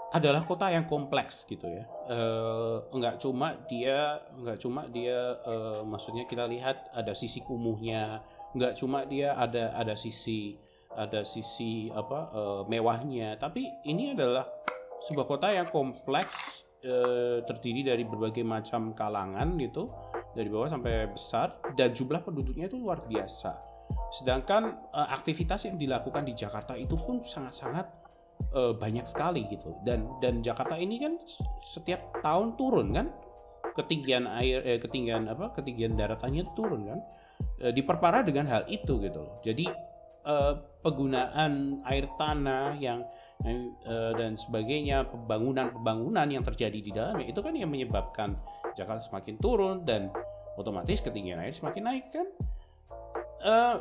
adalah 0.09 0.41
kota 0.41 0.73
yang 0.73 0.89
kompleks 0.89 1.45
gitu 1.45 1.69
ya. 1.69 1.85
Uh, 2.09 2.81
enggak 2.91 3.21
cuma 3.21 3.53
dia 3.69 4.17
enggak 4.33 4.57
cuma 4.57 4.89
dia 4.89 5.37
uh, 5.45 5.85
maksudnya 5.85 6.25
kita 6.25 6.49
lihat 6.49 6.89
ada 6.91 7.13
sisi 7.13 7.45
kumuhnya, 7.45 8.25
enggak 8.57 8.73
cuma 8.73 9.05
dia 9.05 9.37
ada 9.37 9.71
ada 9.77 9.93
sisi 9.93 10.57
ada 10.97 11.21
sisi 11.21 11.93
apa 11.93 12.19
uh, 12.33 12.61
mewahnya, 12.65 13.37
tapi 13.37 13.69
ini 13.85 14.17
adalah 14.17 14.49
sebuah 15.05 15.27
kota 15.29 15.53
yang 15.53 15.69
kompleks 15.69 16.65
terdiri 17.43 17.83
dari 17.83 18.07
berbagai 18.07 18.39
macam 18.39 18.95
kalangan 18.95 19.59
gitu, 19.59 19.91
dari 20.39 20.47
bawah 20.47 20.71
sampai 20.71 21.11
besar 21.11 21.59
dan 21.75 21.91
jumlah 21.91 22.23
penduduknya 22.23 22.71
itu 22.71 22.79
luar 22.79 23.03
biasa. 23.03 23.59
Sedangkan 24.15 24.87
uh, 24.95 25.11
aktivitas 25.11 25.67
yang 25.67 25.75
dilakukan 25.75 26.23
di 26.23 26.31
Jakarta 26.31 26.79
itu 26.79 26.95
pun 26.95 27.19
sangat-sangat 27.19 27.91
uh, 28.55 28.71
banyak 28.79 29.03
sekali 29.03 29.43
gitu 29.51 29.75
dan 29.83 30.07
dan 30.23 30.39
Jakarta 30.39 30.79
ini 30.79 30.95
kan 31.03 31.19
setiap 31.59 32.23
tahun 32.23 32.55
turun 32.55 32.95
kan 32.95 33.11
ketinggian 33.75 34.25
air 34.31 34.63
eh, 34.63 34.79
ketinggian 34.79 35.27
apa 35.27 35.51
ketinggian 35.59 35.99
daratannya 35.99 36.47
turun 36.55 36.87
kan 36.87 36.99
uh, 37.67 37.71
diperparah 37.75 38.23
dengan 38.23 38.47
hal 38.47 38.63
itu 38.71 38.95
gitu 39.03 39.19
loh. 39.19 39.43
Jadi 39.43 39.67
uh, 40.23 40.53
penggunaan 40.79 41.83
air 41.83 42.07
tanah 42.15 42.79
yang 42.79 43.03
dan 44.19 44.35
sebagainya, 44.35 45.07
pembangunan-pembangunan 45.07 46.27
yang 46.27 46.43
terjadi 46.43 46.75
di 46.83 46.91
dalamnya 46.91 47.31
itu 47.31 47.39
kan 47.39 47.55
yang 47.55 47.71
menyebabkan 47.71 48.35
Jakarta 48.77 49.01
semakin 49.01 49.35
turun 49.39 49.87
dan 49.87 50.11
otomatis 50.59 50.99
ketinggian 50.99 51.39
air 51.39 51.55
semakin 51.55 51.83
naik 51.87 52.05
kan. 52.11 52.27
Uh, 53.39 53.75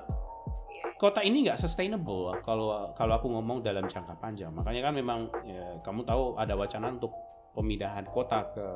kota 0.98 1.22
ini 1.22 1.46
nggak 1.46 1.58
sustainable 1.58 2.30
kalau 2.46 2.94
kalau 2.94 3.18
aku 3.18 3.26
ngomong 3.30 3.62
dalam 3.62 3.86
jangka 3.90 4.14
panjang. 4.22 4.54
Makanya 4.54 4.90
kan 4.90 4.94
memang 4.94 5.20
ya, 5.42 5.82
kamu 5.82 6.06
tahu 6.06 6.38
ada 6.38 6.54
wacana 6.54 6.94
untuk 6.94 7.10
pemindahan 7.58 8.06
kota 8.06 8.46
ke 8.54 8.66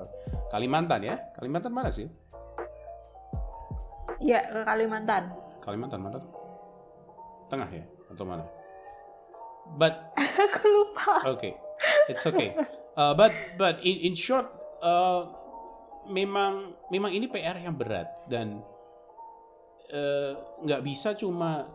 Kalimantan 0.50 1.06
ya. 1.06 1.16
Kalimantan 1.38 1.70
mana 1.70 1.90
sih? 1.94 2.10
Iya, 4.22 4.42
ke 4.50 4.60
Kalimantan. 4.66 5.30
Kalimantan 5.62 6.00
mana? 6.02 6.18
Tengah 7.46 7.68
ya 7.70 7.84
atau 8.10 8.24
mana? 8.26 8.44
But 9.78 9.98
aku 10.50 10.62
lupa. 10.66 11.14
Oke. 11.30 11.38
Okay. 11.38 11.52
It's 12.10 12.26
okay. 12.26 12.54
Uh, 12.98 13.14
but 13.14 13.30
but 13.58 13.78
in 13.82 14.10
in 14.10 14.14
short 14.14 14.46
uh, 14.82 15.22
memang 16.10 16.74
memang 16.90 17.10
ini 17.14 17.26
PR 17.30 17.58
yang 17.62 17.78
berat 17.78 18.26
dan 18.26 18.58
uh, 19.92 20.32
nggak 20.62 20.80
uh, 20.82 20.84
bisa 20.84 21.14
cuma 21.14 21.68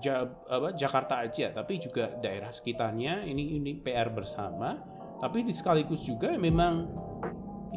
ja, 0.00 0.24
apa, 0.48 0.72
Jakarta 0.72 1.20
aja 1.24 1.52
tapi 1.52 1.76
juga 1.82 2.12
daerah 2.20 2.52
sekitarnya 2.52 3.28
ini 3.28 3.60
ini 3.60 3.76
PR 3.76 4.08
bersama 4.08 4.78
tapi 5.18 5.42
sekaligus 5.50 6.06
juga 6.06 6.32
memang 6.38 6.86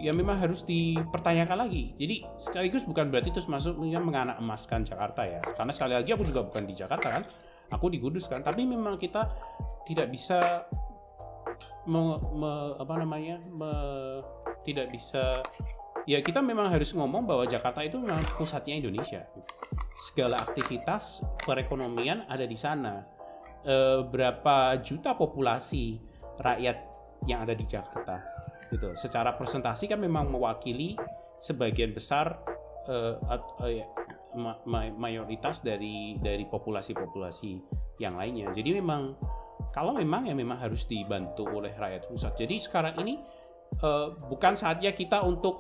ya 0.02 0.12
memang 0.18 0.42
harus 0.42 0.66
dipertanyakan 0.66 1.68
lagi. 1.68 1.94
Jadi 1.98 2.26
sekaligus 2.42 2.84
bukan 2.90 3.14
berarti 3.14 3.30
terus 3.30 3.46
masuknya 3.46 4.02
menganak 4.02 4.42
emaskan 4.42 4.82
Jakarta 4.82 5.22
ya. 5.30 5.40
Karena 5.42 5.72
sekali 5.74 5.94
lagi 5.94 6.10
aku 6.10 6.26
juga 6.26 6.42
bukan 6.42 6.66
di 6.66 6.74
Jakarta 6.74 7.08
kan, 7.14 7.24
aku 7.70 7.94
di 7.94 8.02
Kudus 8.02 8.26
kan. 8.26 8.42
Tapi 8.42 8.66
memang 8.66 8.98
kita 8.98 9.30
tidak 9.86 10.10
bisa 10.10 10.66
me, 11.86 12.18
me, 12.34 12.52
apa 12.82 12.94
namanya 12.98 13.38
me, 13.46 13.72
tidak 14.66 14.90
bisa 14.90 15.46
ya 16.06 16.20
kita 16.22 16.42
memang 16.42 16.70
harus 16.70 16.94
ngomong 16.94 17.26
bahwa 17.26 17.46
Jakarta 17.46 17.82
itu 17.86 17.98
memang 17.98 18.22
pusatnya 18.38 18.78
Indonesia. 18.78 19.26
Segala 19.98 20.42
aktivitas 20.42 21.22
perekonomian 21.46 22.26
ada 22.26 22.46
di 22.46 22.58
sana. 22.58 23.06
E, 23.62 24.02
berapa 24.10 24.82
juta 24.82 25.14
populasi 25.14 26.02
rakyat 26.42 26.78
yang 27.30 27.46
ada 27.46 27.54
di 27.54 27.66
Jakarta 27.70 28.42
gitu 28.72 28.96
secara 28.96 29.36
presentasi 29.36 29.92
kan 29.92 30.00
memang 30.00 30.32
mewakili 30.32 30.96
sebagian 31.44 31.92
besar 31.92 32.40
uh, 32.88 33.20
ma 34.32 34.56
ma 34.64 34.88
mayoritas 34.96 35.60
dari 35.60 36.16
dari 36.24 36.48
populasi-populasi 36.48 37.60
yang 38.00 38.16
lainnya 38.16 38.56
jadi 38.56 38.80
memang 38.80 39.20
kalau 39.76 39.92
memang 39.92 40.32
ya 40.32 40.36
memang 40.36 40.56
harus 40.56 40.88
dibantu 40.88 41.44
oleh 41.52 41.76
rakyat 41.76 42.08
pusat 42.08 42.32
jadi 42.40 42.56
sekarang 42.64 42.96
ini 43.04 43.20
uh, 43.84 44.16
bukan 44.32 44.56
saatnya 44.56 44.96
kita 44.96 45.20
untuk 45.20 45.60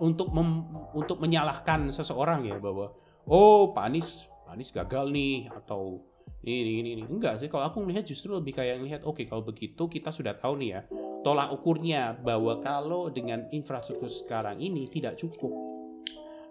untuk 0.00 0.28
mem, 0.32 0.64
untuk 0.92 1.18
menyalahkan 1.20 1.88
seseorang 1.88 2.44
ya 2.44 2.56
bahwa 2.60 2.92
oh 3.28 3.72
Pak 3.72 3.84
Anies 3.88 4.28
Pak 4.44 4.52
Anies 4.54 4.70
gagal 4.70 5.10
nih 5.10 5.48
atau 5.50 6.04
ini 6.46 6.78
ini 6.78 6.90
ini. 7.00 7.04
Enggak 7.10 7.42
sih 7.42 7.50
kalau 7.50 7.66
aku 7.66 7.82
melihat 7.82 8.06
justru 8.06 8.30
lebih 8.30 8.54
kayak 8.54 8.78
melihat 8.78 9.02
oke 9.02 9.18
okay, 9.18 9.26
kalau 9.26 9.42
begitu 9.42 9.90
kita 9.90 10.14
sudah 10.14 10.38
tahu 10.38 10.62
nih 10.62 10.70
ya 10.78 10.80
tolak 11.26 11.50
ukurnya 11.50 12.14
bahwa 12.22 12.62
kalau 12.62 13.10
dengan 13.10 13.50
infrastruktur 13.50 14.06
sekarang 14.06 14.62
ini 14.62 14.86
tidak 14.86 15.18
cukup 15.18 15.50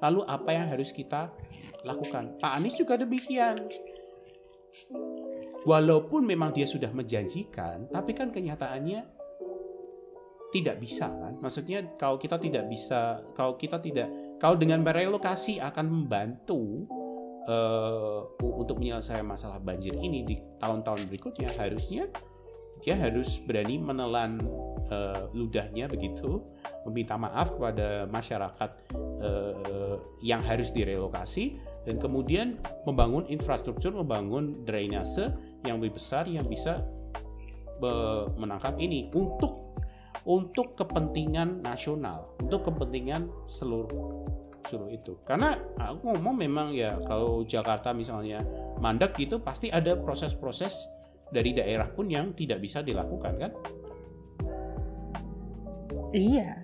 lalu 0.04 0.28
apa 0.28 0.52
yang 0.52 0.68
harus 0.68 0.91
kita 0.91 1.32
lakukan? 1.88 2.36
Pak 2.43 2.52
Anies 2.60 2.76
juga 2.76 3.00
demikian. 3.00 3.56
Walaupun 5.64 6.28
memang 6.28 6.52
dia 6.52 6.68
sudah 6.68 6.91
menjanjikan 6.91 7.88
tapi 7.89 8.12
kan 8.12 8.30
kenyataannya 8.36 9.14
tidak 10.56 10.80
bisa 10.80 11.12
kan? 11.12 11.36
Maksudnya 11.43 11.84
kalau 11.99 12.16
kita 12.16 12.39
tidak 12.39 12.72
bisa 12.72 13.20
kalau 13.36 13.60
kita 13.60 13.84
tidak 13.84 14.08
kalau 14.39 14.56
dengan 14.56 14.80
merelokasi 14.88 15.60
akan 15.60 15.86
membantu 15.91 16.88
uh, 17.47 18.24
untuk 18.39 18.80
menyelesaikan 18.80 19.28
masalah 19.28 19.60
banjir 19.60 19.91
ini 19.99 20.24
di 20.24 20.36
tahun-tahun 20.64 21.12
berikutnya 21.12 21.51
harusnya 21.60 22.08
dia 22.84 22.95
harus 22.99 23.39
berani 23.43 23.80
menelan 23.80 24.39
uh, 24.91 25.32
ludahnya 25.32 25.88
begitu 25.88 26.43
meminta 26.84 27.16
maaf 27.16 27.56
kepada 27.56 28.06
masyarakat 28.12 28.72
uh, 29.24 29.95
yang 30.22 30.43
harus 30.43 30.70
direlokasi 30.72 31.58
dan 31.88 31.99
kemudian 31.99 32.60
membangun 32.84 33.24
infrastruktur 33.32 33.95
membangun 33.95 34.64
drainase 34.68 35.32
yang 35.64 35.80
lebih 35.80 35.97
besar 35.97 36.28
yang 36.28 36.47
bisa 36.47 36.84
menangkap 38.39 38.80
ini 38.80 39.12
untuk 39.12 39.76
untuk 40.26 40.73
kepentingan 40.73 41.61
nasional 41.61 42.34
untuk 42.41 42.65
kepentingan 42.65 43.30
seluruh 43.45 44.26
suruh 44.65 44.89
itu. 44.89 45.13
Karena 45.23 45.53
aku 45.78 46.09
ngomong 46.09 46.36
memang 46.41 46.67
ya 46.73 46.97
kalau 47.05 47.45
Jakarta 47.45 47.93
misalnya 47.93 48.41
mandek 48.82 49.13
gitu 49.15 49.38
pasti 49.38 49.69
ada 49.69 49.93
proses-proses 49.93 50.89
dari 51.30 51.53
daerah 51.53 51.86
pun 51.89 52.09
yang 52.09 52.34
tidak 52.34 52.61
bisa 52.61 52.82
dilakukan 52.82 53.34
kan? 53.38 53.51
Iya. 56.09 56.57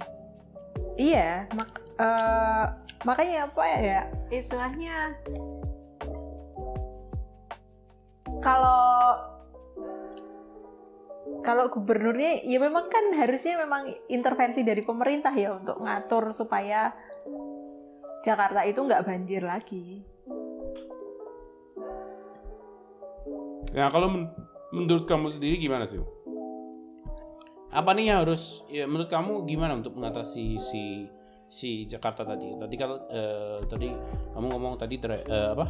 Iya 0.97 1.49
mak 1.53 1.71
uh, 1.97 2.65
makanya 3.07 3.49
apa 3.49 3.63
ya, 3.65 3.79
ya 3.79 4.01
istilahnya 4.29 5.17
kalau 8.41 9.30
kalau 11.39 11.71
gubernurnya 11.71 12.43
ya 12.43 12.59
memang 12.61 12.91
kan 12.91 13.15
harusnya 13.15 13.57
memang 13.63 13.89
intervensi 14.11 14.61
dari 14.61 14.83
pemerintah 14.85 15.33
ya 15.33 15.55
untuk 15.55 15.81
ngatur 15.81 16.35
supaya 16.35 16.93
Jakarta 18.21 18.61
itu 18.67 18.77
nggak 18.77 19.05
banjir 19.07 19.41
lagi. 19.41 20.05
Nah 23.73 23.87
kalau 23.89 24.07
men 24.11 24.23
menurut 24.71 25.09
kamu 25.09 25.27
sendiri 25.33 25.57
gimana 25.57 25.89
sih? 25.89 25.99
Apa 27.71 27.95
nih 27.95 28.13
yang 28.13 28.27
harus 28.27 28.61
ya 28.69 28.85
menurut 28.85 29.09
kamu 29.09 29.47
gimana 29.49 29.79
untuk 29.79 29.97
mengatasi 29.97 30.59
si 30.61 30.83
si 31.49 31.89
Jakarta 31.89 32.21
tadi? 32.21 32.53
Tadi 32.53 32.75
kalau 32.77 33.01
uh, 33.09 33.59
tadi 33.65 33.89
kamu 34.37 34.45
ngomong 34.45 34.77
tadi 34.77 35.01
uh, 35.01 35.57
apa? 35.57 35.65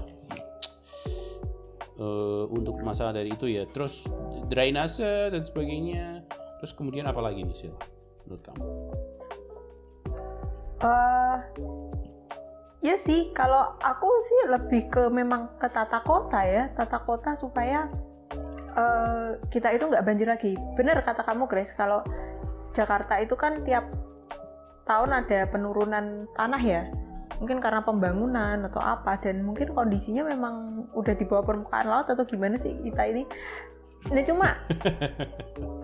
Uh, 2.01 2.49
untuk 2.49 2.81
masalah 2.81 3.13
dari 3.13 3.29
itu 3.29 3.45
ya, 3.45 3.69
terus 3.69 4.09
drainase 4.49 5.29
dan 5.29 5.45
sebagainya, 5.45 6.25
terus 6.57 6.73
kemudian 6.73 7.05
apa 7.05 7.21
lagi 7.21 7.45
nih 7.45 7.53
sih 7.53 7.69
menurut 8.25 8.41
kamu? 8.41 8.65
Uh, 10.81 11.37
Ya 12.81 12.97
sih, 12.97 13.29
kalau 13.37 13.77
aku 13.77 14.09
sih 14.25 14.39
lebih 14.49 14.89
ke 14.89 15.05
memang 15.13 15.53
ke 15.61 15.69
tata 15.69 16.01
kota 16.01 16.41
ya, 16.41 16.73
tata 16.73 16.97
kota 17.05 17.37
supaya 17.37 17.85
uh, 18.73 19.37
kita 19.53 19.77
itu 19.77 19.85
nggak 19.85 20.01
banjir 20.01 20.25
lagi. 20.25 20.57
Bener 20.73 20.97
kata 21.05 21.21
kamu 21.21 21.45
Grace, 21.45 21.77
kalau 21.77 22.01
Jakarta 22.73 23.21
itu 23.21 23.37
kan 23.37 23.61
tiap 23.61 23.85
tahun 24.89 25.13
ada 25.13 25.45
penurunan 25.53 26.25
tanah 26.33 26.61
ya, 26.65 26.89
mungkin 27.39 27.63
karena 27.63 27.85
pembangunan 27.85 28.57
atau 28.67 28.81
apa, 28.81 29.21
dan 29.21 29.45
mungkin 29.45 29.71
kondisinya 29.71 30.25
memang 30.27 30.87
udah 30.91 31.13
di 31.15 31.23
bawah 31.23 31.45
permukaan 31.45 31.87
laut 31.87 32.07
atau 32.09 32.25
gimana 32.25 32.57
sih 32.57 32.73
kita 32.81 33.03
ini. 33.07 33.23
Nah 34.09 34.23
cuma 34.25 34.57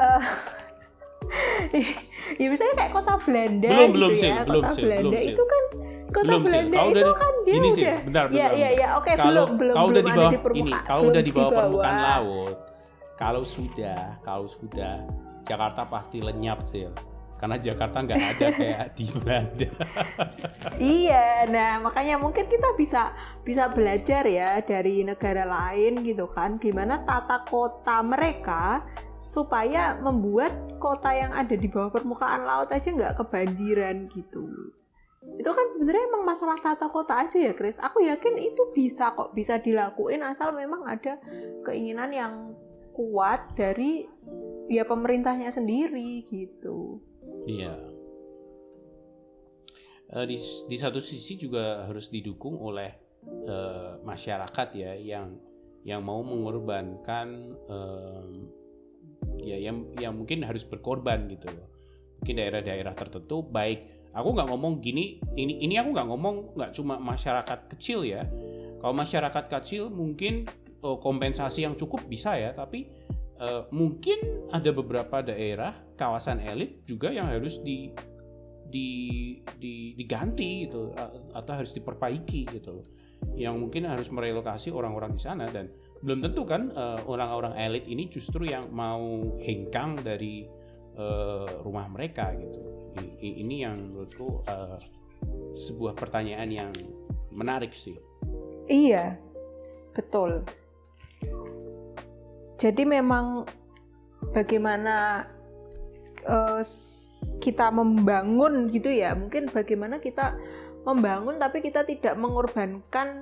uh, 0.01 0.23
ya 2.41 2.47
misalnya 2.47 2.75
kayak 2.77 2.91
kota 2.95 3.13
Belanda 3.23 3.67
belum, 3.69 3.81
gitu 3.81 3.93
belum 3.95 4.11
ya, 4.11 4.19
sih, 4.19 4.29
kota 4.31 4.47
belum 4.47 4.63
Belanda 4.77 5.17
sih, 5.17 5.31
itu 5.33 5.43
kan 5.43 5.63
kota 6.07 6.23
belum 6.27 6.41
Belanda 6.43 6.77
sih. 6.77 6.87
itu 6.87 6.97
udah, 6.97 7.15
kan 7.15 7.33
dia 7.43 7.53
ini 7.53 7.59
udah 7.59 7.75
sih, 7.75 7.83
bentar, 7.83 8.23
bentar, 8.29 8.37
ya 8.37 8.47
ya 8.53 8.69
ya 8.75 8.87
oke 8.97 9.11
kalau, 9.13 9.27
belum 9.27 9.49
belum 9.57 9.75
kalau 9.75 9.87
belum 9.87 9.95
udah 9.97 10.03
di 10.03 10.11
bawah 10.11 10.27
ada 10.27 10.35
di 10.35 10.39
permukaan 10.41 10.81
ini 10.81 10.87
kalau 10.87 11.03
udah 11.03 11.21
di 11.21 11.31
bawah 11.31 11.49
bawah. 11.49 11.59
permukaan 11.59 11.97
laut 11.99 12.57
kalau 13.17 13.43
sudah 13.43 14.01
kalau 14.21 14.47
sudah 14.47 14.95
Jakarta 15.47 15.81
pasti 15.87 16.17
lenyap 16.19 16.59
sih 16.67 16.87
karena 17.37 17.57
Jakarta 17.61 17.97
nggak 18.01 18.23
ada 18.37 18.47
kayak 18.53 18.85
di 18.97 19.05
Belanda. 19.13 19.69
iya, 20.81 21.45
nah 21.45 21.81
makanya 21.81 22.17
mungkin 22.17 22.49
kita 22.49 22.73
bisa 22.73 23.13
bisa 23.45 23.69
belajar 23.69 24.25
ya 24.25 24.59
dari 24.65 25.05
negara 25.05 25.45
lain 25.45 26.01
gitu 26.01 26.25
kan, 26.33 26.57
gimana 26.57 27.05
tata 27.05 27.45
kota 27.45 28.01
mereka 28.01 28.83
supaya 29.27 29.99
membuat 29.99 30.79
kota 30.79 31.11
yang 31.11 31.35
ada 31.35 31.53
di 31.53 31.67
bawah 31.67 31.91
permukaan 31.91 32.47
laut 32.47 32.71
aja 32.71 32.89
nggak 32.89 33.19
kebanjiran 33.19 34.07
gitu. 34.09 34.73
Itu 35.35 35.51
kan 35.51 35.67
sebenarnya 35.67 36.07
emang 36.07 36.23
masalah 36.23 36.55
tata 36.55 36.87
kota 36.87 37.27
aja 37.27 37.35
ya, 37.35 37.51
Chris. 37.51 37.75
Aku 37.83 37.99
yakin 37.99 38.39
itu 38.39 38.71
bisa 38.71 39.11
kok, 39.11 39.35
bisa 39.35 39.59
dilakuin 39.59 40.23
asal 40.23 40.55
memang 40.55 40.87
ada 40.87 41.19
keinginan 41.67 42.09
yang 42.15 42.33
kuat 42.95 43.53
dari 43.53 44.07
ya 44.71 44.87
pemerintahnya 44.87 45.51
sendiri 45.51 46.23
gitu. 46.31 47.03
Iya. 47.47 47.73
Uh, 50.07 50.25
di, 50.27 50.35
di 50.67 50.77
satu 50.79 50.99
sisi 50.99 51.35
juga 51.39 51.87
harus 51.87 52.11
didukung 52.11 52.59
oleh 52.59 52.91
uh, 53.47 53.99
masyarakat 54.03 54.67
ya 54.75 54.95
yang 54.95 55.35
yang 55.87 56.03
mau 56.03 56.19
mengorbankan 56.23 57.55
um, 57.71 58.51
ya 59.39 59.55
yang 59.55 59.87
yang 59.95 60.15
mungkin 60.15 60.43
harus 60.43 60.67
berkorban 60.67 61.27
gitu 61.31 61.47
loh. 61.47 61.71
Mungkin 62.19 62.35
daerah-daerah 62.35 62.91
tertentu 62.95 63.43
baik 63.47 64.11
aku 64.11 64.33
nggak 64.35 64.49
ngomong 64.51 64.83
gini 64.83 65.23
ini 65.39 65.63
ini 65.63 65.79
aku 65.79 65.95
nggak 65.95 66.07
ngomong 66.07 66.35
nggak 66.59 66.71
cuma 66.75 66.99
masyarakat 66.99 67.71
kecil 67.71 68.03
ya. 68.03 68.27
Kalau 68.83 68.93
masyarakat 68.95 69.45
kecil 69.47 69.87
mungkin 69.87 70.47
oh, 70.83 70.99
kompensasi 70.99 71.63
yang 71.63 71.75
cukup 71.79 72.03
bisa 72.07 72.35
ya 72.35 72.51
tapi 72.51 72.91
uh, 73.41 73.63
mungkin 73.73 74.49
ada 74.53 74.69
beberapa 74.73 75.21
daerah 75.21 75.73
kawasan 75.97 76.41
elit 76.43 76.85
juga 76.85 77.09
yang 77.13 77.29
harus 77.29 77.61
di 77.61 77.91
di, 78.67 78.89
di 79.55 79.95
diganti 79.95 80.67
gitu 80.67 80.91
atau 81.31 81.51
harus 81.55 81.71
diperbaiki 81.71 82.51
gitu 82.51 82.83
yang 83.33 83.57
mungkin 83.57 83.87
harus 83.87 84.11
merelokasi 84.11 84.69
orang-orang 84.69 85.15
di 85.15 85.21
sana 85.23 85.47
dan 85.49 85.71
belum 86.03 86.21
tentu 86.21 86.45
kan 86.45 86.69
uh, 86.77 87.01
orang-orang 87.09 87.57
elit 87.57 87.89
ini 87.89 88.11
justru 88.11 88.45
yang 88.45 88.69
mau 88.69 89.37
hengkang 89.41 89.97
dari 90.03 90.45
uh, 90.97 91.65
rumah 91.65 91.89
mereka 91.89 92.33
gitu. 92.37 92.61
Ini 93.21 93.69
yang 93.69 93.77
menurutku 93.77 94.45
uh, 94.45 94.77
sebuah 95.57 95.97
pertanyaan 95.97 96.49
yang 96.49 96.71
menarik 97.33 97.73
sih. 97.73 97.97
Iya 98.69 99.17
betul 99.97 100.45
jadi 102.57 102.83
memang 102.83 103.45
bagaimana 104.33 105.29
uh, 106.25 106.61
kita 107.37 107.69
membangun 107.69 108.67
gitu 108.73 108.89
ya 108.89 109.13
mungkin 109.13 109.49
bagaimana 109.53 110.01
kita 110.01 110.37
membangun 110.83 111.37
tapi 111.37 111.61
kita 111.61 111.85
tidak 111.85 112.17
mengorbankan 112.17 113.21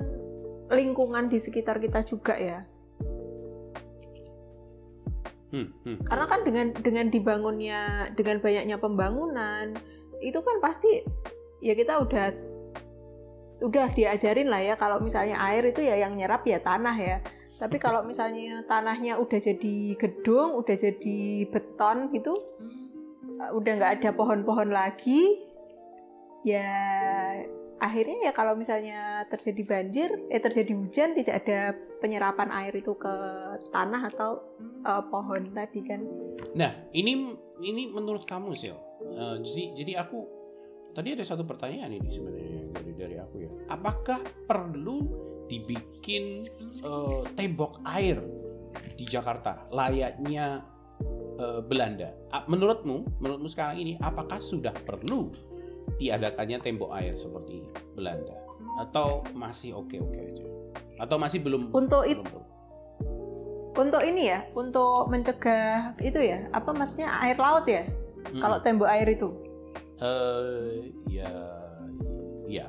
lingkungan 0.72 1.28
di 1.28 1.38
sekitar 1.38 1.78
kita 1.84 2.02
juga 2.02 2.36
ya 2.40 2.60
hmm, 5.52 5.68
hmm. 5.84 5.98
karena 6.08 6.26
kan 6.26 6.40
dengan 6.48 6.68
dengan 6.80 7.06
dibangunnya 7.12 7.82
dengan 8.16 8.40
banyaknya 8.40 8.78
pembangunan 8.80 9.76
itu 10.24 10.40
kan 10.42 10.58
pasti 10.64 11.04
ya 11.60 11.76
kita 11.76 12.02
udah 12.02 12.56
udah 13.64 13.88
diajarin 13.96 14.52
lah 14.52 14.60
ya 14.60 14.76
kalau 14.76 15.00
misalnya 15.00 15.40
air 15.40 15.64
itu 15.72 15.80
ya 15.80 15.96
yang 15.96 16.16
nyerap 16.16 16.44
ya 16.44 16.60
tanah 16.60 16.96
ya 16.98 17.18
tapi 17.56 17.80
kalau 17.80 18.04
misalnya 18.04 18.64
tanahnya 18.68 19.16
udah 19.16 19.40
jadi 19.40 19.96
gedung, 19.96 20.60
udah 20.60 20.76
jadi 20.76 21.48
beton 21.48 22.12
gitu, 22.12 22.36
eh, 23.40 23.52
udah 23.56 23.72
nggak 23.80 23.94
ada 24.02 24.10
pohon-pohon 24.12 24.76
lagi, 24.76 25.40
ya 26.44 26.68
akhirnya 27.80 28.28
ya 28.28 28.32
kalau 28.36 28.60
misalnya 28.60 29.24
terjadi 29.32 29.62
banjir, 29.64 30.10
eh 30.28 30.40
terjadi 30.44 30.74
hujan 30.76 31.16
tidak 31.16 31.44
ada 31.44 31.76
penyerapan 32.04 32.52
air 32.52 32.76
itu 32.76 32.92
ke 32.96 33.16
tanah 33.72 34.12
atau 34.12 34.44
uh, 34.84 35.04
pohon 35.08 35.52
tadi 35.52 35.80
kan. 35.84 36.04
Nah 36.56 36.72
ini 36.92 37.36
ini 37.64 37.88
menurut 37.88 38.28
kamu 38.28 38.52
sih, 38.56 38.72
uh, 38.72 39.40
jadi 39.40 39.64
jadi 39.76 39.92
aku 40.08 40.35
tadi 40.96 41.12
ada 41.12 41.28
satu 41.28 41.44
pertanyaan 41.44 41.92
ini 41.92 42.10
sebenarnya 42.10 42.62
dari 42.72 42.92
dari 42.96 43.16
aku 43.20 43.36
ya. 43.44 43.52
Apakah 43.68 44.24
perlu 44.48 45.04
dibikin 45.46 46.48
uh, 46.82 47.22
tembok 47.38 47.84
air 47.86 48.18
di 48.96 49.06
Jakarta 49.06 49.68
layaknya 49.70 50.64
uh, 51.40 51.62
Belanda. 51.62 52.16
Menurutmu, 52.48 53.20
menurutmu 53.22 53.48
sekarang 53.52 53.78
ini 53.80 53.94
apakah 54.02 54.42
sudah 54.42 54.74
perlu 54.74 55.32
diadakannya 56.02 56.58
tembok 56.64 56.92
air 56.98 57.14
seperti 57.14 57.68
Belanda 57.94 58.36
atau 58.82 59.24
masih 59.38 59.78
oke-oke 59.78 60.20
aja? 60.20 60.46
Atau 60.96 61.20
masih 61.20 61.44
belum 61.44 61.76
Untuk 61.76 62.08
itu 62.08 62.24
Untuk 63.76 64.00
ini 64.08 64.32
ya, 64.32 64.48
untuk 64.56 65.12
mencegah 65.12 66.00
itu 66.00 66.16
ya, 66.16 66.48
apa 66.56 66.72
maksudnya 66.72 67.12
air 67.20 67.36
laut 67.36 67.68
ya? 67.68 67.84
Hmm. 68.32 68.40
Kalau 68.40 68.58
tembok 68.64 68.88
air 68.88 69.04
itu? 69.12 69.45
Uh, 69.96 70.92
ya 71.08 71.32
ya 72.52 72.68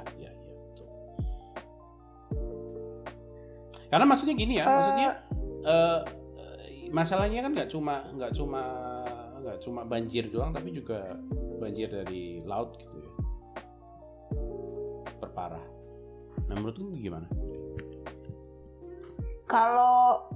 Karena 3.86 4.06
maksudnya 4.06 4.34
gini 4.34 4.58
ya, 4.58 4.66
uh, 4.66 4.70
maksudnya 4.70 5.10
uh, 5.62 6.00
masalahnya 6.90 7.40
kan 7.46 7.50
nggak 7.54 7.70
cuma 7.70 8.02
nggak 8.18 8.32
cuma 8.34 8.62
nggak 9.42 9.58
cuma 9.62 9.80
banjir 9.86 10.26
doang, 10.26 10.50
tapi 10.50 10.74
juga 10.74 11.14
banjir 11.62 11.86
dari 11.90 12.42
laut 12.42 12.74
gitu 12.82 12.96
ya, 12.98 13.12
berparah. 15.22 15.62
Nah 16.50 16.54
menurut 16.58 16.76
lu 16.82 16.98
gimana? 16.98 17.30
Kalau 19.46 20.26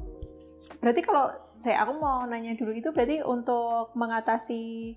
berarti 0.79 1.03
kalau 1.03 1.35
saya 1.59 1.83
aku 1.83 1.93
mau 1.99 2.23
nanya 2.31 2.55
dulu 2.55 2.71
itu 2.71 2.95
berarti 2.95 3.21
untuk 3.27 3.91
mengatasi 3.99 4.95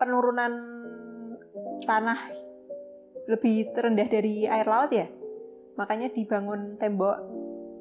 penurunan 0.00 0.52
tanah 1.84 2.18
lebih 3.28 3.70
terendah 3.76 4.08
dari 4.08 4.48
air 4.48 4.64
laut 4.64 4.90
ya? 4.90 5.06
makanya 5.80 6.12
dibangun 6.12 6.76
tembok 6.76 7.16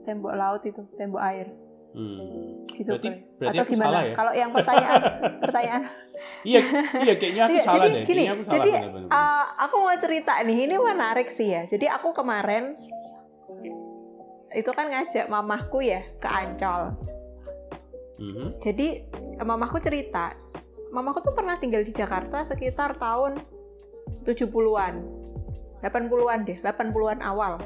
tembok 0.07 0.33
laut 0.39 0.61
itu 0.63 0.79
tembok 0.95 1.19
air 1.19 1.51
hmm. 1.91 2.69
gitu 2.71 2.95
berarti, 2.95 3.09
berarti 3.35 3.57
atau 3.59 3.65
gimana 3.67 3.97
ya? 4.07 4.13
kalau 4.15 4.31
yang 4.31 4.51
pertanyaan 4.55 5.01
pertanyaan 5.43 5.81
iya 6.47 6.61
iya 7.03 7.13
kayaknya 7.19 7.41
aku 7.43 7.51
iya, 7.51 7.63
salah 7.67 7.83
jadi, 7.83 7.91
deh 7.91 8.03
gini, 8.07 8.23
aku 8.31 8.41
salah 8.47 8.55
jadi 8.55 8.71
bener 8.71 8.91
-bener. 8.95 9.09
Uh, 9.11 9.45
aku 9.67 9.75
mau 9.83 9.95
cerita 9.99 10.33
nih 10.47 10.57
ini 10.63 10.75
menarik 10.79 11.27
sih 11.27 11.47
ya 11.51 11.61
jadi 11.67 11.85
aku 11.99 12.15
kemarin 12.15 12.79
itu 14.49 14.71
kan 14.73 14.89
ngajak 14.89 15.25
mamahku 15.27 15.83
ya 15.83 16.01
ke 16.17 16.27
Ancol 16.31 16.95
mm-hmm. 18.17 18.47
jadi 18.63 18.87
mamahku 19.43 19.77
cerita 19.83 20.33
mamahku 20.89 21.21
tuh 21.21 21.33
pernah 21.33 21.55
tinggal 21.57 21.85
di 21.85 21.93
Jakarta 21.93 22.41
sekitar 22.45 22.97
tahun 22.97 23.37
70-an 24.25 24.93
80-an 25.85 26.39
deh 26.43 26.57
80-an 26.59 27.19
awal 27.23 27.61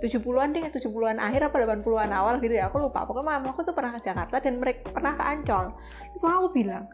70-an 0.00 0.56
deh, 0.56 0.64
70-an 0.72 1.20
akhir 1.20 1.52
apa 1.52 1.56
80-an 1.60 2.10
awal 2.16 2.40
gitu 2.40 2.56
ya, 2.56 2.72
aku 2.72 2.80
lupa. 2.80 3.04
Pokoknya 3.04 3.36
mama 3.36 3.52
aku 3.52 3.60
tuh 3.68 3.76
pernah 3.76 3.92
ke 3.92 4.00
Jakarta 4.00 4.40
dan 4.40 4.56
mereka 4.56 4.88
pernah 4.96 5.12
ke 5.12 5.22
Ancol. 5.22 5.76
Terus 6.16 6.22
mama 6.24 6.36
aku 6.40 6.50
bilang, 6.56 6.84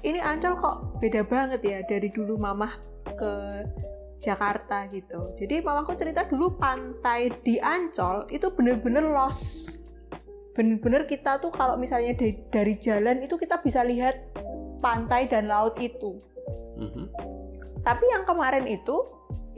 ini 0.00 0.18
Ancol 0.24 0.56
kok 0.56 0.76
beda 0.96 1.20
banget 1.28 1.60
ya 1.60 1.78
dari 1.84 2.08
dulu 2.08 2.40
mama 2.40 2.72
ke 3.04 3.32
Jakarta 4.16 4.88
gitu. 4.88 5.36
Jadi 5.36 5.60
mama 5.60 5.84
aku 5.84 5.92
cerita 6.00 6.24
dulu 6.24 6.56
pantai 6.56 7.28
di 7.44 7.60
Ancol 7.60 8.24
itu 8.32 8.48
bener-bener 8.48 9.04
lost. 9.04 9.76
Bener-bener 10.56 11.04
kita 11.04 11.36
tuh 11.36 11.52
kalau 11.52 11.76
misalnya 11.76 12.16
dari 12.48 12.74
jalan 12.80 13.20
itu 13.20 13.36
kita 13.36 13.60
bisa 13.60 13.84
lihat 13.84 14.16
pantai 14.86 15.26
dan 15.26 15.50
laut 15.50 15.74
itu. 15.82 16.22
Mm 16.78 16.88
-hmm. 16.94 17.06
Tapi 17.82 18.04
yang 18.14 18.22
kemarin 18.22 18.70
itu, 18.70 19.02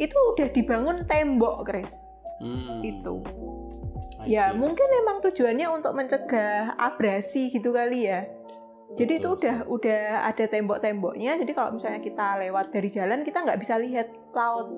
itu 0.00 0.16
udah 0.32 0.48
dibangun 0.48 1.04
tembok, 1.04 1.68
Chris 1.68 2.08
hmm. 2.42 2.80
itu 2.86 3.14
ya 4.26 4.50
mungkin 4.54 4.86
memang 4.88 5.22
tujuannya 5.22 5.66
untuk 5.70 5.92
mencegah 5.94 6.74
abrasi 6.78 7.50
gitu 7.50 7.70
kali 7.70 8.10
ya 8.10 8.26
jadi 8.96 9.20
itu 9.20 9.28
udah 9.36 9.68
udah 9.68 10.26
ada 10.26 10.44
tembok-temboknya 10.48 11.38
jadi 11.44 11.52
kalau 11.54 11.76
misalnya 11.76 12.00
kita 12.02 12.40
lewat 12.40 12.72
dari 12.72 12.88
jalan 12.88 13.22
kita 13.22 13.44
nggak 13.44 13.60
bisa 13.60 13.76
lihat 13.78 14.08
laut 14.32 14.68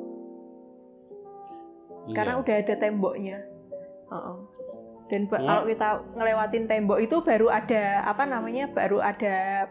iya. 2.10 2.14
karena 2.14 2.34
udah 2.42 2.54
ada 2.58 2.74
temboknya 2.76 3.38
uh 4.10 4.14
-uh. 4.14 4.38
dan 5.08 5.30
ya. 5.30 5.38
kalau 5.40 5.64
kita 5.66 5.88
ngelewatin 6.18 6.64
tembok 6.66 6.98
itu 7.00 7.16
baru 7.22 7.48
ada 7.48 8.04
apa 8.04 8.24
namanya 8.26 8.68
baru 8.70 8.98
ada 8.98 9.66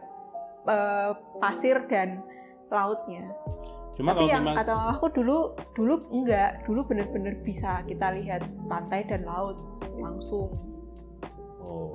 uh, 0.68 1.16
pasir 1.39 1.86
dan 1.88 2.24
lautnya 2.70 3.32
Cuma 3.99 4.16
Tapi 4.16 4.32
yang 4.32 4.47
memang... 4.47 4.64
kata 4.64 4.95
aku 4.95 5.12
dulu 5.12 5.60
dulu 5.76 6.07
enggak, 6.16 6.64
dulu 6.64 6.88
bener-bener 6.88 7.36
bisa 7.43 7.84
kita 7.84 8.16
lihat 8.16 8.47
pantai 8.72 9.03
dan 9.03 9.28
laut 9.28 9.60
langsung. 9.99 10.55
Oh. 11.60 11.91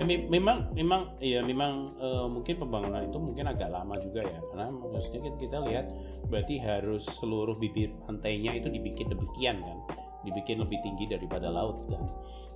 Ya, 0.00 0.08
memang 0.08 0.72
memang 0.72 1.12
ya 1.20 1.44
memang 1.44 1.92
uh, 2.00 2.24
mungkin 2.24 2.56
pembangunan 2.56 3.04
itu 3.04 3.20
mungkin 3.20 3.52
agak 3.52 3.68
lama 3.68 3.96
juga 4.00 4.24
ya 4.24 4.40
karena 4.52 4.68
maksudnya 4.72 5.20
kita, 5.24 5.36
kita 5.40 5.58
lihat 5.68 5.86
berarti 6.28 6.56
harus 6.60 7.04
seluruh 7.16 7.56
bibir 7.56 7.92
pantainya 8.04 8.56
itu 8.60 8.68
dibikin 8.68 9.08
demikian 9.08 9.56
kan 9.64 9.78
dibikin 10.26 10.58
lebih 10.58 10.82
tinggi 10.82 11.06
daripada 11.06 11.46
laut 11.46 11.86
kan 11.86 12.02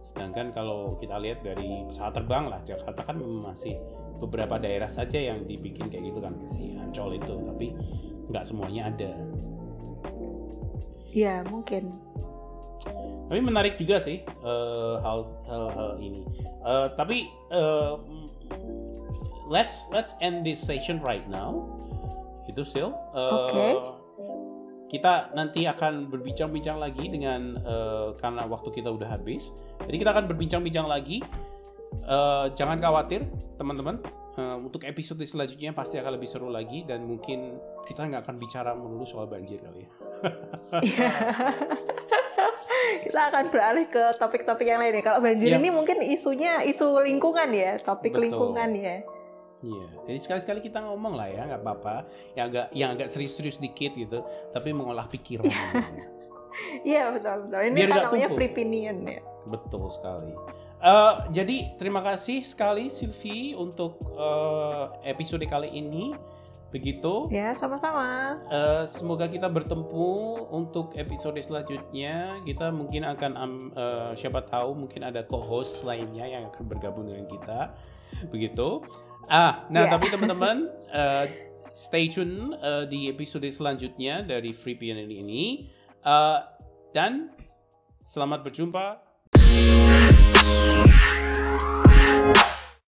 sedangkan 0.00 0.50
kalau 0.50 0.96
kita 0.98 1.20
lihat 1.20 1.44
dari 1.44 1.86
pesawat 1.86 2.18
terbang 2.18 2.44
lah 2.48 2.60
Jakarta 2.64 3.04
kan 3.04 3.20
masih 3.20 3.76
beberapa 4.20 4.60
daerah 4.60 4.88
saja 4.88 5.16
yang 5.16 5.44
dibikin 5.48 5.88
kayak 5.88 6.12
gitu 6.12 6.20
kan 6.20 6.34
si 6.52 6.76
Ancol 6.76 7.16
itu 7.16 7.34
tapi 7.48 7.72
nggak 8.30 8.44
semuanya 8.46 8.92
ada. 8.92 9.12
Ya 11.10 11.42
mungkin. 11.50 11.90
Tapi 13.26 13.40
menarik 13.42 13.74
juga 13.76 13.98
sih 13.98 14.22
uh, 14.46 15.02
hal, 15.02 15.26
hal 15.50 15.64
hal 15.74 15.90
ini. 15.98 16.22
Uh, 16.62 16.94
tapi 16.94 17.26
uh, 17.50 17.98
let's 19.50 19.90
let's 19.90 20.14
end 20.22 20.46
this 20.46 20.62
session 20.62 21.02
right 21.02 21.26
now. 21.26 21.66
Itu 22.46 22.62
Sil. 22.62 22.94
Uh, 23.10 23.50
Oke. 23.50 23.50
Okay. 23.50 23.72
Kita 24.90 25.30
nanti 25.38 25.70
akan 25.70 26.10
berbincang-bincang 26.10 26.82
lagi 26.82 27.06
dengan 27.06 27.54
uh, 27.62 28.18
karena 28.18 28.42
waktu 28.50 28.74
kita 28.74 28.90
udah 28.90 29.06
habis. 29.06 29.54
Jadi 29.86 29.96
kita 30.02 30.10
akan 30.10 30.26
berbincang-bincang 30.26 30.90
lagi. 30.90 31.22
Uh, 32.02 32.50
jangan 32.58 32.82
khawatir, 32.82 33.22
teman-teman. 33.54 34.02
Uh, 34.34 34.58
untuk 34.58 34.82
episode 34.82 35.22
selanjutnya 35.22 35.70
pasti 35.70 35.98
akan 36.02 36.18
lebih 36.18 36.26
seru 36.26 36.50
lagi 36.50 36.82
dan 36.86 37.06
mungkin 37.06 37.58
kita 37.86 38.06
nggak 38.06 38.26
akan 38.26 38.36
bicara 38.38 38.74
melulu 38.78 39.02
soal 39.02 39.26
banjir 39.26 39.58
kali 39.58 39.84
ya. 39.84 39.90
kita 43.04 43.20
akan 43.30 43.44
beralih 43.50 43.86
ke 43.90 44.02
topik-topik 44.18 44.66
yang 44.66 44.82
lain 44.82 44.98
ya. 44.98 45.02
Kalau 45.06 45.20
banjir 45.22 45.50
ya. 45.54 45.58
ini 45.58 45.70
mungkin 45.70 46.02
isunya 46.02 46.66
isu 46.66 46.98
lingkungan 47.06 47.50
ya, 47.54 47.78
topik 47.78 48.14
Betul. 48.14 48.22
lingkungan 48.26 48.70
ya. 48.74 49.06
Iya, 49.60 49.86
jadi 50.08 50.18
sekali-sekali 50.24 50.60
kita 50.64 50.80
ngomong 50.80 51.20
lah 51.20 51.28
ya, 51.28 51.44
nggak 51.44 51.60
apa-apa. 51.60 52.08
Yang 52.32 52.46
agak 52.48 52.66
yang 52.72 52.88
agak 52.96 53.08
serius-serius 53.12 53.60
dikit 53.60 53.92
gitu, 53.92 54.24
tapi 54.56 54.72
mengolah 54.72 55.04
pikiran. 55.08 55.44
Iya 56.82 57.14
betul 57.14 57.46
betul. 57.46 57.60
Ini 57.62 57.78
Biar 57.78 57.88
kan 57.88 57.98
namanya 58.10 58.28
tumpul. 58.28 58.36
free 58.36 58.50
opinion 58.50 58.96
ya. 59.06 59.20
Betul 59.46 59.84
sekali. 59.94 60.32
Uh, 60.80 61.14
jadi 61.28 61.56
terima 61.76 62.00
kasih 62.00 62.40
sekali 62.40 62.88
Silvi 62.88 63.52
untuk 63.52 64.00
uh, 64.16 64.96
episode 65.04 65.44
kali 65.44 65.68
ini. 65.70 66.16
Begitu. 66.70 67.26
Ya, 67.34 67.50
sama-sama. 67.58 68.38
Uh, 68.46 68.86
semoga 68.86 69.26
kita 69.26 69.50
bertemu 69.50 70.10
untuk 70.54 70.94
episode 70.94 71.34
selanjutnya. 71.42 72.38
Kita 72.46 72.70
mungkin 72.70 73.02
akan 73.02 73.32
um, 73.34 73.54
uh, 73.74 74.14
siapa 74.14 74.46
tahu 74.46 74.86
mungkin 74.86 75.02
ada 75.02 75.26
co-host 75.26 75.82
lainnya 75.82 76.30
yang 76.30 76.46
akan 76.46 76.70
bergabung 76.70 77.10
dengan 77.10 77.26
kita. 77.26 77.74
Begitu. 78.30 78.86
Ah, 79.28 79.66
nah 79.68 79.84
yeah. 79.86 79.92
tapi 79.92 80.08
teman-teman 80.08 80.70
uh, 80.88 81.24
stay 81.74 82.08
tune 82.08 82.56
uh, 82.62 82.86
di 82.88 83.10
episode 83.10 83.46
selanjutnya 83.50 84.24
dari 84.24 84.54
Free 84.54 84.78
PNN 84.78 85.10
ini. 85.10 85.68
Uh, 86.00 86.40
dan 86.94 87.28
selamat 88.00 88.46
berjumpa. 88.46 89.10